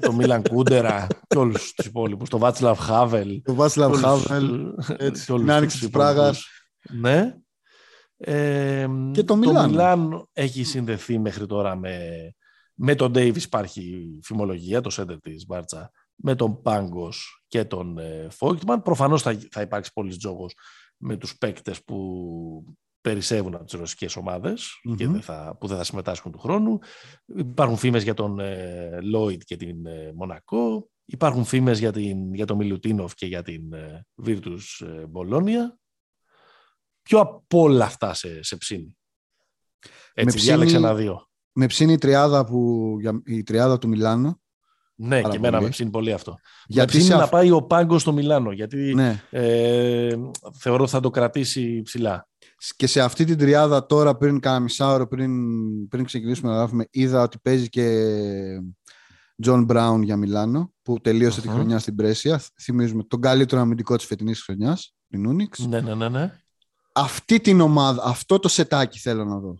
το 0.00 0.12
Μίλαν 0.12 0.42
Κούντερα 0.42 1.06
και 1.26 1.38
όλους 1.38 1.72
τους 1.74 1.86
υπόλοιπους, 1.86 2.28
το 2.28 2.38
Βάτσλαβ 2.38 2.78
Χάβελ. 2.78 3.42
Το 3.42 3.54
Βάσλαβ 3.54 3.90
όλους- 3.90 4.02
Χάβελ. 4.26 4.74
και 4.86 4.94
έτσι, 4.98 5.32
όλους 5.32 5.44
την 5.44 5.54
άνοιξη 5.54 5.76
τους 5.76 5.86
της 5.86 5.94
Πράγας. 5.96 6.44
υπόλοιπους. 6.82 7.10
Ναι. 7.10 7.34
Ε, 8.16 8.86
Και 9.12 9.24
το 9.24 9.36
Μιλάνο. 9.36 9.68
Μιλάνο 9.68 10.28
έχει 10.32 10.64
συνδεθεί 10.64 11.18
μέχρι 11.18 11.46
τώρα 11.46 11.76
με, 11.76 12.08
με 12.74 12.94
τον 12.94 13.12
Ντέιβις 13.12 13.44
υπάρχει 13.44 14.08
φημολογία, 14.22 14.80
το 14.80 14.90
σέντερ 14.90 15.20
της 15.20 15.46
Μπάρτσα, 15.46 15.90
με 16.14 16.34
τον 16.34 16.62
Πάγκος 16.62 17.44
και 17.48 17.64
τον 17.64 17.98
ε, 17.98 18.26
Φόικτμαν. 18.30 18.82
Προφανώς 18.82 19.22
θα, 19.22 19.38
θα 19.50 19.60
υπάρξει 19.60 19.92
πολλής 19.92 20.16
τζόγος 20.16 20.54
με 20.96 21.16
τους 21.16 21.38
παίκτες 21.38 21.84
που 21.84 21.96
περισσεύουν 23.00 23.54
από 23.54 23.64
τις 23.64 23.72
ρωσικές 23.72 24.18
και 24.96 25.06
δεν 25.06 25.22
θα, 25.22 25.56
που 25.60 25.66
δεν 25.66 25.76
θα 25.76 25.84
συμμετάσχουν 25.84 26.32
του 26.32 26.38
χρόνου. 26.38 26.78
Υπάρχουν 27.36 27.76
φήμες 27.76 28.02
για 28.02 28.14
τον 28.14 28.38
ε, 28.38 29.00
Λόιτ 29.02 29.42
και 29.44 29.56
την 29.56 29.86
ε, 29.86 30.12
Μονακό. 30.14 30.90
Υπάρχουν 31.04 31.44
φήμες 31.44 31.78
για, 31.78 31.92
την, 31.92 32.34
για 32.34 32.46
τον 32.46 32.56
Μιλουτίνοφ 32.56 33.14
και 33.14 33.26
για 33.26 33.42
την 33.42 33.72
ε, 33.72 34.06
Virtus 34.26 34.86
ε, 34.86 35.06
Μπολόνια. 35.06 35.78
Ποιο 37.02 37.20
από 37.20 37.60
όλα 37.60 37.84
αυτά 37.84 38.14
σε, 38.14 38.42
σε 38.42 38.56
ψήνει. 38.56 38.96
Έτσι, 40.14 40.36
με 40.36 40.42
διάλεξε 40.42 40.76
ένα 40.76 40.94
δύο. 40.94 41.28
Με 41.52 41.66
ψήνει 41.66 41.92
η 41.92 41.98
τριάδα, 41.98 42.44
που, 42.44 42.96
η 43.24 43.42
τριάδα 43.42 43.78
του 43.78 43.88
Μιλάνο. 43.88 44.40
Ναι, 44.94 45.22
και 45.22 45.36
εμένα 45.36 45.60
με 45.60 45.68
ψήνει 45.68 45.90
πολύ 45.90 46.12
αυτό. 46.12 46.38
Γιατί 46.66 46.96
με 46.96 47.02
ψήνει 47.02 47.18
να 47.18 47.28
πάει 47.28 47.50
ο 47.50 47.62
Πάνγκος 47.62 48.00
στο 48.00 48.12
Μιλάνο, 48.12 48.52
γιατί 48.52 48.94
ναι. 48.94 49.22
ε, 49.30 50.16
θεωρώ 50.58 50.86
θα 50.86 51.00
το 51.00 51.10
κρατήσει 51.10 51.82
ψηλά. 51.82 52.28
Και 52.76 52.86
σε 52.86 53.00
αυτή 53.00 53.24
την 53.24 53.38
τριάδα 53.38 53.86
τώρα 53.86 54.16
πριν 54.16 54.40
κάνα 54.40 54.60
μισάωρο, 54.60 55.08
πριν, 55.08 55.88
πριν 55.88 56.04
ξεκινήσουμε 56.04 56.50
να 56.50 56.56
γράφουμε, 56.56 56.86
είδα 56.90 57.22
ότι 57.22 57.38
παίζει 57.42 57.68
και 57.68 58.14
Τζον 59.42 59.64
Μπράουν 59.64 60.02
για 60.02 60.16
Μιλάνο, 60.16 60.72
που 60.82 61.00
τελείωσε 61.00 61.40
τη 61.40 61.48
χρονιά 61.48 61.78
στην 61.78 61.94
Μπρέσια. 61.94 62.42
Θυμίζουμε 62.60 63.02
τον 63.02 63.20
καλύτερο 63.20 63.60
αμυντικό 63.60 63.96
της 63.96 64.06
φετινής 64.06 64.42
χρονιάς, 64.42 64.94
της 65.08 65.26
Ούνιξ. 65.26 65.58
Ναι, 65.58 65.80
ναι, 65.80 65.94
ναι, 65.94 66.08
ναι. 66.08 66.32
Αυτή 66.92 67.40
την 67.40 67.60
ομάδα, 67.60 68.02
αυτό 68.04 68.38
το 68.38 68.48
σετάκι 68.48 68.98
θέλω 68.98 69.24
να 69.24 69.38
δω. 69.38 69.58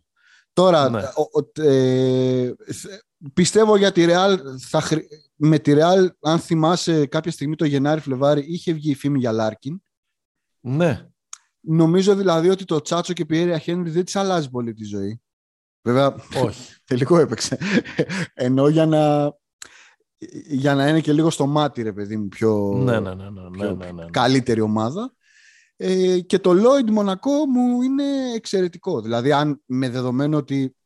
Τώρα, 0.52 0.90
ναι. 0.90 1.02
ε, 1.52 2.52
πιστεύω 3.32 3.76
για 3.76 3.92
τη 3.92 4.04
Real, 4.08 4.36
θα, 4.68 4.82
με 5.36 5.58
τη 5.58 5.72
Real, 5.74 6.08
αν 6.20 6.38
θυμάσαι 6.38 7.06
κάποια 7.06 7.30
στιγμή 7.30 7.56
το 7.56 7.64
Γενάρη-Φλεβάρι, 7.64 8.44
είχε 8.46 8.72
βγει 8.72 8.90
η 8.90 8.94
φήμη 8.94 9.18
για 9.18 9.32
Λάρκιν. 9.32 9.82
Ναι. 10.60 11.08
Νομίζω 11.70 12.14
δηλαδή 12.14 12.48
ότι 12.48 12.64
το 12.64 12.80
Τσάτσο 12.80 13.12
και 13.12 13.22
η 13.22 13.26
Πιέρια 13.26 13.58
Χένρι 13.58 13.90
δεν 13.90 14.04
της 14.04 14.16
αλλάζει 14.16 14.50
πολύ 14.50 14.74
τη 14.74 14.84
ζωή. 14.84 15.20
Βέβαια, 15.82 16.14
όχι. 16.42 16.74
τελικό 16.84 17.18
έπαιξε. 17.18 17.58
Ενώ 18.34 18.68
για 18.68 18.86
να, 18.86 19.32
για 20.48 20.74
να 20.74 20.88
είναι 20.88 21.00
και 21.00 21.12
λίγο 21.12 21.30
στο 21.30 21.46
μάτι, 21.46 21.82
ρε 21.82 21.92
παιδί 21.92 22.16
μου, 22.16 22.28
πιο, 22.28 22.80
ναι, 22.84 23.00
ναι, 23.00 23.14
ναι, 23.14 23.30
ναι, 23.30 23.48
ναι, 23.48 23.72
ναι, 23.72 23.92
ναι. 23.92 24.04
καλύτερη 24.10 24.60
ομάδα. 24.60 25.14
Ε, 25.76 26.20
και 26.20 26.38
το 26.38 26.50
Lloyd 26.50 26.90
Μονακό 26.90 27.46
μου 27.46 27.82
είναι 27.82 28.32
εξαιρετικό. 28.34 29.00
Δηλαδή, 29.00 29.32
αν 29.32 29.62
με 29.66 29.90
δεδομένο 29.90 30.36
ότι 30.36 30.76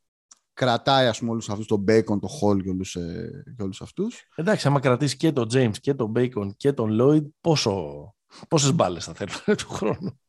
κρατάει 0.53 1.07
ας 1.07 1.19
πούμε 1.19 1.31
όλους 1.31 1.51
αυτούς 1.51 1.67
τον 1.67 1.85
Bacon, 1.89 2.05
τον 2.05 2.29
Hall 2.41 2.63
και 2.63 2.71
όλους, 2.71 2.97
ε, 2.97 3.31
και 3.57 3.63
όλους 3.63 3.83
αυτούς. 3.83 4.29
Εντάξει, 4.35 4.67
άμα 4.67 4.81
κρατήσει 4.81 5.17
και 5.17 5.33
τον 5.33 5.49
James 5.53 5.79
και 5.81 5.95
τον 5.95 6.13
Bacon 6.17 6.51
και 6.57 6.73
τον 6.73 6.99
Lloyd, 7.01 7.29
πόσο, 7.41 8.15
πόσες 8.49 8.73
μπάλες 8.73 9.05
θα 9.05 9.13
θέλουν 9.13 9.35
του 9.59 9.69
χρόνου. 9.69 10.21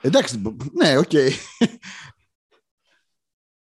Εντάξει, 0.00 0.42
ναι, 0.72 0.98
οκ. 0.98 1.10
Okay. 1.10 1.30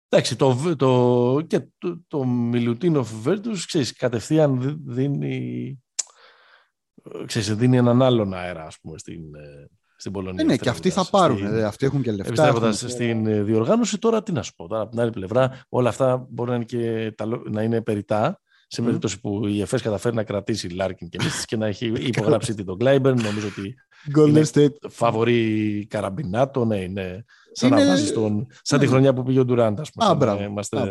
Εντάξει, 0.08 0.36
το, 0.36 0.76
το, 0.76 1.40
και 1.46 1.60
το, 1.78 2.00
το 2.08 2.24
Μιλουτίνοφ 2.24 3.02
Βιρτούς, 3.02 3.66
ξέρεις, 3.66 3.92
κατευθείαν 3.92 4.80
δίνει, 4.86 5.78
ξέρεις, 7.26 7.54
δίνει 7.54 7.76
έναν 7.76 8.02
άλλον 8.02 8.34
αέρα, 8.34 8.64
ας 8.66 8.78
πούμε, 8.80 8.98
στην, 8.98 9.34
ε, 9.34 9.68
στην 9.96 10.12
Πολωνία. 10.12 10.42
Ε, 10.42 10.46
ναι, 10.46 10.56
και 10.56 10.68
αυτοί 10.68 10.90
θα 10.90 11.06
πάρουν. 11.10 11.36
Στην... 11.36 11.54
Ε, 11.54 11.64
αυτοί 11.64 11.86
έχουν 11.86 12.02
και 12.02 12.10
λεφτά. 12.10 12.26
Επιστρέφοντας 12.26 12.78
στην 12.78 13.26
ε, 13.26 13.42
διοργάνωση, 13.42 13.98
τώρα 13.98 14.22
τι 14.22 14.32
να 14.32 14.42
σου 14.42 14.54
πω. 14.54 14.68
Τώρα, 14.68 14.82
από 14.82 14.90
την 14.90 15.00
άλλη 15.00 15.10
πλευρά, 15.10 15.64
όλα 15.68 15.88
αυτά 15.88 16.26
μπορεί 16.30 16.50
να 16.50 16.56
είναι, 16.56 16.64
και, 16.64 17.14
να 17.50 17.62
είναι 17.62 17.82
περιττά. 17.82 18.40
Σε 18.66 18.82
mm. 18.82 18.84
περίπτωση 18.84 19.20
που 19.20 19.46
η 19.46 19.60
Εφές 19.60 19.82
καταφέρει 19.82 20.14
να 20.14 20.24
κρατήσει 20.24 20.68
Λάρκιν 20.68 21.08
και 21.08 21.18
Μίσιτς 21.22 21.44
και 21.44 21.56
να 21.56 21.66
έχει 21.66 21.86
υπογράψει 22.12 22.54
την 22.54 22.64
τον 22.64 22.76
Γκλάιμπερν, 22.76 23.20
νομίζω 23.22 23.46
ότι. 23.46 23.74
Golden 24.16 24.44
State. 24.52 24.74
Φαβορί 24.88 25.86
καραμπινάτο, 25.90 26.64
ναι, 26.64 26.76
είναι. 26.76 27.24
Σαν 27.52 27.70
είναι... 27.70 27.80
να 27.80 27.86
βάζεις 27.86 28.12
τον. 28.12 28.46
Σαν 28.62 28.78
τη 28.78 28.84
ναι. 28.84 28.90
χρονιά 28.90 29.14
που 29.14 29.22
πήγε 29.22 29.38
ο 29.38 29.44
Ντουράντ. 29.44 29.84
Α, 29.94 30.14
μπράβο. 30.14 30.42
Είμαστε 30.42 30.80
Α, 30.80 30.90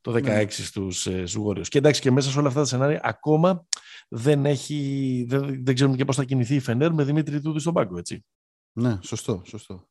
το 0.00 0.12
16 0.12 0.22
ναι. 0.22 0.46
στους 0.48 1.06
ε, 1.06 1.24
Και 1.68 1.78
εντάξει, 1.78 2.00
και 2.00 2.10
μέσα 2.10 2.30
σε 2.30 2.38
όλα 2.38 2.48
αυτά 2.48 2.60
τα 2.60 2.66
σενάρια, 2.66 3.00
ακόμα 3.02 3.66
δεν, 4.08 4.46
έχει, 4.46 5.24
δεν, 5.28 5.64
δεν 5.64 5.74
ξέρουμε 5.74 5.96
και 5.96 6.04
πώς 6.04 6.16
θα 6.16 6.24
κινηθεί 6.24 6.54
η 6.54 6.60
Φενέρ 6.60 6.92
με 6.92 7.04
Δημήτρη 7.04 7.40
Τούδη 7.40 7.58
στον 7.58 7.72
πάγκο, 7.72 7.98
έτσι. 7.98 8.24
Ναι, 8.72 8.98
σωστό, 9.02 9.42
σωστό. 9.44 9.88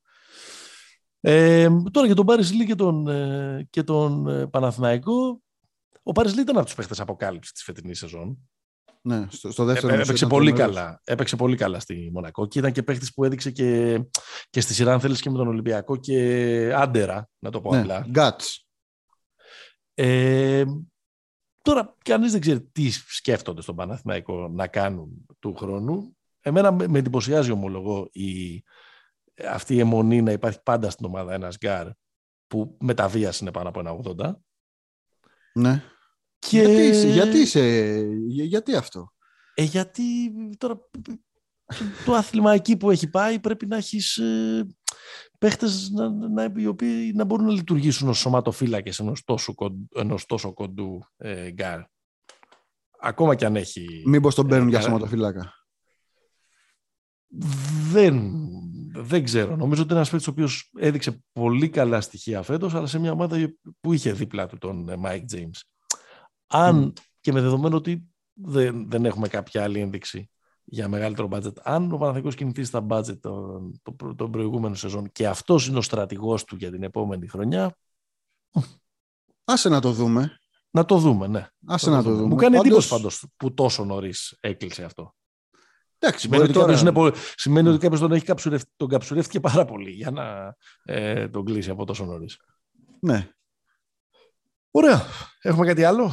Ε, 1.19 1.69
τώρα 1.91 2.05
για 2.05 2.15
τον 2.15 2.25
Πάρης 2.25 2.51
και 2.65 2.75
τον, 2.75 3.07
ε, 3.07 3.67
και 3.69 3.83
τον 3.83 4.27
ε, 4.27 4.47
Παναθηναϊκό. 4.47 5.41
Ο 6.03 6.11
Πάρης 6.11 6.33
ήταν 6.33 6.57
από 6.57 6.65
τους 6.65 6.75
παίχτες 6.75 6.99
αποκάλυψης 6.99 7.53
της 7.53 7.63
φετινής 7.63 7.99
σεζόν. 7.99 8.49
Ναι, 9.05 9.25
στο, 9.29 9.51
στο 9.51 9.63
δεύτερο 9.63 9.93
ε, 9.93 10.01
έπαιξε 10.01 10.25
πολύ 10.25 10.51
καλά. 10.53 11.01
Έπαιξε 11.03 11.35
πολύ 11.35 11.55
καλά 11.55 11.79
στη 11.79 12.09
Μονακό 12.13 12.47
και 12.47 12.59
ήταν 12.59 12.71
και 12.71 12.83
παίχτης 12.83 13.13
που 13.13 13.23
έδειξε 13.23 13.51
και, 13.51 14.01
και 14.49 14.61
στη 14.61 14.73
σειρά, 14.73 14.93
αν 14.93 14.99
θέλεις, 14.99 15.21
και 15.21 15.29
με 15.29 15.37
τον 15.37 15.47
Ολυμπιακό 15.47 15.95
και 15.95 16.71
άντερα, 16.75 17.29
να 17.39 17.51
το 17.51 17.61
πω 17.61 17.71
ναι, 17.73 17.79
απλά. 17.79 18.07
Guts. 18.15 18.57
Ε, 19.93 20.63
τώρα, 21.61 21.95
κανείς 22.03 22.31
δεν 22.31 22.41
ξέρει 22.41 22.61
τι 22.61 22.91
σκέφτονται 22.91 23.61
στον 23.61 23.75
Παναθηναϊκό 23.75 24.47
να 24.47 24.67
κάνουν 24.67 25.25
του 25.39 25.55
χρόνου. 25.55 26.17
Εμένα 26.41 26.71
με 26.71 26.99
εντυπωσιάζει 26.99 27.51
ομολογώ 27.51 28.09
η, 28.11 28.63
αυτή 29.49 29.75
η 29.75 29.79
εμμονή 29.79 30.21
να 30.21 30.31
υπάρχει 30.31 30.61
πάντα 30.63 30.89
στην 30.89 31.05
ομάδα 31.05 31.33
ένας 31.33 31.57
γκαρντ 31.57 31.87
που 32.47 32.77
μετά 32.79 33.07
βίας 33.07 33.39
είναι 33.39 33.51
πάνω 33.51 33.69
από 33.69 33.79
ένα 33.79 33.97
80. 34.03 34.33
Ναι. 35.53 35.83
Και... 36.49 36.61
Γιατί, 36.61 37.07
γιατί, 37.07 37.37
είσαι, 37.37 38.05
γιατί 38.25 38.75
αυτό; 38.75 39.13
Ε, 39.53 39.63
γιατί 39.63 40.03
τώρα 40.57 40.79
το 42.05 42.13
άθλημα 42.13 42.53
εκεί 42.53 42.77
που 42.77 42.91
έχει 42.91 43.09
πάει 43.09 43.39
πρέπει 43.39 43.65
να 43.65 43.77
έχεις 43.77 44.17
ε, 44.17 44.67
παίχτες 45.39 45.89
να, 45.89 46.09
να, 46.09 46.51
οι 46.55 46.65
οποίοι 46.65 47.11
να 47.15 47.23
μπορούν 47.23 47.45
να 47.45 47.51
λειτουργήσουν 47.51 48.09
ως 48.09 48.19
σωματοφύλακες 48.19 48.99
ενός 48.99 49.23
τόσο, 49.23 49.53
ενός 49.95 50.25
τόσο 50.25 50.53
κοντού 50.53 51.03
ε, 51.17 51.51
γκαρντ. 51.51 51.81
Ακόμα 52.99 53.35
κι 53.35 53.45
αν 53.45 53.55
έχει... 53.55 54.03
Μήπως 54.05 54.35
τον 54.35 54.47
παίρνουν 54.47 54.67
ε, 54.67 54.71
για 54.71 54.81
σωματοφύλακα; 54.81 55.53
Δεν, 57.91 58.33
δεν 58.95 59.23
ξέρω. 59.23 59.55
Νομίζω 59.55 59.81
ότι 59.81 59.89
είναι 59.89 59.99
ένας 59.99 60.09
παίκτης 60.09 60.27
ο 60.27 60.31
οποίος 60.31 60.71
έδειξε 60.79 61.23
πολύ 61.31 61.69
καλά 61.69 62.01
στοιχεία 62.01 62.41
φέτος, 62.41 62.73
αλλά 62.73 62.87
σε 62.87 62.99
μια 62.99 63.11
ομάδα 63.11 63.53
που 63.81 63.93
είχε 63.93 64.11
δίπλα 64.11 64.47
του 64.47 64.57
τον 64.57 64.89
ε, 64.89 64.95
Mike 65.03 65.35
James. 65.35 65.61
Αν 66.53 66.93
και 67.19 67.31
με 67.31 67.41
δεδομένο 67.41 67.75
ότι 67.75 68.07
δεν, 68.33 68.89
δεν 68.89 69.05
έχουμε 69.05 69.27
κάποια 69.27 69.63
άλλη 69.63 69.79
ένδειξη 69.79 70.29
για 70.63 70.87
μεγαλύτερο 70.87 71.27
budget, 71.31 71.53
αν 71.63 71.91
ο 71.91 71.97
Παναθηναϊκός 71.97 72.35
κινηθεί 72.35 72.63
στα 72.63 72.85
budget 72.89 73.19
των, 73.19 73.81
το, 73.81 74.15
το 74.15 74.29
προηγούμενο 74.29 74.75
σεζόν 74.75 75.11
και 75.11 75.27
αυτός 75.27 75.67
είναι 75.67 75.77
ο 75.77 75.81
στρατηγός 75.81 76.43
του 76.43 76.55
για 76.55 76.71
την 76.71 76.83
επόμενη 76.83 77.27
χρονιά. 77.27 77.77
Άσε 79.43 79.69
να 79.69 79.81
το 79.81 79.91
δούμε. 79.91 80.37
Να 80.69 80.85
το 80.85 80.97
δούμε, 80.97 81.27
ναι. 81.27 81.47
Άσε 81.65 81.89
να 81.89 82.03
το 82.03 82.15
δούμε. 82.15 82.27
Μου 82.27 82.35
κάνει 82.35 82.57
εντύπωση 82.57 82.89
πάντως 82.89 83.25
που 83.37 83.53
τόσο 83.53 83.83
νωρίς 83.83 84.37
έκλεισε 84.39 84.83
αυτό. 84.83 85.15
Εντάξει, 85.99 86.21
σημαίνει, 86.21 86.43
ότι 86.43 86.53
τώρα... 86.53 86.79
είναι, 86.79 87.11
σημαίνει 87.35 87.67
ότι 87.67 87.77
κάποιος 87.77 87.99
τον 87.99 88.11
έχει 88.11 88.25
καψουρευτεί, 88.25 88.71
τον 88.75 88.87
καψουρεύτηκε 88.87 89.39
πάρα 89.39 89.65
πολύ 89.65 89.91
για 89.91 90.11
να 90.11 90.55
ε, 90.83 91.27
τον 91.27 91.45
κλείσει 91.45 91.69
από 91.69 91.85
τόσο 91.85 92.05
νωρίς. 92.05 92.39
Ναι. 92.99 93.29
Ωραία. 94.71 95.01
Έχουμε 95.41 95.65
κάτι 95.65 95.83
άλλο; 95.83 96.11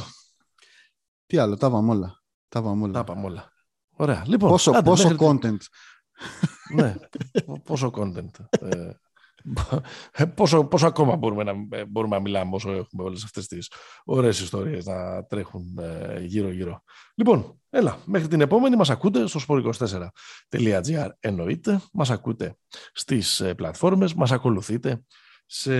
Τι 1.31 1.37
άλλο, 1.37 1.57
τα 1.57 1.71
πάμε 1.71 1.91
όλα. 1.91 2.21
Τα 2.47 2.61
πάμε 2.61 2.83
όλα. 2.83 2.93
Τα 2.93 3.03
πάμε 3.03 3.25
όλα. 3.25 3.51
Ωραία. 3.95 4.23
Λοιπόν, 4.27 4.49
πόσο, 4.49 4.71
άντε, 4.71 4.89
πόσο 4.89 5.15
content. 5.17 5.57
ναι, 6.75 6.95
πόσο 7.63 7.91
content. 7.95 8.29
ε, 10.11 10.25
πόσο, 10.35 10.63
πόσο 10.63 10.87
ακόμα 10.87 11.15
μπορούμε 11.15 11.43
να, 11.43 11.53
μπορούμε 11.87 12.15
να 12.15 12.21
μιλάμε 12.21 12.55
όσο 12.55 12.71
έχουμε 12.71 13.03
όλες 13.03 13.23
αυτές 13.23 13.47
τις 13.47 13.71
ωραίες 14.03 14.39
ιστορίες 14.39 14.85
να 14.85 15.25
τρέχουν 15.25 15.77
ε, 15.79 16.19
γύρω-γύρω. 16.19 16.83
Λοιπόν, 17.15 17.59
έλα, 17.69 17.97
μέχρι 18.05 18.27
την 18.27 18.41
επόμενη 18.41 18.75
μας 18.75 18.89
ακούτε 18.89 19.27
στο 19.27 19.39
sport24.gr 19.47 21.09
εννοείται, 21.19 21.81
μας 21.93 22.09
ακούτε 22.09 22.57
στις 22.93 23.39
ε, 23.39 23.53
πλατφόρμες, 23.53 24.13
μας 24.13 24.31
ακολουθείτε 24.31 25.03
σε 25.53 25.73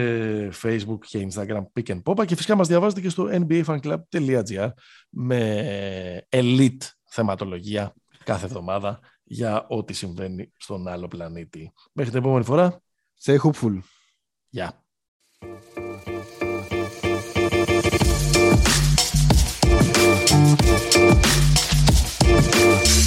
Facebook 0.63 0.99
και 1.07 1.27
Instagram 1.31 1.63
Pick 1.73 1.85
and 1.87 2.01
Popa 2.03 2.25
και 2.25 2.35
φυσικά 2.35 2.55
μας 2.55 2.67
διαβάζετε 2.67 3.01
και 3.01 3.09
στο 3.09 3.29
nbafanclub.gr 3.31 4.69
με 5.09 6.27
elite 6.29 6.77
θεματολογία 7.05 7.93
κάθε 8.23 8.45
εβδομάδα 8.45 8.99
για 9.23 9.65
ό,τι 9.69 9.93
συμβαίνει 9.93 10.51
στον 10.57 10.87
άλλο 10.87 11.07
πλανήτη. 11.07 11.71
Μέχρι 11.93 12.11
την 12.11 12.21
επόμενη 12.21 12.43
φορά, 12.43 12.81
Stay 13.23 13.37
hopeful. 13.37 13.83
Ja. 14.51 14.73
Thank 22.63 23.00